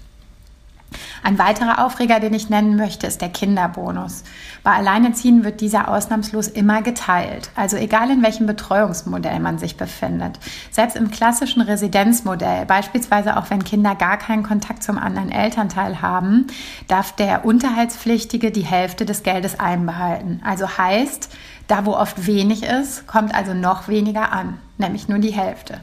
Ein 1.23 1.37
weiterer 1.37 1.85
Aufreger, 1.85 2.19
den 2.19 2.33
ich 2.33 2.49
nennen 2.49 2.75
möchte, 2.75 3.07
ist 3.07 3.21
der 3.21 3.29
Kinderbonus. 3.29 4.23
Bei 4.63 4.71
Alleinerziehenden 4.71 5.43
wird 5.43 5.61
dieser 5.61 5.87
ausnahmslos 5.87 6.47
immer 6.47 6.81
geteilt, 6.81 7.51
also 7.55 7.77
egal 7.77 8.09
in 8.09 8.23
welchem 8.23 8.47
Betreuungsmodell 8.47 9.39
man 9.39 9.57
sich 9.57 9.77
befindet. 9.77 10.39
Selbst 10.71 10.95
im 10.95 11.11
klassischen 11.11 11.61
Residenzmodell, 11.61 12.65
beispielsweise 12.65 13.37
auch 13.37 13.49
wenn 13.49 13.63
Kinder 13.63 13.95
gar 13.95 14.17
keinen 14.17 14.43
Kontakt 14.43 14.83
zum 14.83 14.97
anderen 14.97 15.31
Elternteil 15.31 16.01
haben, 16.01 16.47
darf 16.87 17.15
der 17.15 17.45
Unterhaltspflichtige 17.45 18.51
die 18.51 18.65
Hälfte 18.65 19.05
des 19.05 19.23
Geldes 19.23 19.59
einbehalten. 19.59 20.41
Also 20.43 20.77
heißt, 20.77 21.29
da 21.67 21.85
wo 21.85 21.93
oft 21.93 22.25
wenig 22.27 22.63
ist, 22.63 23.07
kommt 23.07 23.33
also 23.33 23.53
noch 23.53 23.87
weniger 23.87 24.31
an, 24.31 24.59
nämlich 24.77 25.07
nur 25.07 25.19
die 25.19 25.31
Hälfte. 25.31 25.79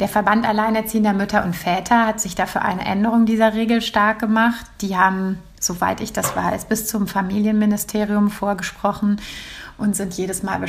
Der 0.00 0.08
Verband 0.08 0.46
Alleinerziehender 0.46 1.12
Mütter 1.12 1.44
und 1.44 1.54
Väter 1.54 2.06
hat 2.06 2.20
sich 2.20 2.34
dafür 2.34 2.62
eine 2.62 2.84
Änderung 2.84 3.26
dieser 3.26 3.54
Regel 3.54 3.80
stark 3.82 4.18
gemacht. 4.18 4.66
Die 4.80 4.96
haben, 4.96 5.38
soweit 5.60 6.00
ich 6.00 6.12
das 6.12 6.36
weiß, 6.36 6.66
bis 6.66 6.86
zum 6.86 7.06
Familienministerium 7.06 8.30
vorgesprochen 8.30 9.20
und 9.78 9.96
sind 9.96 10.14
jedes 10.14 10.42
Mal 10.42 10.60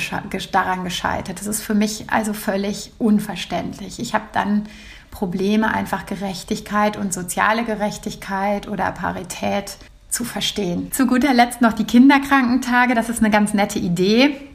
daran 0.51 0.83
gescheitert. 0.83 1.39
Das 1.39 1.47
ist 1.47 1.61
für 1.61 1.75
mich 1.75 2.09
also 2.09 2.33
völlig 2.33 2.91
unverständlich. 2.97 3.99
Ich 3.99 4.13
habe 4.13 4.25
dann 4.33 4.67
Probleme, 5.11 5.73
einfach 5.73 6.05
Gerechtigkeit 6.05 6.97
und 6.97 7.13
soziale 7.13 7.63
Gerechtigkeit 7.63 8.67
oder 8.67 8.91
Parität 8.91 9.77
zu 10.09 10.23
verstehen. 10.23 10.91
Zu 10.91 11.07
guter 11.07 11.33
Letzt 11.33 11.61
noch 11.61 11.73
die 11.73 11.85
Kinderkrankentage. 11.85 12.95
Das 12.95 13.09
ist 13.09 13.19
eine 13.19 13.29
ganz 13.29 13.53
nette 13.53 13.79
Idee 13.79 14.52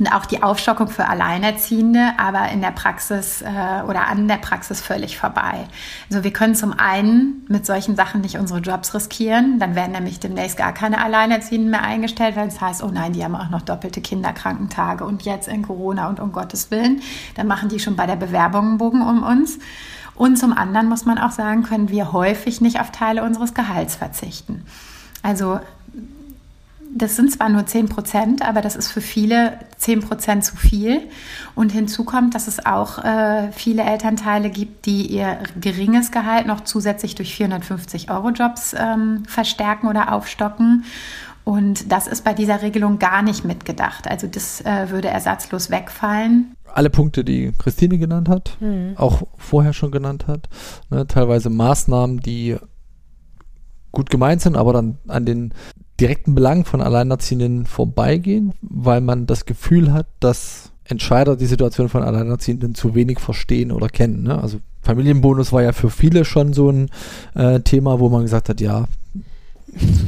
und 0.00 0.08
auch 0.08 0.24
die 0.24 0.42
Aufstockung 0.42 0.88
für 0.88 1.06
Alleinerziehende, 1.06 2.14
aber 2.16 2.48
in 2.48 2.62
der 2.62 2.70
Praxis 2.70 3.42
äh, 3.42 3.82
oder 3.86 4.08
an 4.08 4.26
der 4.28 4.38
Praxis 4.38 4.80
völlig 4.80 5.18
vorbei. 5.18 5.68
Also 6.10 6.24
wir 6.24 6.32
können 6.32 6.54
zum 6.54 6.72
einen 6.72 7.44
mit 7.48 7.66
solchen 7.66 7.96
Sachen 7.96 8.22
nicht 8.22 8.38
unsere 8.38 8.60
Jobs 8.60 8.94
riskieren, 8.94 9.58
dann 9.58 9.74
werden 9.74 9.92
nämlich 9.92 10.18
demnächst 10.18 10.56
gar 10.56 10.72
keine 10.72 11.04
Alleinerziehenden 11.04 11.70
mehr 11.70 11.82
eingestellt, 11.82 12.34
weil 12.34 12.48
es 12.48 12.60
heißt, 12.60 12.82
oh 12.82 12.90
nein, 12.90 13.12
die 13.12 13.22
haben 13.22 13.36
auch 13.36 13.50
noch 13.50 13.60
doppelte 13.60 14.00
Kinderkrankentage 14.00 15.04
und 15.04 15.22
jetzt 15.22 15.48
in 15.48 15.62
Corona 15.62 16.08
und 16.08 16.18
um 16.18 16.32
Gottes 16.32 16.70
Willen, 16.70 17.02
dann 17.34 17.46
machen 17.46 17.68
die 17.68 17.78
schon 17.78 17.94
bei 17.94 18.06
der 18.06 18.16
Bewerbung 18.16 18.68
einen 18.68 18.78
Bogen 18.78 19.02
um 19.02 19.22
uns. 19.22 19.58
Und 20.14 20.38
zum 20.38 20.54
anderen 20.54 20.88
muss 20.88 21.04
man 21.04 21.18
auch 21.18 21.30
sagen, 21.30 21.62
können 21.62 21.90
wir 21.90 22.12
häufig 22.12 22.62
nicht 22.62 22.80
auf 22.80 22.90
Teile 22.90 23.22
unseres 23.22 23.52
Gehalts 23.52 23.96
verzichten. 23.96 24.64
Also 25.22 25.60
das 26.92 27.16
sind 27.16 27.30
zwar 27.32 27.48
nur 27.48 27.66
10 27.66 27.88
Prozent, 27.88 28.42
aber 28.42 28.60
das 28.60 28.74
ist 28.76 28.90
für 28.90 29.00
viele 29.00 29.58
10 29.78 30.00
Prozent 30.00 30.44
zu 30.44 30.56
viel. 30.56 31.02
Und 31.54 31.72
hinzu 31.72 32.04
kommt, 32.04 32.34
dass 32.34 32.48
es 32.48 32.64
auch 32.66 33.04
äh, 33.04 33.52
viele 33.52 33.82
Elternteile 33.82 34.50
gibt, 34.50 34.86
die 34.86 35.06
ihr 35.06 35.38
geringes 35.60 36.10
Gehalt 36.10 36.46
noch 36.46 36.62
zusätzlich 36.62 37.14
durch 37.14 37.34
450 37.34 38.10
Euro 38.10 38.30
Jobs 38.30 38.74
ähm, 38.76 39.22
verstärken 39.26 39.88
oder 39.88 40.12
aufstocken. 40.12 40.84
Und 41.44 41.90
das 41.90 42.06
ist 42.06 42.24
bei 42.24 42.34
dieser 42.34 42.62
Regelung 42.62 42.98
gar 42.98 43.22
nicht 43.22 43.44
mitgedacht. 43.44 44.08
Also 44.08 44.26
das 44.26 44.60
äh, 44.60 44.90
würde 44.90 45.08
ersatzlos 45.08 45.70
wegfallen. 45.70 46.54
Alle 46.72 46.90
Punkte, 46.90 47.24
die 47.24 47.52
Christine 47.58 47.98
genannt 47.98 48.28
hat, 48.28 48.56
mhm. 48.60 48.94
auch 48.96 49.22
vorher 49.36 49.72
schon 49.72 49.90
genannt 49.90 50.26
hat, 50.28 50.48
ne, 50.90 51.06
teilweise 51.06 51.50
Maßnahmen, 51.50 52.20
die 52.20 52.56
gut 53.90 54.10
gemeint 54.10 54.40
sind, 54.40 54.56
aber 54.56 54.72
dann 54.72 54.98
an 55.08 55.26
den 55.26 55.52
direkten 56.00 56.34
Belangen 56.34 56.64
von 56.64 56.80
Alleinerziehenden 56.80 57.66
vorbeigehen, 57.66 58.54
weil 58.62 59.00
man 59.00 59.26
das 59.26 59.44
Gefühl 59.44 59.92
hat, 59.92 60.06
dass 60.20 60.72
Entscheider 60.84 61.36
die 61.36 61.46
Situation 61.46 61.88
von 61.88 62.02
Alleinerziehenden 62.02 62.74
zu 62.74 62.94
wenig 62.94 63.20
verstehen 63.20 63.70
oder 63.70 63.88
kennen. 63.88 64.24
Ne? 64.24 64.40
Also 64.40 64.58
Familienbonus 64.82 65.52
war 65.52 65.62
ja 65.62 65.72
für 65.72 65.90
viele 65.90 66.24
schon 66.24 66.52
so 66.52 66.70
ein 66.70 66.90
äh, 67.34 67.60
Thema, 67.60 68.00
wo 68.00 68.08
man 68.08 68.22
gesagt 68.22 68.48
hat, 68.48 68.60
ja, 68.60 68.86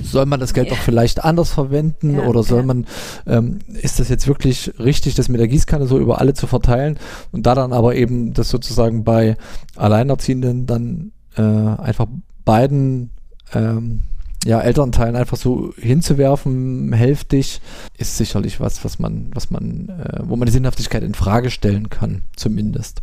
soll 0.03 0.27
man 0.27 0.41
das 0.41 0.55
Geld 0.55 0.69
ja. 0.69 0.75
doch 0.75 0.83
vielleicht 0.83 1.23
anders 1.23 1.51
verwenden 1.51 2.17
ja, 2.17 2.27
oder 2.27 2.43
soll 2.43 2.61
ja. 2.61 2.67
man, 2.67 2.87
ähm, 3.27 3.59
ist 3.81 4.01
das 4.01 4.09
jetzt 4.09 4.27
wirklich 4.27 4.73
richtig, 4.79 5.15
das 5.15 5.29
mit 5.29 5.41
der 5.41 5.49
Gießkanne 5.49 5.87
so 5.87 5.99
über 5.99 6.21
alle 6.21 6.35
zu 6.35 6.47
verteilen 6.47 6.99
und 7.31 7.47
da 7.47 7.55
dann 7.55 7.73
aber 7.73 7.95
eben 7.95 8.35
das 8.35 8.49
sozusagen 8.49 9.05
bei 9.05 9.37
Alleinerziehenden 9.77 10.67
dann 10.67 11.13
äh, 11.37 11.43
einfach 11.43 12.07
beiden 12.45 13.11
ähm, 13.55 14.03
ja, 14.45 14.61
Elternteilen 14.61 15.17
einfach 15.17 15.37
so 15.37 15.73
hinzuwerfen, 15.77 16.93
hälftig, 16.93 17.61
ist 17.97 18.17
sicherlich 18.17 18.61
was, 18.61 18.85
was 18.85 18.99
man, 18.99 19.31
was 19.35 19.51
man, 19.51 19.89
äh, 19.89 20.21
wo 20.25 20.37
man 20.37 20.47
die 20.47 20.53
Sinnhaftigkeit 20.53 21.03
in 21.03 21.15
Frage 21.15 21.51
stellen 21.51 21.91
kann, 21.91 22.23
zumindest. 22.37 23.03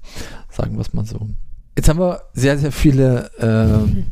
Sagen 0.50 0.76
wir 0.76 0.82
es 0.82 0.94
mal 0.94 1.06
so. 1.06 1.28
Jetzt 1.78 1.88
haben 1.88 2.00
wir 2.00 2.24
sehr, 2.34 2.58
sehr 2.58 2.74
viele 2.74 3.32
äh, 3.38 4.04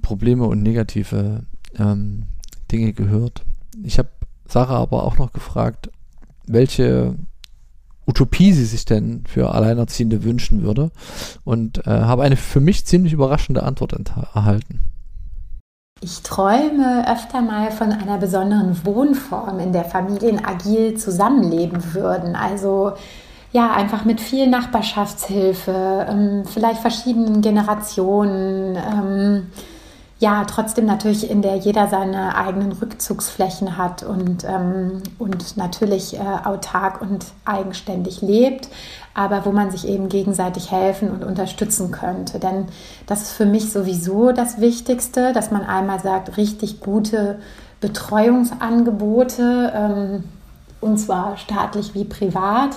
Probleme 0.00 0.46
und 0.46 0.62
negative 0.62 1.44
ähm, 1.78 2.24
Dinge 2.72 2.92
gehört. 2.92 3.44
Ich 3.84 3.98
habe 3.98 4.08
Sarah 4.48 4.82
aber 4.82 5.04
auch 5.04 5.18
noch 5.18 5.32
gefragt, 5.32 5.90
welche 6.46 7.14
Utopie 8.04 8.52
sie 8.52 8.64
sich 8.64 8.84
denn 8.84 9.22
für 9.26 9.54
Alleinerziehende 9.54 10.24
wünschen 10.24 10.62
würde 10.62 10.90
und 11.44 11.86
äh, 11.86 11.90
habe 11.90 12.24
eine 12.24 12.36
für 12.36 12.60
mich 12.60 12.84
ziemlich 12.84 13.12
überraschende 13.12 13.62
Antwort 13.62 13.92
erhalten. 14.34 14.80
Ich 16.04 16.22
träume 16.24 17.08
öfter 17.08 17.42
mal 17.42 17.70
von 17.70 17.92
einer 17.92 18.18
besonderen 18.18 18.84
Wohnform, 18.84 19.60
in 19.60 19.72
der 19.72 19.84
Familien 19.84 20.44
agil 20.44 20.96
zusammenleben 20.96 21.94
würden. 21.94 22.34
Also 22.34 22.94
ja, 23.52 23.70
einfach 23.70 24.04
mit 24.04 24.20
viel 24.20 24.48
Nachbarschaftshilfe, 24.48 26.06
ähm, 26.08 26.42
vielleicht 26.44 26.80
verschiedenen 26.80 27.40
Generationen. 27.40 28.74
Ähm, 28.74 29.46
ja, 30.18 30.44
trotzdem 30.44 30.86
natürlich, 30.86 31.30
in 31.30 31.40
der 31.40 31.54
jeder 31.56 31.86
seine 31.86 32.34
eigenen 32.34 32.72
Rückzugsflächen 32.72 33.76
hat 33.76 34.02
und, 34.02 34.44
ähm, 34.44 35.02
und 35.20 35.56
natürlich 35.56 36.16
äh, 36.16 36.20
autark 36.20 37.00
und 37.00 37.26
eigenständig 37.44 38.22
lebt, 38.22 38.68
aber 39.14 39.44
wo 39.44 39.52
man 39.52 39.70
sich 39.70 39.86
eben 39.86 40.08
gegenseitig 40.08 40.70
helfen 40.70 41.10
und 41.10 41.24
unterstützen 41.24 41.90
könnte. 41.90 42.38
Denn 42.38 42.66
das 43.06 43.22
ist 43.22 43.32
für 43.32 43.46
mich 43.46 43.70
sowieso 43.70 44.32
das 44.32 44.60
Wichtigste, 44.60 45.32
dass 45.32 45.50
man 45.50 45.62
einmal 45.62 46.00
sagt, 46.00 46.36
richtig 46.36 46.80
gute 46.80 47.38
Betreuungsangebote. 47.80 49.72
Ähm, 49.74 50.24
und 50.80 50.98
zwar 50.98 51.36
staatlich 51.36 51.94
wie 51.94 52.04
privat. 52.04 52.70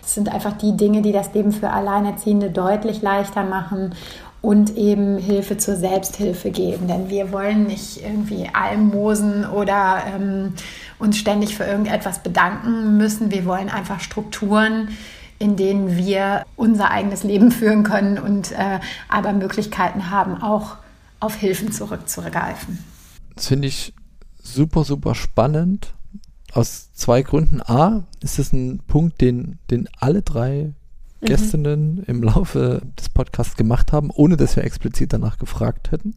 Das 0.00 0.14
sind 0.14 0.32
einfach 0.34 0.54
die 0.54 0.76
Dinge, 0.76 1.00
die 1.00 1.12
das 1.12 1.32
Leben 1.32 1.52
für 1.52 1.70
Alleinerziehende 1.70 2.50
deutlich 2.50 3.02
leichter 3.02 3.44
machen 3.44 3.94
und 4.42 4.76
eben 4.76 5.16
Hilfe 5.18 5.56
zur 5.56 5.76
Selbsthilfe 5.76 6.50
geben. 6.50 6.88
Denn 6.88 7.08
wir 7.08 7.30
wollen 7.32 7.64
nicht 7.68 8.02
irgendwie 8.04 8.50
Almosen 8.52 9.46
oder 9.48 10.02
ähm, 10.12 10.54
uns 10.98 11.16
ständig 11.16 11.56
für 11.56 11.64
irgendetwas 11.64 12.18
bedanken 12.18 12.96
müssen. 12.96 13.30
Wir 13.30 13.46
wollen 13.46 13.70
einfach 13.70 14.00
Strukturen, 14.00 14.88
in 15.42 15.56
denen 15.56 15.96
wir 15.96 16.46
unser 16.56 16.90
eigenes 16.90 17.24
Leben 17.24 17.50
führen 17.50 17.82
können 17.82 18.18
und 18.18 18.52
äh, 18.52 18.80
aber 19.08 19.32
Möglichkeiten 19.32 20.10
haben, 20.10 20.40
auch 20.40 20.76
auf 21.20 21.34
Hilfen 21.34 21.72
zurückzugreifen. 21.72 22.78
Das 23.34 23.48
finde 23.48 23.68
ich 23.68 23.92
super, 24.42 24.84
super 24.84 25.14
spannend. 25.14 25.94
Aus 26.52 26.92
zwei 26.92 27.22
Gründen. 27.22 27.62
A, 27.62 28.04
ist 28.20 28.38
es 28.38 28.52
ein 28.52 28.80
Punkt, 28.86 29.20
den, 29.20 29.58
den 29.70 29.88
alle 29.98 30.22
drei 30.22 30.74
Mhm. 31.22 31.26
Gästinnen 31.26 32.02
im 32.06 32.22
Laufe 32.22 32.82
des 32.98 33.08
Podcasts 33.08 33.56
gemacht 33.56 33.92
haben, 33.92 34.10
ohne 34.10 34.36
dass 34.36 34.56
wir 34.56 34.64
explizit 34.64 35.12
danach 35.12 35.38
gefragt 35.38 35.90
hätten. 35.92 36.14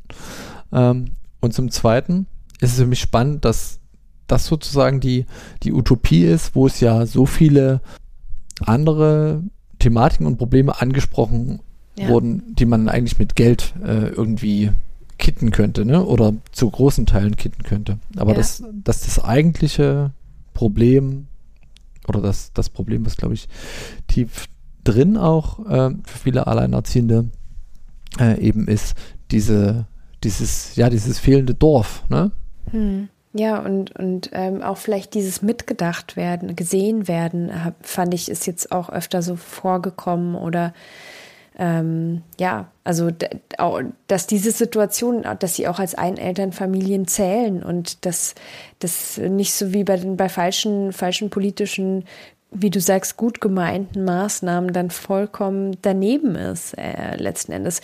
Ähm, 0.73 1.11
und 1.41 1.53
zum 1.53 1.71
Zweiten 1.71 2.27
ist 2.59 2.71
es 2.71 2.79
für 2.79 2.87
mich 2.87 3.01
spannend, 3.01 3.45
dass 3.45 3.79
das 4.27 4.47
sozusagen 4.47 4.99
die, 4.99 5.25
die 5.63 5.71
Utopie 5.71 6.23
ist, 6.23 6.55
wo 6.55 6.65
es 6.65 6.79
ja 6.79 7.05
so 7.05 7.27
viele 7.27 7.81
andere 8.61 9.43
Thematiken 9.79 10.25
und 10.25 10.37
Probleme 10.37 10.81
angesprochen 10.81 11.59
ja. 11.97 12.09
wurden, 12.09 12.55
die 12.55 12.65
man 12.65 12.89
eigentlich 12.89 13.19
mit 13.19 13.35
Geld 13.35 13.73
äh, 13.83 14.07
irgendwie 14.07 14.71
kitten 15.17 15.51
könnte, 15.51 15.85
ne? 15.85 16.03
Oder 16.03 16.33
zu 16.51 16.69
großen 16.69 17.05
Teilen 17.05 17.37
kitten 17.37 17.63
könnte. 17.63 17.99
Aber 18.17 18.31
ja. 18.31 18.37
dass, 18.37 18.63
dass 18.83 19.01
das 19.01 19.23
eigentliche 19.23 20.11
Problem 20.53 21.27
oder 22.07 22.21
das, 22.21 22.51
das 22.53 22.69
Problem, 22.69 23.05
was 23.05 23.17
glaube 23.17 23.33
ich 23.33 23.47
tief 24.07 24.47
drin 24.83 25.17
auch 25.17 25.59
äh, 25.65 25.91
für 26.03 26.17
viele 26.17 26.47
Alleinerziehende 26.47 27.29
äh, 28.19 28.39
eben 28.39 28.67
ist 28.67 28.95
diese, 29.31 29.87
dieses, 30.23 30.75
ja, 30.75 30.89
dieses 30.89 31.19
fehlende 31.19 31.53
Dorf, 31.53 32.03
ne? 32.09 32.31
Hm. 32.71 33.09
Ja, 33.37 33.59
und, 33.59 33.93
und 33.99 34.29
ähm, 34.31 34.61
auch 34.63 34.77
vielleicht 34.77 35.13
dieses 35.13 35.41
mitgedacht 35.41 36.15
werden, 36.15 36.55
gesehen 36.55 37.09
werden, 37.09 37.51
fand 37.81 38.13
ich, 38.13 38.31
ist 38.31 38.47
jetzt 38.47 38.71
auch 38.71 38.87
öfter 38.87 39.21
so 39.21 39.35
vorgekommen 39.35 40.35
oder 40.35 40.73
ähm, 41.57 42.21
ja, 42.39 42.69
also 42.85 43.09
dass 44.07 44.27
diese 44.27 44.51
Situation, 44.51 45.25
dass 45.39 45.55
sie 45.55 45.67
auch 45.67 45.79
als 45.79 45.95
Einelternfamilien 45.95 47.07
zählen 47.07 47.61
und 47.61 48.05
dass 48.05 48.35
das 48.79 49.17
nicht 49.17 49.53
so 49.53 49.73
wie 49.73 49.83
bei 49.83 49.97
den 49.97 50.15
bei 50.15 50.29
falschen, 50.29 50.93
falschen 50.93 51.29
politischen 51.29 52.05
wie 52.51 52.69
du 52.69 52.79
sagst, 52.79 53.17
gut 53.17 53.41
gemeinten 53.41 54.05
Maßnahmen 54.05 54.71
dann 54.71 54.89
vollkommen 54.89 55.75
daneben 55.81 56.35
ist, 56.35 56.77
äh, 56.77 57.17
letzten 57.17 57.51
Endes. 57.51 57.81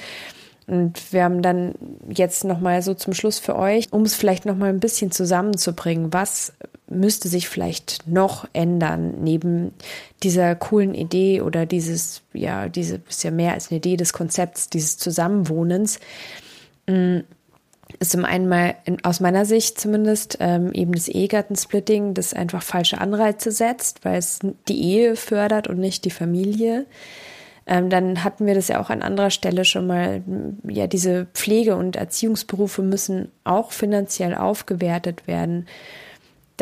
Und 0.72 1.12
wir 1.12 1.26
haben 1.26 1.42
dann 1.42 1.74
jetzt 2.08 2.46
nochmal 2.46 2.82
so 2.82 2.94
zum 2.94 3.14
Schluss 3.14 3.40
für 3.40 3.58
euch, 3.58 3.92
um 3.92 4.04
es 4.04 4.16
vielleicht 4.16 4.46
nochmal 4.46 4.70
ein 4.70 4.80
bisschen 4.80 5.12
zusammenzubringen, 5.12 6.14
was 6.14 6.54
müsste 6.90 7.28
sich 7.28 7.50
vielleicht 7.50 8.08
noch 8.08 8.48
ändern 8.54 9.16
neben 9.22 9.74
dieser 10.24 10.56
coolen 10.56 10.94
Idee 10.94 11.42
oder 11.42 11.66
dieses, 11.66 12.22
ja, 12.32 12.70
diese 12.70 13.02
ist 13.10 13.22
ja 13.26 13.32
mehr 13.32 13.52
als 13.52 13.70
eine 13.70 13.80
Idee 13.80 13.98
des 13.98 14.14
Konzepts 14.14 14.70
dieses 14.70 14.98
Zusammenwohnens. 14.98 16.00
Ist 16.86 18.12
zum 18.12 18.24
einen 18.24 18.48
mal 18.48 18.76
aus 19.04 19.20
meiner 19.20 19.44
Sicht 19.44 19.78
zumindest 19.78 20.38
ähm, 20.40 20.72
eben 20.72 20.94
das 20.94 21.10
Ehegattensplitting, 21.10 22.14
das 22.14 22.34
einfach 22.34 22.64
falsche 22.64 23.02
Anreize 23.02 23.52
setzt, 23.52 24.06
weil 24.06 24.20
es 24.20 24.40
die 24.70 24.82
Ehe 24.82 25.18
fördert 25.18 25.68
und 25.68 25.80
nicht 25.80 26.06
die 26.06 26.12
Familie. 26.12 26.86
Ähm, 27.72 27.90
dann 27.90 28.26
hatten 28.26 28.46
wir 28.46 28.54
das 28.54 28.68
ja 28.68 28.82
auch 28.82 28.90
an 28.90 29.02
anderer 29.02 29.30
Stelle 29.30 29.64
schon 29.64 29.88
mal, 29.88 30.22
ja, 30.68 30.88
diese 30.88 31.28
Pflege- 31.34 31.78
und 31.78 31.96
Erziehungsberufe 31.96 32.82
müssen 32.82 33.32
auch 33.46 33.72
finanziell 33.72 34.36
aufgewertet 34.36 35.26
werden 35.26 35.68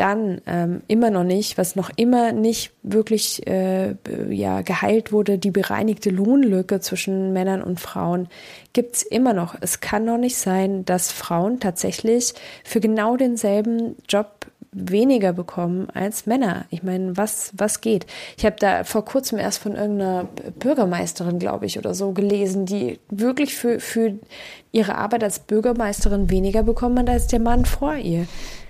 dann 0.00 0.40
ähm, 0.46 0.80
immer 0.88 1.10
noch 1.10 1.24
nicht, 1.24 1.58
was 1.58 1.76
noch 1.76 1.90
immer 1.94 2.32
nicht 2.32 2.72
wirklich 2.82 3.46
äh, 3.46 3.96
ja, 4.30 4.62
geheilt 4.62 5.12
wurde, 5.12 5.36
die 5.36 5.50
bereinigte 5.50 6.08
Lohnlücke 6.08 6.80
zwischen 6.80 7.34
Männern 7.34 7.60
und 7.60 7.80
Frauen, 7.80 8.28
gibt 8.72 8.96
es 8.96 9.02
immer 9.02 9.34
noch. 9.34 9.56
Es 9.60 9.80
kann 9.80 10.06
noch 10.06 10.16
nicht 10.16 10.38
sein, 10.38 10.86
dass 10.86 11.12
Frauen 11.12 11.60
tatsächlich 11.60 12.32
für 12.64 12.80
genau 12.80 13.18
denselben 13.18 13.96
Job 14.08 14.46
weniger 14.72 15.32
bekommen 15.32 15.88
als 15.90 16.26
Männer. 16.26 16.64
Ich 16.70 16.82
meine, 16.82 17.16
was, 17.16 17.52
was 17.56 17.80
geht? 17.80 18.06
Ich 18.36 18.44
habe 18.44 18.56
da 18.58 18.84
vor 18.84 19.04
kurzem 19.04 19.38
erst 19.38 19.58
von 19.58 19.74
irgendeiner 19.74 20.28
Bürgermeisterin, 20.58 21.38
glaube 21.38 21.66
ich, 21.66 21.78
oder 21.78 21.94
so 21.94 22.12
gelesen, 22.12 22.66
die 22.66 23.00
wirklich 23.10 23.54
für, 23.54 23.80
für 23.80 24.14
ihre 24.70 24.94
Arbeit 24.96 25.24
als 25.24 25.40
Bürgermeisterin 25.40 26.30
weniger 26.30 26.62
bekommen 26.62 26.98
hat 27.00 27.10
als 27.10 27.26
der 27.26 27.40
Mann 27.40 27.64
vor 27.64 27.96
ihr. 27.96 28.26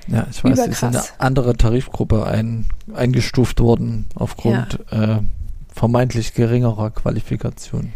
Ja, 0.07 0.27
ich 0.31 0.43
weiß, 0.43 0.65
sie 0.65 0.71
ist 0.71 0.83
in 0.83 0.89
eine 0.89 1.03
andere 1.19 1.57
Tarifgruppe 1.57 2.27
ein, 2.27 2.67
eingestuft 2.95 3.61
worden 3.61 4.07
aufgrund 4.15 4.79
ja. 4.91 5.17
äh, 5.17 5.21
vermeintlich 5.73 6.35
geringerer 6.35 6.91
Qualifikation. 6.91 7.93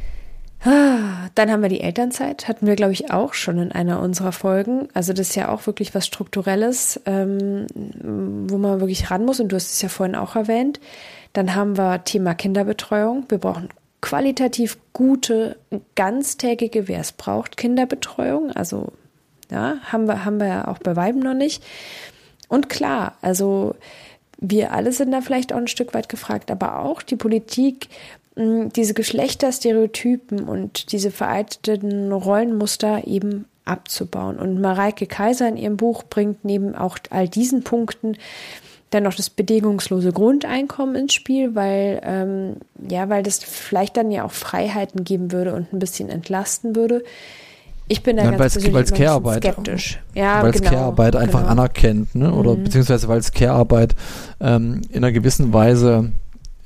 Dann 0.65 1.51
haben 1.51 1.63
wir 1.63 1.69
die 1.69 1.83
Elternzeit, 1.83 2.49
hatten 2.49 2.67
wir, 2.67 2.75
glaube 2.75 2.93
ich, 2.95 3.11
auch 3.11 3.35
schon 3.35 3.59
in 3.59 3.71
einer 3.71 4.01
unserer 4.01 4.33
Folgen. 4.33 4.89
Also 4.95 5.13
das 5.13 5.29
ist 5.29 5.37
ja 5.37 5.51
auch 5.51 5.67
wirklich 5.67 5.95
was 5.95 6.07
Strukturelles, 6.07 7.01
ähm, 7.05 7.67
wo 7.75 8.57
man 8.57 8.81
wirklich 8.81 9.11
ran 9.11 9.27
muss. 9.27 9.41
Und 9.41 9.49
du 9.49 9.57
hast 9.57 9.73
es 9.73 9.83
ja 9.83 9.91
vorhin 9.91 10.15
auch 10.15 10.37
erwähnt. 10.37 10.81
Dann 11.35 11.55
haben 11.55 11.77
wir 11.77 12.05
Thema 12.05 12.35
Kinderbetreuung. 12.35 13.25
Wir 13.29 13.39
brauchen 13.39 13.69
qualitativ 14.01 14.79
gute, 14.93 15.57
ganztägige, 15.97 16.89
wer 16.89 17.01
es 17.01 17.13
braucht, 17.13 17.57
Kinderbetreuung. 17.57 18.51
Also 18.53 18.93
Ja, 19.51 19.77
haben 19.93 20.07
wir, 20.07 20.25
haben 20.25 20.41
wir 20.41 20.69
auch 20.69 20.79
bei 20.79 20.97
Weiben 20.97 21.21
noch 21.21 21.35
nicht. 21.35 21.63
Und 22.49 22.69
klar, 22.69 23.15
also 23.21 23.75
wir 24.39 24.73
alle 24.73 24.93
sind 24.93 25.13
da 25.13 25.21
vielleicht 25.21 25.53
auch 25.53 25.59
ein 25.59 25.69
Stück 25.69 25.95
weit 25.95 26.09
gefragt, 26.09 26.51
aber 26.51 26.81
auch 26.81 27.03
die 27.03 27.17
Politik, 27.17 27.89
diese 28.37 28.95
Geschlechterstereotypen 28.95 30.41
und 30.45 30.91
diese 30.93 31.11
veralteten 31.11 32.13
Rollenmuster 32.13 33.07
eben 33.07 33.45
abzubauen. 33.65 34.39
Und 34.39 34.61
Mareike 34.61 35.07
Kaiser 35.07 35.49
in 35.49 35.57
ihrem 35.57 35.77
Buch 35.77 36.03
bringt 36.03 36.45
neben 36.45 36.75
auch 36.75 36.99
all 37.11 37.29
diesen 37.29 37.63
Punkten 37.63 38.17
dann 38.91 39.05
noch 39.05 39.15
das 39.15 39.31
bedingungslose 39.31 40.13
Grundeinkommen 40.13 40.95
ins 40.95 41.15
Spiel, 41.15 41.55
weil 41.55 42.01
ähm, 42.05 42.57
ja, 42.89 43.09
weil 43.09 43.23
das 43.23 43.39
vielleicht 43.39 43.97
dann 43.97 44.11
ja 44.11 44.25
auch 44.25 44.31
Freiheiten 44.31 45.05
geben 45.05 45.33
würde 45.33 45.55
und 45.55 45.73
ein 45.73 45.79
bisschen 45.79 46.09
entlasten 46.09 46.77
würde. 46.77 47.03
Ich 47.87 48.03
bin 48.03 48.17
da 48.17 48.25
ja, 48.25 48.31
ganz 48.31 48.57
weil's 48.73 48.93
Care-Arbeit, 48.93 49.43
skeptisch. 49.43 50.01
Ja, 50.15 50.43
weil 50.43 50.51
es 50.51 50.59
genau, 50.59 50.71
Care-Arbeit 50.71 51.17
einfach 51.17 51.41
genau. 51.41 51.53
anerkennt, 51.53 52.15
ne? 52.15 52.33
oder 52.33 52.55
mhm. 52.55 52.65
beziehungsweise 52.65 53.09
weil 53.09 53.19
es 53.19 53.33
Care-Arbeit 53.33 53.95
ähm, 54.41 54.83
in 54.91 54.99
einer 54.99 55.13
gewissen 55.13 55.53
Weise 55.53 56.13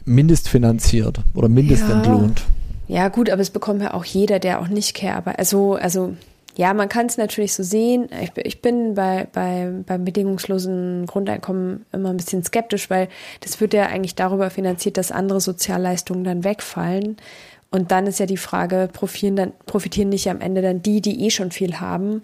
mindestfinanziert 0.09 1.21
oder 1.35 1.49
mindestentlohnt. 1.49 2.43
Ja. 2.89 2.97
ja, 2.97 3.09
gut, 3.09 3.31
aber 3.31 3.43
es 3.43 3.51
bekommt 3.51 3.83
ja 3.83 3.95
auch 3.95 4.05
jeder, 4.05 4.39
der 4.39 4.61
auch 4.61 4.69
nicht 4.69 4.95
Care-Arbeit, 4.95 5.39
also, 5.39 5.75
also 5.75 6.15
ja, 6.59 6.75
man 6.75 6.89
kann 6.89 7.07
es 7.07 7.17
natürlich 7.17 7.55
so 7.55 7.63
sehen. 7.63 8.09
Ich, 8.21 8.33
ich 8.37 8.61
bin 8.61 8.95
bei, 8.95 9.29
bei, 9.33 9.71
beim 9.87 10.05
bedingungslosen 10.05 11.07
Grundeinkommen 11.07 11.87
immer 11.93 12.11
ein 12.11 12.17
bisschen 12.17 12.43
skeptisch, 12.43 12.91
weil 12.91 13.07
das 13.43 13.61
wird 13.61 13.75
ja 13.75 13.87
eigentlich 13.87 14.17
darüber 14.17 14.51
finanziert, 14.51 14.97
dass 14.97 15.13
andere 15.13 15.41
Sozialleistungen 15.41 16.25
dann 16.25 16.43
wegfallen. 16.43 17.17
Und 17.71 17.93
dann 17.93 18.09
ist 18.09 18.19
ja 18.19 18.27
die 18.27 18.37
Frage, 18.37 18.89
profitieren, 18.93 19.37
dann, 19.37 19.53
profitieren 19.67 20.09
nicht 20.09 20.29
am 20.29 20.41
Ende 20.41 20.61
dann 20.61 20.83
die, 20.83 21.01
die 21.01 21.25
eh 21.25 21.31
schon 21.31 21.53
viel 21.53 21.79
haben. 21.79 22.23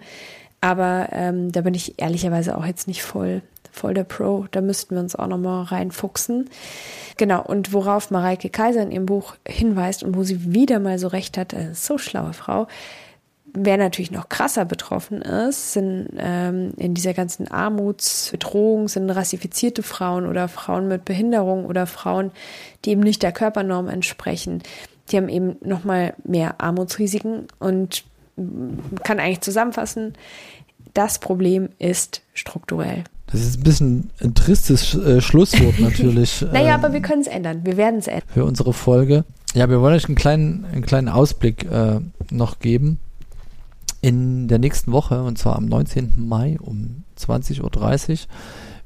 Aber 0.61 1.11
ähm, 1.12 1.53
da 1.53 1.61
bin 1.61 1.74
ich 1.74 2.01
ehrlicherweise 2.01 2.59
auch 2.59 2.66
jetzt 2.66 2.89
nicht 2.89 3.05
voll, 3.05 3.41
voll 3.75 3.95
der 3.95 4.05
Pro. 4.05 4.47
Da 4.51 4.61
müssten 4.61 4.95
wir 4.95 5.03
uns 5.03 5.16
auch 5.16 5.27
nochmal 5.27 5.64
reinfuchsen. 5.64 6.49
Genau, 7.16 7.43
und 7.43 7.72
worauf 7.72 8.11
Mareike 8.11 8.51
Kaiser 8.51 8.83
in 8.83 8.93
ihrem 8.93 9.07
Buch 9.07 9.35
hinweist 9.47 10.03
und 10.03 10.16
wo 10.16 10.22
sie 10.22 10.53
wieder 10.53 10.79
mal 10.79 10.99
so 10.99 11.09
recht 11.09 11.37
hat, 11.37 11.53
äh, 11.53 11.75
so 11.75 11.99
schlaue 11.99 12.33
Frau, 12.33 12.66
Wer 13.57 13.77
natürlich 13.77 14.11
noch 14.11 14.29
krasser 14.29 14.64
betroffen 14.64 15.22
ist, 15.22 15.75
sind 15.75 16.09
ähm, 16.18 16.72
in 16.77 16.93
dieser 16.93 17.14
ganzen 17.14 17.47
Armutsbedrohung 17.47 18.89
sind 18.89 19.09
rassifizierte 19.11 19.85
Frauen 19.85 20.27
oder 20.27 20.49
Frauen 20.49 20.89
mit 20.89 21.05
Behinderung 21.05 21.64
oder 21.66 21.87
Frauen, 21.87 22.33
die 22.85 22.91
eben 22.91 23.03
nicht 23.03 23.22
der 23.22 23.31
Körpernorm 23.31 23.89
entsprechen. 23.89 24.64
Die 25.09 25.16
haben 25.16 25.29
eben 25.29 25.55
noch 25.61 25.85
mal 25.85 26.14
mehr 26.25 26.61
Armutsrisiken 26.61 27.47
und 27.61 28.03
kann 29.05 29.20
eigentlich 29.20 29.43
zusammenfassen, 29.43 30.14
das 30.93 31.20
Problem 31.20 31.68
ist 31.79 32.22
strukturell. 32.33 33.05
Das 33.27 33.41
ist 33.41 33.59
ein 33.59 33.62
bisschen 33.62 34.11
ein 34.20 34.35
tristes 34.35 34.95
äh, 34.95 35.20
Schlusswort 35.20 35.79
natürlich. 35.81 36.45
naja, 36.53 36.75
ähm, 36.75 36.85
aber 36.85 36.93
wir 36.93 37.01
können 37.01 37.22
es 37.22 37.27
ändern. 37.27 37.61
Wir 37.64 37.77
werden 37.77 37.99
es 37.99 38.07
ändern. 38.07 38.29
Für 38.29 38.45
unsere 38.45 38.72
Folge. 38.72 39.25
Ja, 39.55 39.68
wir 39.70 39.81
wollen 39.81 39.95
euch 39.95 40.07
einen 40.07 40.16
kleinen, 40.16 40.64
einen 40.72 40.83
kleinen 40.83 41.09
Ausblick 41.09 41.64
äh, 41.70 42.01
noch 42.31 42.59
geben 42.59 42.99
in 44.05 44.49
der 44.49 44.59
nächsten 44.59 44.93
Woche, 44.93 45.22
und 45.22 45.39
zwar 45.39 45.57
am 45.57 45.64
19. 45.64 46.12
Mai 46.16 46.59
um 46.61 47.05
20.30 47.18 47.62
Uhr, 47.62 48.18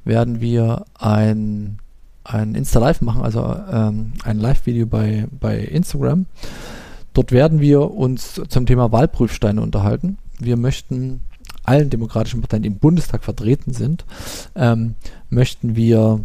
werden 0.05 0.39
wir 0.39 0.85
ein, 0.97 1.79
ein 2.23 2.55
Insta-Live 2.55 3.01
machen, 3.01 3.21
also 3.21 3.53
ähm, 3.69 4.13
ein 4.23 4.39
Live-Video 4.39 4.85
bei, 4.85 5.27
bei 5.37 5.59
Instagram. 5.59 6.25
Dort 7.13 7.33
werden 7.33 7.59
wir 7.59 7.91
uns 7.91 8.41
zum 8.47 8.65
Thema 8.65 8.93
Wahlprüfsteine 8.93 9.61
unterhalten. 9.61 10.17
Wir 10.39 10.55
möchten 10.55 11.19
allen 11.69 11.89
demokratischen 11.89 12.41
Parteien, 12.41 12.63
im 12.63 12.79
Bundestag 12.79 13.23
vertreten 13.23 13.73
sind, 13.73 14.05
ähm, 14.55 14.95
möchten 15.29 15.75
wir 15.75 16.21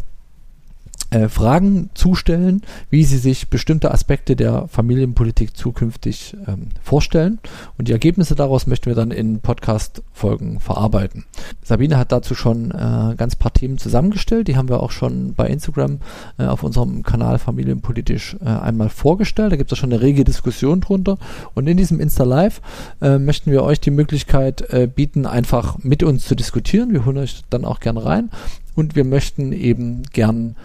äh, 1.15 1.29
Fragen 1.29 1.91
zustellen, 1.95 2.62
wie 2.91 3.05
sie 3.05 3.19
sich 3.19 3.49
bestimmte 3.49 3.93
Aspekte 3.93 4.35
der 4.35 4.67
Familienpolitik 4.67 5.57
zukünftig 5.57 6.37
ähm, 6.49 6.71
vorstellen. 6.83 7.39
Und 7.79 7.87
die 7.87 7.93
Ergebnisse 7.93 8.35
daraus 8.35 8.67
möchten 8.67 8.87
wir 8.87 8.97
dann 8.97 9.12
in 9.12 9.39
Podcast-Folgen 9.39 10.59
verarbeiten. 10.59 11.25
Sabine 11.62 11.99
hat 11.99 12.11
dazu 12.11 12.35
schon 12.35 12.73
äh, 12.73 13.15
ganz 13.17 13.37
paar 13.37 13.53
Themen 13.53 13.79
zusammengestellt. 13.79 14.49
Die 14.49 14.57
haben 14.57 14.69
wir 14.69 14.83
auch 14.83 14.91
schon 14.91 15.35
bei 15.35 15.47
Instagram 15.47 16.01
äh, 16.39 16.47
auf 16.47 16.65
unserem 16.65 17.05
Kanal 17.05 17.39
Familienpolitisch 17.39 18.37
äh, 18.45 18.49
einmal 18.49 18.89
vorgestellt. 18.89 19.53
Da 19.53 19.57
gibt 19.57 19.71
es 19.71 19.79
schon 19.79 19.93
eine 19.93 20.03
rege 20.03 20.25
Diskussion 20.25 20.81
drunter. 20.81 21.19
Und 21.55 21.69
in 21.69 21.77
diesem 21.77 22.01
Insta 22.01 22.25
Live 22.25 22.61
äh, 23.01 23.19
möchten 23.19 23.53
wir 23.53 23.62
euch 23.62 23.79
die 23.79 23.93
Möglichkeit 23.93 24.62
äh, 24.73 24.89
bieten, 24.93 25.27
einfach 25.27 25.79
mit 25.79 26.03
uns 26.03 26.25
zu 26.25 26.35
diskutieren. 26.35 26.93
Wir 26.93 27.05
holen 27.05 27.19
euch 27.19 27.43
dann 27.51 27.65
auch 27.65 27.79
gern 27.79 27.99
rein. 27.99 28.31
Und 28.75 28.97
wir 28.97 29.05
möchten 29.05 29.53
eben 29.53 30.03
gern 30.12 30.57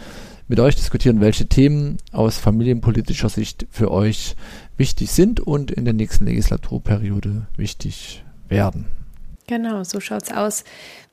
mit 0.50 0.60
euch 0.60 0.76
diskutieren, 0.76 1.22
welche 1.22 1.48
Themen 1.48 1.98
aus 2.12 2.38
familienpolitischer 2.38 3.30
Sicht 3.30 3.68
für 3.70 3.92
euch 3.92 4.36
wichtig 4.78 5.12
sind 5.12 5.40
und 5.40 5.72
in 5.72 5.86
der 5.86 5.94
nächsten 5.94 6.26
Legislaturperiode 6.26 7.48
wichtig 7.56 8.26
werden. 8.50 8.86
Genau, 9.48 9.84
so 9.84 10.00
schaut 10.00 10.24
es 10.24 10.32
aus. 10.32 10.64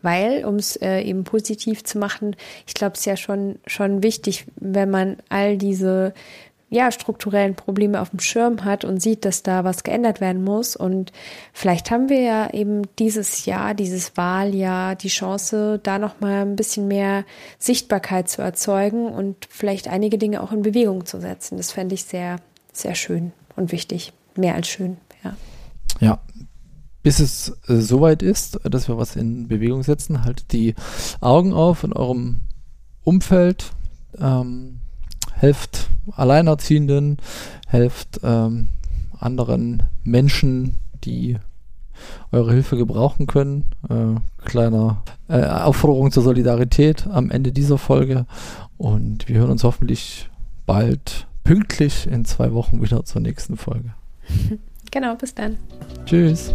Weil, 0.02 0.44
um 0.44 0.56
es 0.56 0.76
äh, 0.76 1.02
eben 1.02 1.24
positiv 1.24 1.84
zu 1.84 1.98
machen, 1.98 2.34
ich 2.66 2.74
glaube, 2.74 2.94
es 2.94 3.00
ist 3.00 3.06
ja 3.06 3.16
schon, 3.16 3.58
schon 3.66 4.02
wichtig, 4.02 4.46
wenn 4.56 4.90
man 4.90 5.18
all 5.28 5.58
diese 5.58 6.14
ja, 6.68 6.90
strukturellen 6.90 7.54
Probleme 7.54 8.00
auf 8.00 8.10
dem 8.10 8.18
Schirm 8.18 8.64
hat 8.64 8.84
und 8.84 9.00
sieht, 9.00 9.24
dass 9.24 9.42
da 9.42 9.62
was 9.62 9.84
geändert 9.84 10.20
werden 10.20 10.42
muss. 10.42 10.74
Und 10.74 11.12
vielleicht 11.52 11.90
haben 11.90 12.08
wir 12.08 12.20
ja 12.20 12.50
eben 12.52 12.82
dieses 12.98 13.46
Jahr, 13.46 13.74
dieses 13.74 14.16
Wahljahr, 14.16 14.96
die 14.96 15.08
Chance, 15.08 15.78
da 15.82 15.98
nochmal 15.98 16.42
ein 16.42 16.56
bisschen 16.56 16.88
mehr 16.88 17.24
Sichtbarkeit 17.58 18.28
zu 18.28 18.42
erzeugen 18.42 19.08
und 19.08 19.46
vielleicht 19.48 19.86
einige 19.86 20.18
Dinge 20.18 20.42
auch 20.42 20.50
in 20.50 20.62
Bewegung 20.62 21.06
zu 21.06 21.20
setzen. 21.20 21.56
Das 21.56 21.70
fände 21.70 21.94
ich 21.94 22.04
sehr, 22.04 22.40
sehr 22.72 22.96
schön 22.96 23.32
und 23.54 23.70
wichtig. 23.70 24.12
Mehr 24.34 24.54
als 24.54 24.66
schön, 24.66 24.96
ja. 25.22 25.34
Ja, 26.00 26.20
bis 27.02 27.20
es 27.20 27.56
äh, 27.68 27.76
soweit 27.76 28.22
ist, 28.22 28.58
dass 28.64 28.88
wir 28.88 28.98
was 28.98 29.14
in 29.14 29.46
Bewegung 29.46 29.84
setzen, 29.84 30.24
haltet 30.24 30.52
die 30.52 30.74
Augen 31.20 31.52
auf 31.52 31.84
in 31.84 31.92
eurem 31.92 32.40
Umfeld. 33.04 33.70
Ähm, 34.18 34.80
helft 35.36 35.88
Alleinerziehenden, 36.12 37.18
helft 37.68 38.20
ähm, 38.22 38.68
anderen 39.18 39.84
Menschen, 40.04 40.76
die 41.04 41.38
eure 42.32 42.52
Hilfe 42.52 42.76
gebrauchen 42.76 43.26
können. 43.26 43.64
Äh, 43.88 44.20
kleiner 44.44 45.02
äh, 45.28 45.44
Aufforderung 45.44 46.10
zur 46.10 46.22
Solidarität 46.22 47.06
am 47.06 47.30
Ende 47.30 47.52
dieser 47.52 47.78
Folge. 47.78 48.26
Und 48.76 49.28
wir 49.28 49.38
hören 49.38 49.50
uns 49.50 49.64
hoffentlich 49.64 50.28
bald 50.66 51.26
pünktlich 51.44 52.06
in 52.06 52.24
zwei 52.24 52.52
Wochen 52.52 52.82
wieder 52.82 53.04
zur 53.04 53.20
nächsten 53.20 53.56
Folge. 53.56 53.94
Genau, 54.92 55.14
bis 55.16 55.34
dann. 55.34 55.58
Tschüss. 56.06 56.54